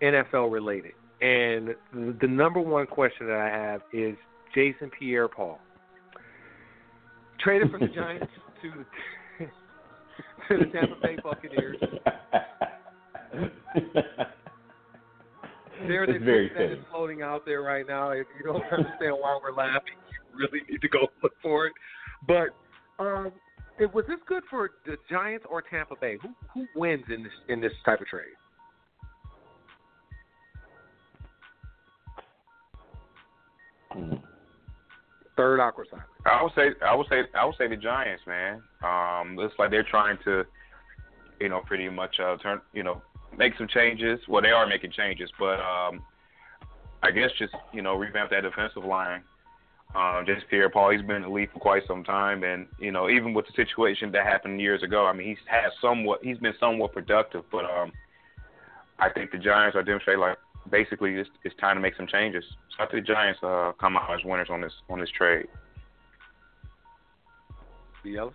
[0.00, 0.94] NFL related.
[1.20, 4.16] And the number one question that I have is
[4.54, 5.58] Jason Pierre-Paul,
[7.40, 8.26] traded from the Giants
[8.62, 8.70] to
[9.38, 9.46] the,
[10.48, 11.76] to the Tampa Bay Buccaneers.
[15.86, 18.10] There's a it's very that is floating out there right now.
[18.10, 21.72] If you don't understand why we're laughing, you really need to go look for it.
[22.26, 22.48] But
[22.98, 23.32] um,
[23.78, 26.18] it, was this good for the Giants or Tampa Bay?
[26.20, 28.24] Who who wins in this in this type of trade?
[33.96, 34.22] Mm.
[35.38, 36.08] Third awkward silence.
[36.26, 38.60] I would say I would say I would say the Giants, man.
[38.82, 40.44] Um, looks like they're trying to,
[41.40, 43.00] you know, pretty much uh, turn, you know,
[43.36, 44.18] make some changes.
[44.26, 46.02] Well, they are making changes, but um,
[47.04, 49.22] I guess just you know revamp that defensive line.
[49.94, 52.90] Um, just Pierre Paul, he's been in the league for quite some time, and you
[52.90, 56.38] know even with the situation that happened years ago, I mean he's had somewhat, he's
[56.38, 57.92] been somewhat productive, but um,
[58.98, 60.36] I think the Giants are demonstrating like
[60.70, 62.44] basically it's, it's time to make some changes.
[62.76, 65.46] So I think the Giants uh, come out as winners on this on this trade.
[68.04, 68.34] The Ellis?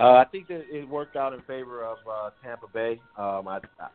[0.00, 3.00] Uh, I think that it worked out in favor of uh, Tampa Bay.
[3.16, 3.88] Um, I, I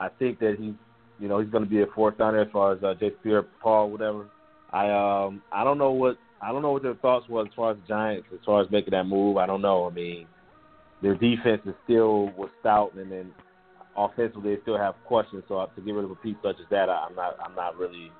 [0.00, 0.74] I think that he's
[1.18, 3.10] you know he's going to be a fourth down there as far as uh, J.
[3.22, 4.26] Pierre Paul, whatever.
[4.72, 7.72] I um I don't know what I don't know what their thoughts were as far
[7.72, 9.36] as the Giants as far as making that move.
[9.36, 9.86] I don't know.
[9.86, 10.26] I mean,
[11.02, 13.32] their defense is still was stout, and then
[13.96, 15.42] offensively they still have questions.
[15.48, 18.10] So to get rid of a piece such as that, I'm not I'm not really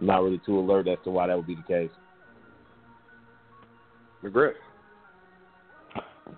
[0.00, 1.90] not really too alert as to why that would be the case.
[4.22, 4.54] McGriff.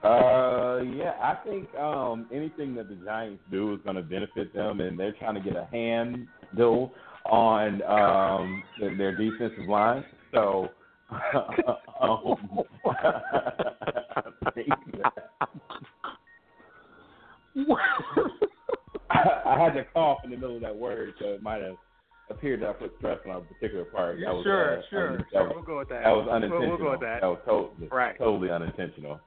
[0.05, 4.81] Uh, yeah, I think um, anything that the Giants do is going to benefit them,
[4.81, 6.93] and they're trying to get a handle
[7.24, 8.62] on um,
[8.97, 10.05] their defensive line.
[10.32, 10.69] So,
[12.01, 14.69] um, I think
[15.02, 15.48] that
[19.95, 21.77] off in the middle of that word, so it might have
[22.31, 24.19] appeared that I put stress on a particular part.
[24.24, 25.43] That was, sure, uh, sure, un- sure.
[25.45, 26.05] Was, We'll go with that.
[26.05, 26.69] that was We'll- unintentional.
[26.69, 27.20] We'll, go with that.
[27.23, 28.19] That was totally, Right.
[28.19, 29.20] totally unintentional.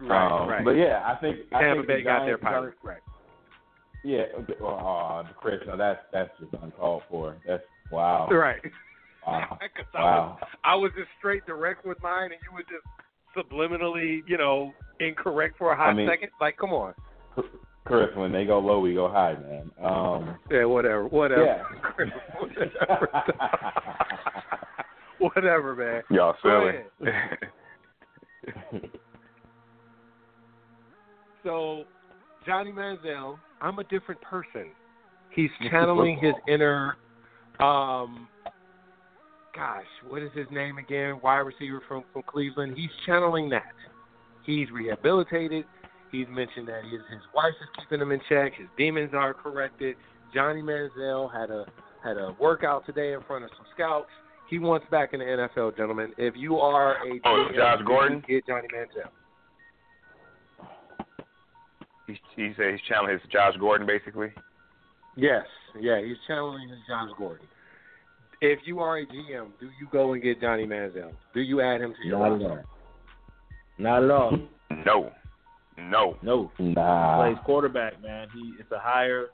[0.00, 0.64] Right, Um, right.
[0.64, 2.74] But yeah, I think I Tampa think Bay the got their are.
[2.82, 3.00] Right.
[4.04, 4.24] Yeah,
[4.60, 7.36] oh, Chris, no, that's that's just uncalled for.
[7.46, 8.28] That's wow.
[8.30, 8.60] Right.
[9.26, 9.58] Wow.
[9.94, 10.38] I Wow.
[10.40, 12.86] was I was just straight direct with mine, and you were just
[13.34, 16.30] subliminally, you know, incorrect for a hot I mean- second.
[16.40, 16.94] Like, come on.
[17.86, 19.70] Chris, when they go low, we go high, man.
[19.82, 21.44] Um, Yeah, whatever, whatever.
[21.44, 21.62] yeah.
[22.38, 23.08] whatever.
[25.18, 26.02] whatever, man.
[26.10, 26.72] Y'all silly.
[31.46, 31.84] So,
[32.44, 34.66] Johnny Manziel, I'm a different person.
[35.30, 36.96] He's channeling his inner,
[37.60, 38.26] um,
[39.54, 41.20] gosh, what is his name again?
[41.22, 42.76] Wide receiver from from Cleveland.
[42.76, 43.62] He's channeling that.
[44.44, 45.64] He's rehabilitated.
[46.12, 48.54] He's mentioned that his his wife is keeping him in check.
[48.54, 49.96] His demons are corrected.
[50.32, 51.66] Johnny Manziel had a
[52.02, 54.08] had a workout today in front of some scouts.
[54.48, 56.12] He wants back in the NFL, gentlemen.
[56.16, 58.22] If you are a Oh, GM, Josh Gordon?
[58.28, 59.08] get Johnny Manziel.
[62.06, 64.28] He, he said uh, he's channeling his Josh Gordon, basically.
[65.16, 65.44] Yes,
[65.80, 67.46] yeah, he's channeling his Josh Gordon.
[68.40, 71.10] If you are a GM, do you go and get Johnny Manziel?
[71.34, 72.50] Do you add him to your Not at roster?
[72.60, 72.64] all.
[73.78, 74.38] Not at all.
[74.84, 75.10] No,
[75.78, 76.16] no.
[76.22, 76.50] No.
[76.58, 77.22] nah.
[77.22, 78.28] plays quarterback, man.
[78.34, 79.26] He it's a higher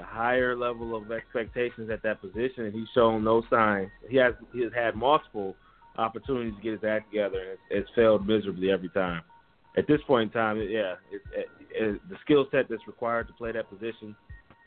[0.00, 3.90] a higher level of expectations at that position and he's shown no signs.
[4.08, 5.56] He has he has had multiple
[5.96, 9.22] opportunities to get his act together and it's, it's failed miserably every time.
[9.76, 13.34] At this point in time, yeah, it, it, it, the skill set that's required to
[13.34, 14.16] play that position,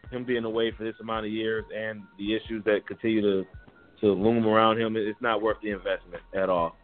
[0.09, 3.45] him being away for this amount of years, and the issues that continue to
[4.01, 6.75] to loom around him, it's not worth the investment at all.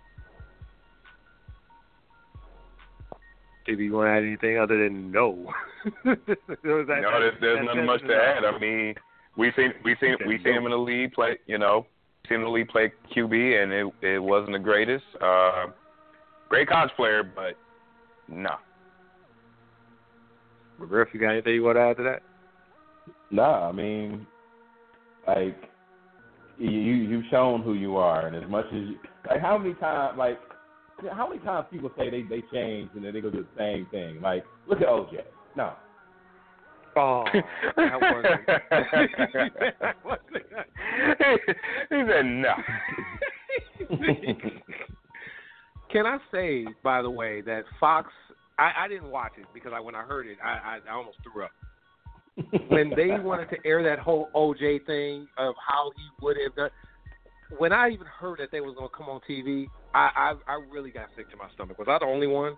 [3.68, 5.52] If you want to add anything other than no,
[6.06, 6.18] That-
[6.64, 8.45] no, there's, there's nothing much to add.
[8.45, 8.95] I mean,
[9.38, 11.38] we seen we seen we seen him in the league play.
[11.48, 11.85] You know,
[12.27, 15.03] seen him in the league play QB, and it it wasn't the greatest.
[15.22, 15.68] Uh,
[16.49, 17.56] great college player, but
[18.27, 18.52] no.
[20.80, 22.22] McGriff, you got anything you want to add to that?
[23.31, 24.26] Nah, I mean,
[25.27, 25.57] like
[26.57, 28.95] you you've shown who you are, and as much as you,
[29.30, 30.39] like, how many times, like,
[31.13, 33.85] how many times people say they they change and then they go do the same
[33.91, 34.21] thing?
[34.21, 35.23] Like, look at OJ.
[35.55, 35.73] No,
[36.97, 37.23] Oh,
[37.75, 38.45] that wasn't.
[41.19, 41.39] that
[41.89, 42.53] he said no.
[45.91, 48.11] Can I say, by the way, that Fox?
[48.57, 51.17] I, I didn't watch it because I when I heard it, I, I, I almost
[51.21, 51.51] threw up.
[52.69, 56.71] when they wanted to air that whole OJ thing of how he would have done.
[57.49, 60.91] When I even heard that they was gonna come on TV, I, I I really
[60.91, 61.77] got sick to my stomach.
[61.79, 62.57] Was I the only one?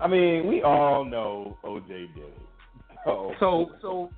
[0.00, 2.48] I mean, we all know OJ did it.
[3.04, 4.12] So, So so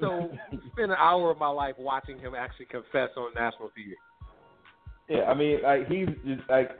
[0.00, 0.38] so
[0.72, 3.94] spend an hour of my life watching him actually confess on national TV.
[5.08, 6.70] yeah, I mean, like he's just like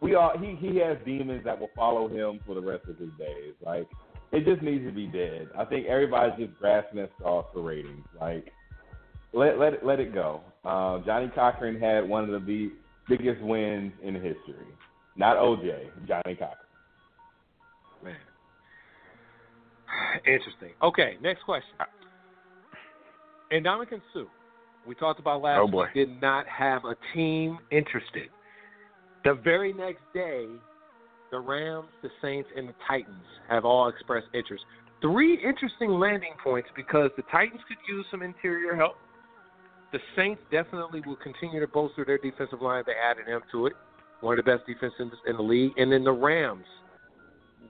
[0.00, 3.10] we all he he has demons that will follow him for the rest of his
[3.18, 3.54] days.
[3.64, 3.88] Like
[4.32, 5.48] it just needs to be dead.
[5.56, 8.06] I think everybody's just grasping at straws for ratings.
[8.20, 8.52] Like
[9.36, 10.40] let let it let it go.
[10.64, 12.70] Uh, Johnnie Cochran had one of the
[13.08, 14.66] biggest wins in history.
[15.16, 16.56] Not OJ, Johnnie Cochran.
[18.02, 18.16] Man.
[20.26, 20.70] Interesting.
[20.82, 21.76] Okay, next question.
[23.50, 24.24] And Ndamukong Suh,
[24.86, 28.28] we talked about last Oh, week, did not have a team interested.
[29.24, 30.46] The very next day,
[31.30, 34.64] the Rams, the Saints, and the Titans have all expressed interest.
[35.00, 38.96] Three interesting landing points because the Titans could use some interior help.
[39.92, 42.84] The Saints definitely will continue to bolster their defensive line.
[42.86, 43.72] They added him to it,
[44.20, 45.72] one of the best defenses in the league.
[45.76, 46.64] And then the Rams,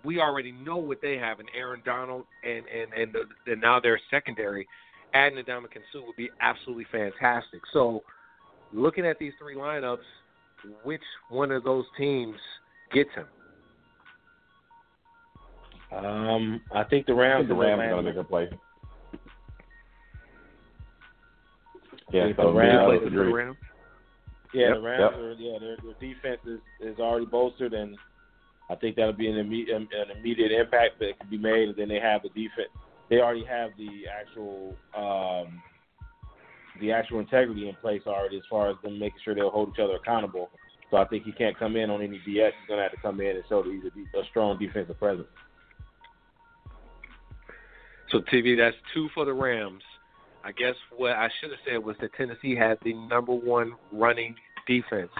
[0.05, 3.81] we already know what they have in Aaron Donald and and and, the, and now
[3.81, 4.67] their secondary.
[5.15, 7.61] Adding Ndamukong Suh would be absolutely fantastic.
[7.73, 8.03] So,
[8.73, 9.99] looking at these three lineups,
[10.85, 12.37] which one of those teams
[12.93, 13.27] gets him?
[15.97, 17.41] Um, I think the I Rams.
[17.43, 18.49] think the Rams are going to make a play.
[22.13, 23.33] Yeah, so the Rams- I Places for the.
[23.33, 23.57] Rams?
[24.53, 25.21] Yeah, Yep, the Rams yep.
[25.21, 25.33] are.
[25.33, 27.97] Yeah, their, their defense is, is already bolstered, and
[28.71, 31.69] I think that'll be an immediate an immediate impact that can be made.
[31.69, 32.71] And then they have the defense.
[33.11, 35.61] They already have the actual um,
[36.81, 39.81] the actual integrity in place already, as far as them making sure they'll hold each
[39.81, 40.51] other accountable.
[40.91, 42.53] So I think he can't come in on any BS.
[42.53, 45.29] He's gonna have to come in and show that he's a, a strong defensive presence.
[48.11, 49.83] So TV, that's two for the Rams.
[50.47, 54.37] I guess what I should have said was that Tennessee had the number one running
[54.69, 55.11] defense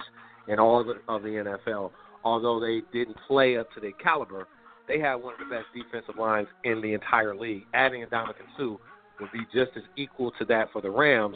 [0.47, 1.29] in all of the, of the
[1.67, 1.91] NFL.
[2.23, 4.47] Although they didn't play up to their caliber,
[4.87, 7.65] they had one of the best defensive lines in the entire league.
[7.73, 8.77] Adding Ndamukong Suh
[9.19, 11.35] would be just as equal to that for the Rams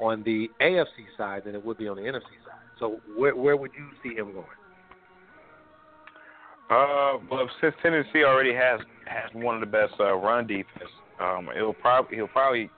[0.00, 0.86] on the AFC
[1.18, 2.62] side than it would be on the NFC side.
[2.78, 4.46] So where where would you see him going?
[6.70, 10.90] Uh, well, since Tennessee already has has one of the best uh, run defense,
[11.20, 12.70] um, it'll probably he'll probably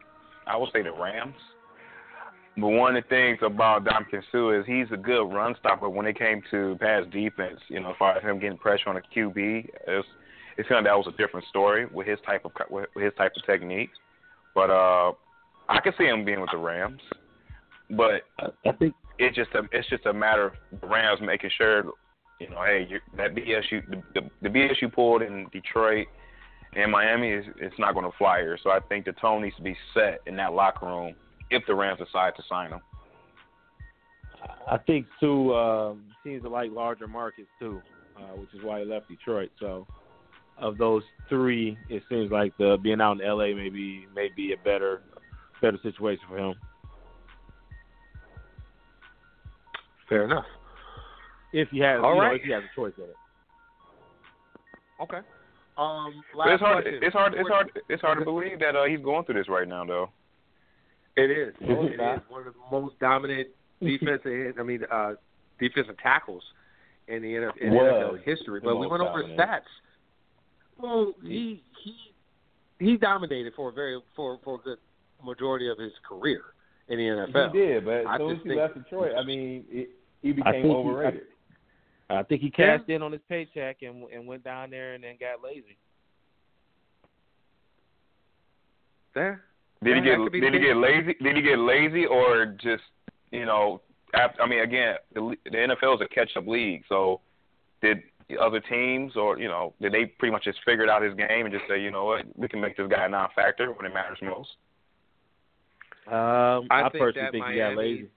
[0.46, 1.34] I would say the Rams.
[2.56, 6.06] But one of the things about Ndamukong Suh is he's a good run stopper when
[6.06, 7.58] it came to pass defense.
[7.68, 10.08] You know, as far as him getting pressure on a QB, it's
[10.56, 13.32] it's kind of that was a different story with his type of with his type
[13.36, 13.90] of technique.
[14.54, 15.12] But uh,
[15.68, 17.00] I can see him being with the Rams.
[17.90, 21.84] But I think it's just a it's just a matter of the Rams making sure,
[22.40, 26.06] you know, hey, you, that BSU the, the the BSU pulled in Detroit
[26.76, 28.58] and Miami is it's not going to fly here.
[28.62, 31.14] So I think the tone needs to be set in that locker room
[31.50, 32.80] if the Rams decide to sign him.
[34.70, 37.80] I think too um, seems to like larger markets too,
[38.16, 39.50] uh, which is why he left Detroit.
[39.60, 39.86] So
[40.58, 44.56] of those three, it seems like the being out in LA maybe may be a
[44.64, 45.02] better
[45.60, 46.54] better situation for him.
[50.08, 50.44] Fair enough.
[51.52, 52.28] If he has, All you right.
[52.30, 53.16] know, if he has a choice at it.
[55.00, 55.20] Okay.
[55.76, 56.84] Um, last it's hard.
[56.84, 57.00] question.
[57.02, 57.34] It's hard.
[57.34, 57.70] It's hard.
[57.88, 60.10] It's hard to believe that uh, he's going through this right now, though.
[61.16, 61.54] It is.
[61.60, 63.48] No, it it's is one of the most dominant
[63.80, 64.54] defensive.
[64.58, 65.14] I mean, uh,
[65.60, 66.42] defensive tackles
[67.08, 68.60] in the NFL, in Was NFL history.
[68.60, 69.60] the But we most went over stats.
[70.80, 71.94] Well, he he
[72.78, 74.78] he dominated for a very for for a good
[75.24, 76.42] majority of his career
[76.88, 77.52] in the NFL.
[77.52, 79.90] He did, but I as soon as just he think- left Detroit, I mean, it,
[80.22, 81.22] he became think he- overrated.
[82.10, 85.16] I think he cashed in on his paycheck and and went down there and then
[85.18, 85.76] got lazy.
[89.14, 89.44] There.
[89.82, 91.14] Did he get could be did he get lazy?
[91.22, 92.82] Did he get lazy or just
[93.30, 93.80] you know?
[94.14, 96.82] After, I mean, again, the the NFL is a catch up league.
[96.88, 97.20] So,
[97.82, 98.02] did
[98.40, 101.52] other teams or you know did they pretty much just figured out his game and
[101.52, 104.18] just say you know what we can make this guy a non-factor when it matters
[104.22, 104.50] most?
[106.06, 108.08] Um, I I, think personally that think he got lazy.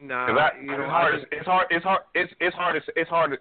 [0.00, 1.14] Nah, 'Cause I, you know, it's I hard.
[1.14, 1.66] think- It's hard.
[1.70, 2.02] It's hard.
[2.14, 2.76] It's it's hard.
[2.76, 3.38] It's, it's hard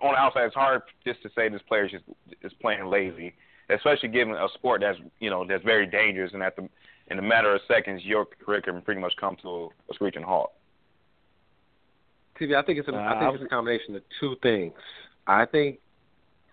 [0.00, 0.44] on the outside.
[0.44, 2.04] It's hard just to say this player just
[2.42, 3.34] is playing lazy,
[3.68, 6.68] especially given a sport that's you know that's very dangerous and at the
[7.08, 10.52] in a matter of seconds your career can pretty much come to a screeching halt.
[12.38, 14.74] TV, I think it's a, Uh, I I think it's a combination of two things.
[15.26, 15.78] I think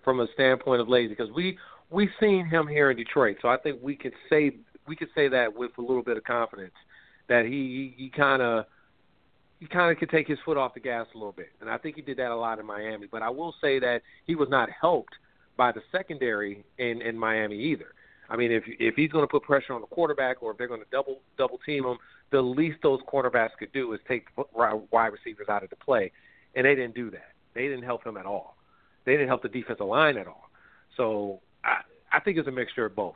[0.04, 1.58] from a standpoint of lazy, because we
[1.90, 4.52] we seen him here in Detroit, so I think we could say
[4.88, 6.74] we could say that with a little bit of confidence
[7.28, 8.66] that he he kind of
[9.64, 11.78] he kind of could take his foot off the gas a little bit, and I
[11.78, 13.08] think he did that a lot in Miami.
[13.10, 15.14] But I will say that he was not helped
[15.56, 17.94] by the secondary in in Miami either.
[18.30, 20.68] I mean, if if he's going to put pressure on the quarterback, or if they're
[20.68, 21.98] going to double double team him,
[22.32, 24.28] the least those quarterbacks could do is take
[24.92, 26.12] wide receivers out of the play,
[26.56, 27.32] and they didn't do that.
[27.54, 28.58] They didn't help him at all.
[29.06, 30.50] They didn't help the defensive line at all.
[30.98, 31.78] So I
[32.12, 33.16] I think it's a mixture of both.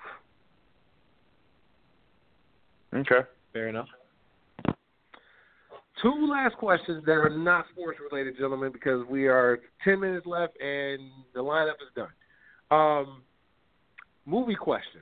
[2.94, 3.28] Okay.
[3.52, 3.90] Fair enough.
[6.02, 10.60] Two last questions that are not sports related, gentlemen, because we are ten minutes left
[10.61, 10.99] and
[11.34, 12.10] the lineup is done.
[12.69, 13.24] Um,
[14.26, 15.02] movie question: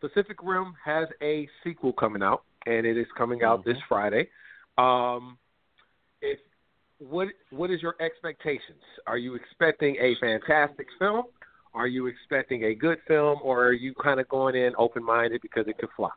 [0.00, 4.28] Pacific Rim has a sequel coming out, and it is coming out this Friday.
[4.76, 5.38] Um,
[6.20, 6.38] if
[6.98, 8.82] what what is your expectations?
[9.06, 11.24] Are you expecting a fantastic film?
[11.72, 15.40] Are you expecting a good film, or are you kind of going in open minded
[15.40, 16.12] because it could flop?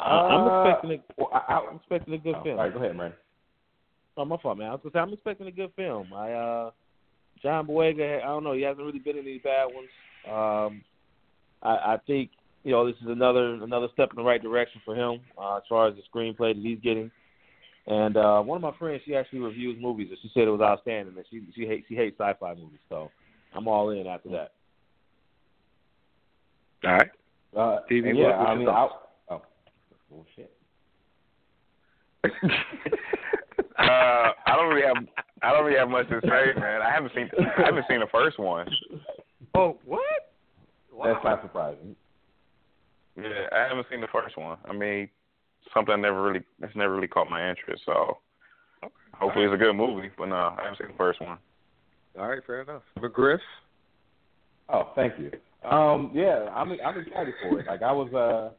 [0.00, 2.58] I'm Uh, expecting a, well, I, I, I'm expecting a good oh, film.
[2.58, 3.12] All right, go ahead, man.
[4.16, 4.68] Oh, my fault, man.
[4.68, 6.12] I was gonna say I'm expecting a good film.
[6.12, 6.70] I uh,
[7.42, 9.88] John Boyega, I don't know, he hasn't really been in any bad ones.
[10.26, 10.82] Um,
[11.62, 12.30] I, I think
[12.64, 15.62] you know this is another another step in the right direction for him uh, as
[15.68, 17.10] far as the screenplay that he's getting.
[17.86, 20.60] And uh, one of my friends, she actually reviews movies, and she said it was
[20.60, 21.16] outstanding.
[21.16, 23.10] And she she hates she hates sci-fi movies, so
[23.54, 24.52] I'm all in after that.
[26.84, 27.10] All right.
[27.56, 28.68] Uh, TV, yeah, I mean.
[28.68, 28.88] I,
[30.10, 30.52] bullshit.
[33.80, 34.96] Uh, I don't really have
[35.42, 36.82] I don't really have much to say, man.
[36.82, 38.68] I haven't seen I haven't seen the first one.
[39.54, 40.00] Oh, what?
[41.02, 41.96] That's not surprising.
[43.16, 44.58] Yeah, I haven't seen the first one.
[44.68, 45.08] I mean,
[45.72, 47.82] something that never really it's never really caught my interest.
[47.86, 48.18] So
[49.14, 50.10] hopefully it's a good movie.
[50.16, 51.38] But no, I haven't seen the first one.
[52.18, 52.82] All right, fair enough.
[52.98, 53.38] McGriff.
[54.68, 55.30] Oh, thank you.
[55.68, 57.66] Um, yeah, I'm I'm excited for it.
[57.66, 58.52] Like I was uh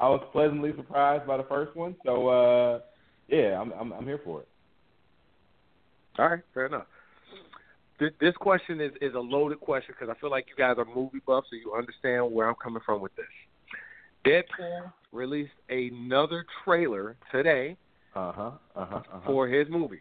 [0.00, 1.94] I was pleasantly surprised by the first one.
[2.04, 2.80] So uh
[3.28, 4.48] yeah, I'm I'm I'm here for it.
[6.18, 6.86] All right, fair enough.
[8.18, 11.20] This question is, is a loaded question because I feel like you guys are movie
[11.26, 13.26] buffs, so you understand where I'm coming from with this.
[14.24, 17.76] Deadpool released another trailer today
[18.14, 18.50] Uh huh.
[18.74, 18.96] Uh huh.
[18.96, 19.20] Uh-huh.
[19.26, 20.00] for his movie.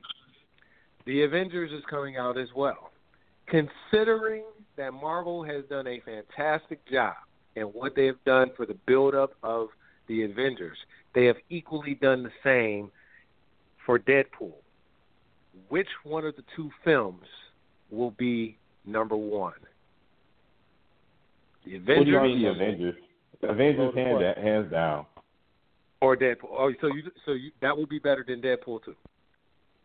[1.05, 2.91] The Avengers is coming out as well.
[3.47, 4.43] Considering
[4.77, 7.15] that Marvel has done a fantastic job
[7.55, 9.69] and what they have done for the build-up of
[10.09, 10.77] the Avengers,
[11.15, 12.91] they have equally done the same
[13.85, 14.51] for Deadpool.
[15.69, 17.23] Which one of the two films
[17.89, 19.53] will be number one?
[21.65, 22.95] The What do you Avengers mean the Avengers?
[23.43, 25.05] Avengers hands da- hands down.
[26.01, 26.49] or Deadpool?
[26.51, 28.95] Oh, so you so you that will be better than Deadpool too.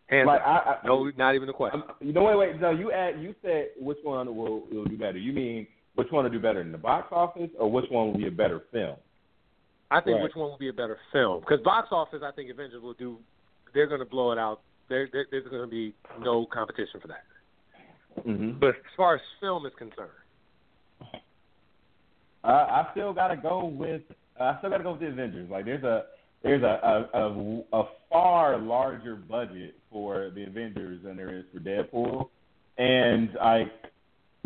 [0.07, 0.49] Hands Like down.
[0.49, 1.83] I, I no, not even a question.
[2.01, 2.61] You know, wait, wait.
[2.61, 3.21] No, you add.
[3.21, 5.19] You said which one will will do better.
[5.19, 8.19] You mean which one will do better in the box office, or which one will
[8.19, 8.97] be a better film?
[9.95, 10.25] I think Right.
[10.25, 12.23] which one will be a better film because box office.
[12.25, 13.19] I think Avengers will do.
[13.73, 14.61] They're going to blow it out.
[14.89, 17.25] There, there, there's going to be no competition for that.
[18.27, 18.59] Mm-hmm.
[18.59, 20.11] But as far as film is concerned,
[22.45, 24.03] Uh, I still gotta go with.
[24.39, 25.49] I still gotta go with the Avengers.
[25.51, 26.05] Like there's a
[26.43, 31.61] there's a a, a, a far larger budget for the Avengers than there is for
[31.61, 32.29] Deadpool,
[32.77, 33.73] and like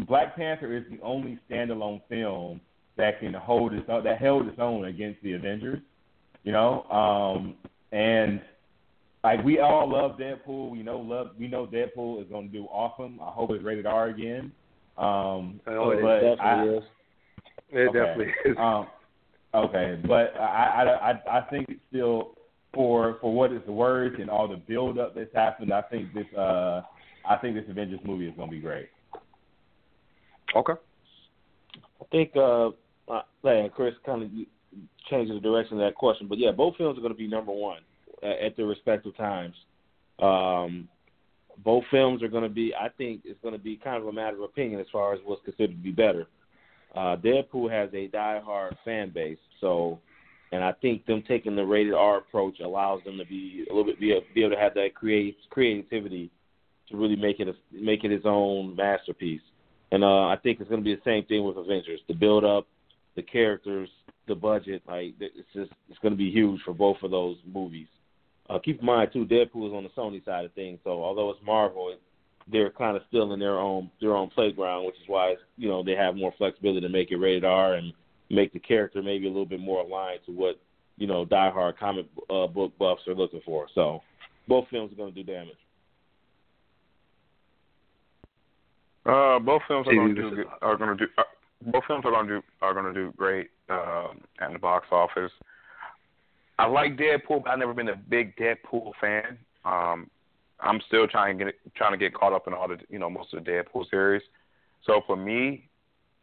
[0.06, 2.60] Black Panther is the only standalone film
[2.98, 5.80] that can hold its own, that held its own against the Avengers.
[6.44, 7.54] You know, um,
[7.92, 8.40] and
[9.24, 10.70] like we all love Deadpool.
[10.70, 13.18] We know love we know Deadpool is gonna do awesome.
[13.22, 14.52] I hope it's rated R again.
[14.96, 16.82] Um, Oh, it but definitely I, is.
[17.70, 17.98] it Okay.
[17.98, 18.56] definitely is.
[18.58, 18.86] um,
[19.54, 22.34] okay, but I, I, I, I think it's still
[22.74, 25.72] for for what it's worth and all the build up that's happened.
[25.72, 26.82] I think this uh
[27.28, 28.88] I think this Avengers movie is gonna be great.
[30.56, 30.74] okay.
[32.00, 32.70] I think uh,
[33.10, 34.30] uh and Chris kind of
[35.10, 37.52] changes the direction of that question, but yeah, both films are going to be number
[37.52, 37.80] one
[38.22, 39.54] at, at their respective times.
[40.20, 40.88] Um,
[41.64, 42.72] both films are going to be.
[42.74, 45.20] I think it's going to be kind of a matter of opinion as far as
[45.24, 46.26] what's considered to be better.
[46.94, 49.98] Uh, Deadpool has a diehard fan base, so,
[50.52, 53.84] and I think them taking the rated R approach allows them to be a little
[53.84, 56.30] bit be, be able to have that create creativity
[56.88, 59.42] to really make it a, make it its own masterpiece.
[59.90, 62.00] And uh, I think it's going to be the same thing with Avengers.
[62.08, 62.66] The build up,
[63.18, 63.88] the characters,
[64.28, 67.88] the budget, like it's just it's going to be huge for both of those movies.
[68.48, 71.30] Uh, keep in mind too, Deadpool is on the Sony side of things, so although
[71.30, 72.00] it's Marvel, it,
[72.50, 75.82] they're kind of still in their own their own playground, which is why you know
[75.82, 77.92] they have more flexibility to make it rated R and
[78.30, 80.60] make the character maybe a little bit more aligned to what
[80.96, 83.66] you know diehard comic uh, book buffs are looking for.
[83.74, 84.00] So
[84.46, 85.58] both films are going to do damage.
[89.04, 91.22] Uh, both films are going to do are going to do uh,
[91.66, 95.32] both films are to do are to do great um, at the box office.
[96.58, 99.38] I like Deadpool, but I've never been a big Deadpool fan.
[99.64, 100.10] Um,
[100.60, 103.10] I'm still trying to get trying to get caught up in all the you know
[103.10, 104.22] most of the Deadpool series.
[104.84, 105.68] So for me,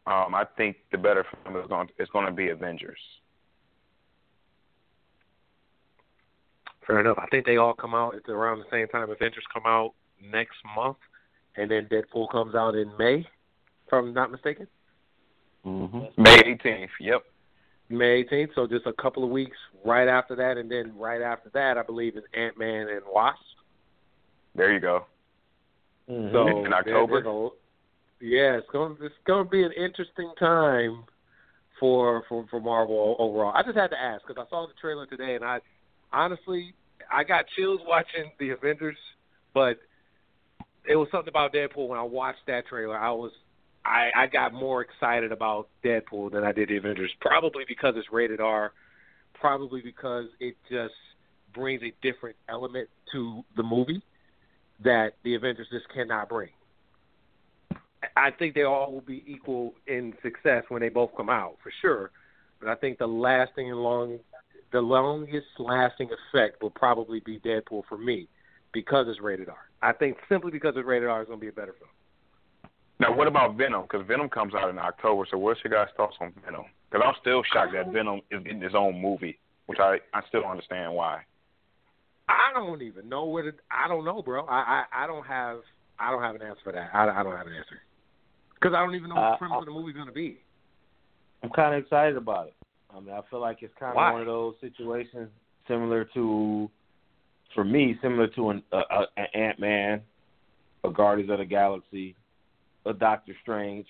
[0.06, 2.98] um, I think the better film is going is going to be Avengers.
[6.86, 7.18] Fair enough.
[7.18, 9.10] I think they all come out at around the same time.
[9.10, 10.98] Avengers come out next month,
[11.56, 13.18] and then Deadpool comes out in May,
[13.86, 14.68] if I'm not mistaken.
[15.66, 16.22] Mm-hmm.
[16.22, 16.88] May 18th.
[17.00, 17.22] Yep.
[17.88, 18.50] May 18th.
[18.54, 21.82] So just a couple of weeks right after that, and then right after that, I
[21.82, 23.40] believe is Ant Man and Wasp.
[24.54, 25.06] There you go.
[26.10, 26.32] Mm-hmm.
[26.32, 27.22] So In October?
[27.22, 27.48] there's a-
[28.18, 31.04] yeah, it's going it's going to be an interesting time
[31.78, 33.52] for for for Marvel overall.
[33.54, 35.60] I just had to ask because I saw the trailer today, and I
[36.12, 36.72] honestly
[37.12, 38.96] I got chills watching the Avengers,
[39.52, 39.78] but
[40.88, 42.96] it was something about Deadpool when I watched that trailer.
[42.96, 43.32] I was
[43.86, 48.08] I I got more excited about Deadpool than I did the Avengers, probably because it's
[48.12, 48.72] rated R,
[49.34, 50.94] probably because it just
[51.54, 54.02] brings a different element to the movie
[54.84, 56.50] that the Avengers just cannot bring.
[58.16, 61.72] I think they all will be equal in success when they both come out for
[61.80, 62.10] sure,
[62.60, 64.18] but I think the lasting and long,
[64.72, 68.28] the longest lasting effect will probably be Deadpool for me
[68.72, 69.56] because it's rated R.
[69.80, 71.90] I think simply because it's rated R is going to be a better film.
[72.98, 73.82] Now, what about Venom?
[73.82, 75.26] Because Venom comes out in October.
[75.30, 76.64] So, what's your guys' thoughts on Venom?
[76.90, 80.42] Because I'm still shocked that Venom is getting his own movie, which I I still
[80.42, 81.22] don't understand why.
[82.28, 83.56] I don't even know what it.
[83.70, 84.44] I don't know, bro.
[84.46, 85.58] I I, I don't have
[85.98, 86.90] I don't have an answer for that.
[86.94, 87.80] I, I don't have an answer
[88.54, 90.38] because I don't even know what Uh, the premise of the movie's going to be.
[91.42, 92.54] I'm kind of excited about it.
[92.94, 95.28] I mean, I feel like it's kind of one of those situations
[95.68, 96.70] similar to,
[97.54, 100.00] for me, similar to an uh, uh, an Ant Man,
[100.84, 102.16] a Guardians of the Galaxy,
[102.86, 103.86] a Doctor Strange.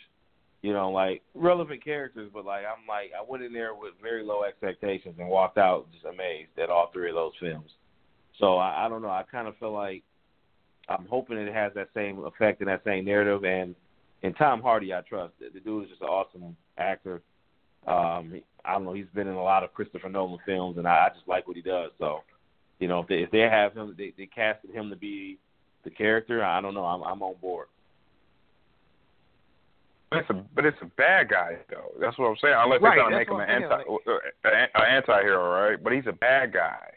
[0.63, 4.25] You know, like relevant characters, but like I'm like I went in there with very
[4.25, 7.71] low expectations and walked out just amazed at all three of those films.
[8.41, 9.11] So I, I don't know.
[9.11, 10.03] I kind of feel like
[10.89, 13.45] I'm hoping it has that same effect and that same narrative.
[13.45, 13.77] And
[14.23, 15.35] and Tom Hardy, I trust.
[15.39, 17.23] The, the dude is just an awesome actor.
[17.87, 18.95] Um, I don't know.
[18.95, 21.55] He's been in a lot of Christopher Nolan films, and I, I just like what
[21.55, 21.93] he does.
[22.01, 22.23] So,
[22.81, 25.39] you know, if they, if they have him, they, they casted him to be
[25.85, 26.43] the character.
[26.43, 26.85] I don't know.
[26.85, 27.69] I'm I'm on board.
[30.11, 31.93] But it's a but it's a bad guy though.
[32.01, 32.55] That's what I'm saying.
[32.57, 33.99] Unless Right, they're trying to make him an anti saying,
[34.45, 35.83] uh, an anti-hero, right?
[35.83, 36.93] But he's a bad guy.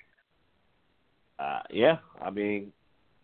[1.40, 2.72] Uh, yeah, I mean,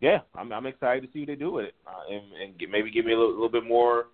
[0.02, 2.72] yeah, I'm I'm excited to see what they do with it, uh, and and get,
[2.72, 4.08] maybe give me a little, little bit more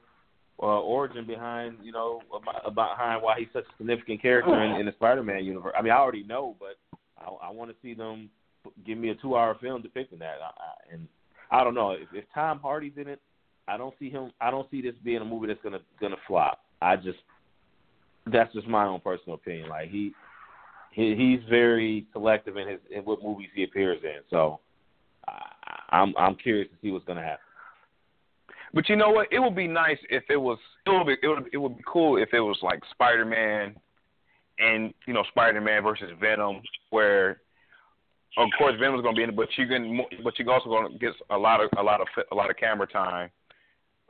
[0.62, 4.80] uh, origin behind you know about, about behind why he's such a significant character in,
[4.80, 5.74] in the Spider-Man universe.
[5.78, 6.78] I mean, I already know, but
[7.18, 8.30] I, I want to see them
[8.86, 10.38] give me a two-hour film depicting that.
[10.42, 11.08] I, I, and
[11.50, 13.22] I don't know if, if Tom Hardy's in it.
[13.72, 14.32] I don't see him.
[14.42, 16.60] I don't see this being a movie that's gonna gonna flop.
[16.82, 17.20] I just
[18.28, 19.70] that's just my own personal opinion.
[19.70, 20.12] Like he,
[20.92, 24.20] he he's very selective in his in what movies he appears in.
[24.30, 24.60] So
[25.90, 27.46] I'm I'm curious to see what's gonna happen.
[28.74, 29.28] But you know what?
[29.32, 30.58] It would be nice if it was.
[30.86, 31.16] It would be.
[31.24, 31.50] It would.
[31.54, 33.76] It would be cool if it was like Spider Man,
[34.60, 37.40] and you know Spider Man versus Venom, where
[38.38, 40.02] of course Venom's going to be in it, but you can.
[40.26, 42.58] But you're also going to get a lot of a lot of a lot of
[42.58, 43.30] camera time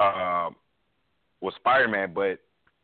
[0.01, 0.55] um,
[1.41, 2.13] with Spider Man.
[2.13, 2.39] But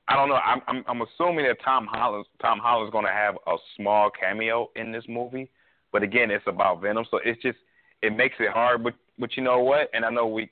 [0.07, 0.35] I don't know.
[0.35, 4.69] I'm I'm, I'm assuming that Tom Holland Tom Holland's going to have a small cameo
[4.75, 5.49] in this movie.
[5.91, 7.57] But again, it's about Venom, so it's just
[8.01, 8.83] it makes it hard.
[8.83, 9.89] But but you know what?
[9.93, 10.49] And I know we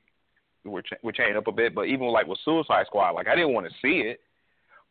[0.63, 3.35] we're ch- we're changing up a bit, but even like with Suicide Squad, like I
[3.35, 4.19] didn't want to see it,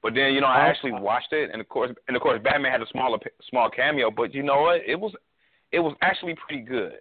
[0.02, 2.72] but then you know I actually watched it, and of course and of course Batman
[2.72, 3.18] had a smaller
[3.50, 4.80] small cameo, but you know what?
[4.86, 5.12] It was
[5.72, 6.94] it was actually pretty good.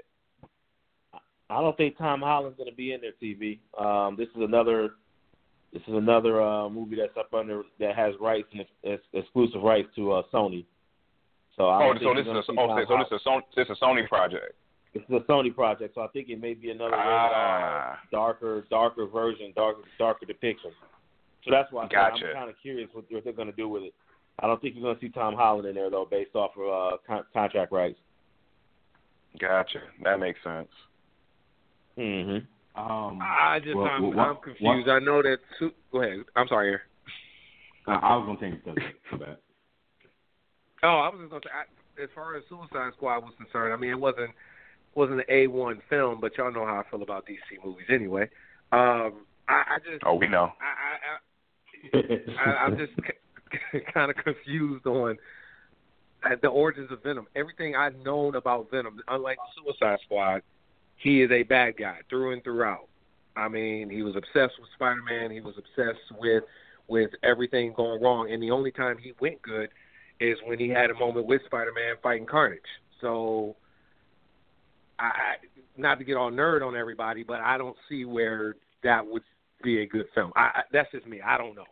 [1.50, 3.12] I don't think Tom Holland's going to be in there.
[3.22, 3.60] TV.
[3.80, 4.92] Um, this is another.
[5.72, 9.88] This is another uh, movie that's up under that has rights and ex- exclusive rights
[9.96, 10.66] to uh, Sony.
[11.58, 13.68] So I oh, don't so this is a, oh, so this is a Sony, this
[13.68, 14.54] is a Sony project.
[14.94, 17.90] This is a Sony project, so I think it may be another rated Ah.
[17.90, 20.72] R, darker, darker version, darker, darker depiction.
[21.44, 22.28] So that's why Gotcha.
[22.28, 23.94] I'm kind of curious what, what they're going to do with it.
[24.40, 26.94] I don't think you're going to see Tom Holland in there though, based off of
[26.94, 28.00] uh, con- contract rights.
[29.40, 29.80] Gotcha.
[30.04, 30.70] That makes sense.
[31.98, 32.82] Mm-hmm.
[32.82, 34.90] Um, I just well, I'm, well, I'm confused.
[34.90, 35.38] I know that.
[35.60, 36.26] Su- Go ahead.
[36.36, 36.70] I'm sorry.
[36.70, 36.82] Aaron.
[37.88, 39.42] I, I was gonna change the subject.
[40.82, 43.78] Oh, I was just gonna say, I, as far as Suicide Squad was concerned, I
[43.78, 44.32] mean, it wasn't
[44.96, 48.24] wasn't an A one film, but y'all know how I feel about DC movies anyway.
[48.72, 50.52] Um, I, I just, Oh, we know.
[50.62, 52.94] I, I, I, I I'm just
[53.94, 55.18] kind of confused on
[56.26, 57.28] uh, the origins of Venom.
[57.36, 60.42] Everything I've known about Venom, unlike Suicide Squad,
[60.98, 62.88] he is a bad guy through and throughout.
[63.36, 65.32] I mean, he was obsessed with Spider-Man.
[65.32, 66.44] He was obsessed with
[66.88, 69.70] with everything going wrong, and the only time he went good
[70.20, 72.60] is when he had a moment with Spider-Man fighting Carnage.
[73.02, 73.56] So,
[75.00, 75.36] I I-
[75.76, 79.24] not to get all nerd on everybody, but I don't see where that would
[79.64, 80.32] be a good film.
[80.36, 81.20] I, I that's just me.
[81.22, 81.66] I don't know.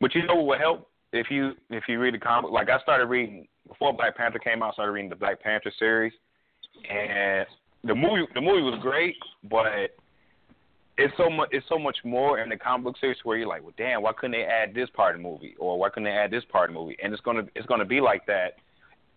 [0.00, 2.52] But you know what would help if you if you read the comic.
[2.52, 4.70] Like I started reading before Black Panther came out.
[4.70, 6.12] I started reading the Black Panther series,
[6.88, 7.46] and
[7.84, 9.16] the movie the movie was great,
[9.50, 9.94] but
[10.98, 13.62] it's so much it's so much more in the comic book series where you're like,
[13.62, 16.10] well, damn, why couldn't they add this part of the movie, or why couldn't they
[16.10, 16.96] add this part of the movie?
[17.02, 18.56] And it's gonna it's gonna be like that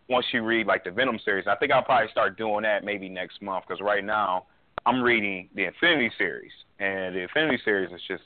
[0.09, 1.45] once you read like the Venom series.
[1.47, 4.45] I think I'll probably start doing that maybe next month because right now
[4.85, 8.23] I'm reading the Infinity series, and the Infinity series is just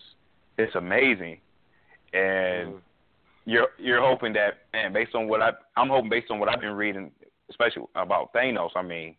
[0.57, 1.39] it's amazing,
[2.13, 2.77] and mm-hmm.
[3.45, 6.61] you're you're hoping that man, based on what I I'm hoping based on what I've
[6.61, 7.11] been reading,
[7.49, 8.71] especially about Thanos.
[8.75, 9.15] I mean,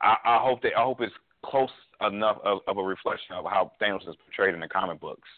[0.00, 1.12] I, I hope that I hope it's
[1.44, 1.70] close
[2.06, 5.28] enough of, of a reflection of how Thanos is portrayed in the comic books.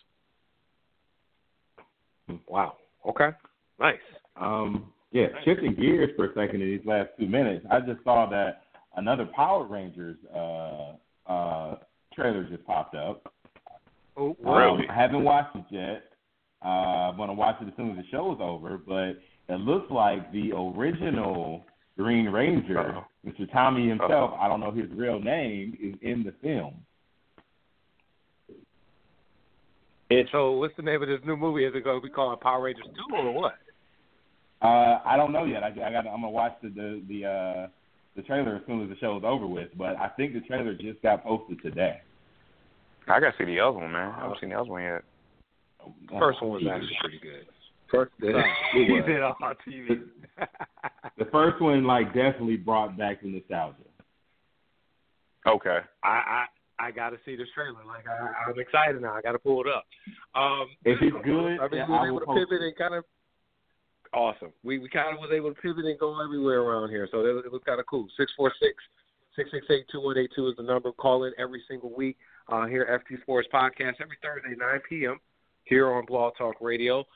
[2.48, 2.76] Wow.
[3.08, 3.30] Okay.
[3.78, 3.96] Nice.
[4.40, 8.28] Um, yeah, shifting gears for a second in these last two minutes, I just saw
[8.30, 8.62] that
[8.96, 10.92] another Power Rangers uh,
[11.30, 11.76] uh,
[12.14, 13.32] trailer just popped up.
[14.16, 16.04] Oh, Um, I haven't watched it yet.
[16.64, 16.68] Uh,
[17.10, 18.78] I'm gonna watch it as soon as the show's over.
[18.78, 19.18] But
[19.52, 21.64] it looks like the original
[21.98, 23.04] Green Ranger, Uh-oh.
[23.26, 23.50] Mr.
[23.52, 24.32] Tommy himself.
[24.38, 26.74] I don't know his real name is in the film.
[30.10, 31.64] And so what's the name of this new movie?
[31.64, 33.54] Is it going to be called Power Rangers Two or what?
[34.60, 35.62] Uh, I don't know yet.
[35.64, 36.06] I, I got.
[36.06, 37.66] I'm gonna watch the the the, uh,
[38.14, 39.70] the trailer as soon as the show is over with.
[39.76, 42.00] But I think the trailer just got posted today.
[43.08, 44.12] I gotta see the other one, man.
[44.16, 45.02] I haven't seen the other one yet.
[46.08, 47.46] The First one was actually pretty good.
[47.92, 48.44] First, It was.
[48.72, 49.34] he did on
[49.68, 50.02] TV.
[51.18, 53.76] The first one like definitely brought back the nostalgia.
[55.46, 55.78] Okay.
[56.02, 56.44] I I
[56.86, 57.84] I got to see this trailer.
[57.86, 59.12] Like I, I'm excited now.
[59.14, 59.84] I got to pull it up.
[60.34, 62.76] Um, If it's good, I mean, yeah, we were I able to post pivot and
[62.76, 63.04] kind of
[64.14, 64.52] awesome.
[64.64, 67.44] We we kind of was able to pivot and go everywhere around here, so it,
[67.46, 68.06] it was kind of cool.
[68.16, 68.74] Six four six.
[69.38, 70.92] 668-2182 is the number.
[70.92, 72.18] Call in every single week
[72.50, 75.18] uh, here at FT Sports Podcast every Thursday, 9 p.m.
[75.64, 77.06] here on Blog Talk Radio.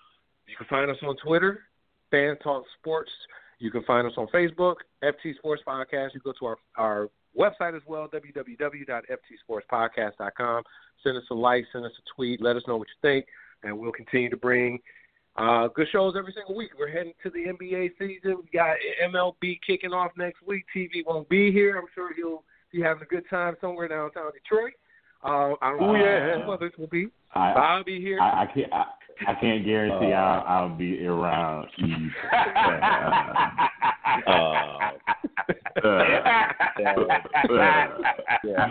[0.47, 1.60] You can find us on Twitter,
[2.10, 3.10] Fan Talk Sports.
[3.59, 6.10] You can find us on Facebook, FT Sports Podcast.
[6.14, 7.09] You go to our, our
[7.39, 10.62] website as well, www.ftsportspodcast.com.
[11.02, 13.27] Send us a like, send us a tweet, let us know what you think,
[13.62, 14.81] and we'll continue to bring
[15.36, 16.70] uh, good shows every single week.
[16.78, 18.39] We're heading to the NBA season.
[18.43, 20.64] We got MLB kicking off next week.
[20.74, 21.77] TV won't be here.
[21.77, 22.43] I'm sure he'll
[22.73, 24.73] be having a good time somewhere downtown Detroit.
[25.23, 26.43] Uh, I don't know yeah.
[26.44, 27.09] who others will be.
[27.35, 28.18] I, I'll be here.
[28.20, 28.73] I, I can't.
[28.73, 28.85] I,
[29.26, 31.68] I can't guarantee I'll, I'll be around.
[31.78, 32.12] Eve.
[34.26, 34.90] Uh,
[35.84, 36.02] Uh,
[38.44, 38.68] yeah.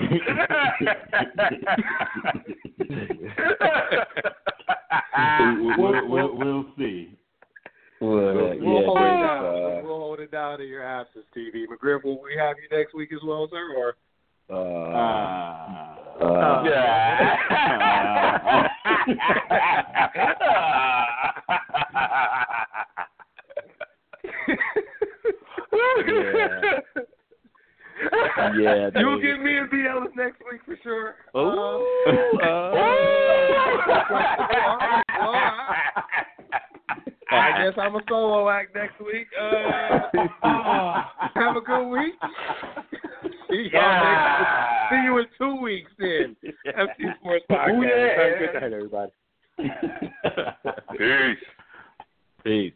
[5.60, 7.18] we'll, we'll, we'll, we'll see.
[8.02, 9.46] Well, We'll, yeah, hold it down.
[9.46, 11.64] uh, we'll hold it down in your absence, TV.
[11.66, 13.74] McGriff, will we have you next week as well, sir?
[13.78, 13.96] Or
[14.50, 14.54] uh,
[16.22, 16.64] Uh, uh,
[28.56, 29.86] yeah, You'll get me and B.
[29.90, 31.16] Ellis next week for sure.
[31.36, 31.86] Ooh,
[32.42, 32.48] Uh,
[35.22, 35.74] uh,
[37.32, 39.28] I guess I'm a solo act next week.
[39.40, 39.50] Uh,
[41.36, 42.14] have a good week.
[43.50, 44.90] See, yeah.
[44.90, 46.36] See you in two weeks then.
[46.68, 47.78] FT Sports Podcast.
[47.78, 48.18] Ooh, yeah.
[48.18, 49.12] Have a good night, everybody.
[50.98, 51.44] Peace.
[52.44, 52.74] Peace.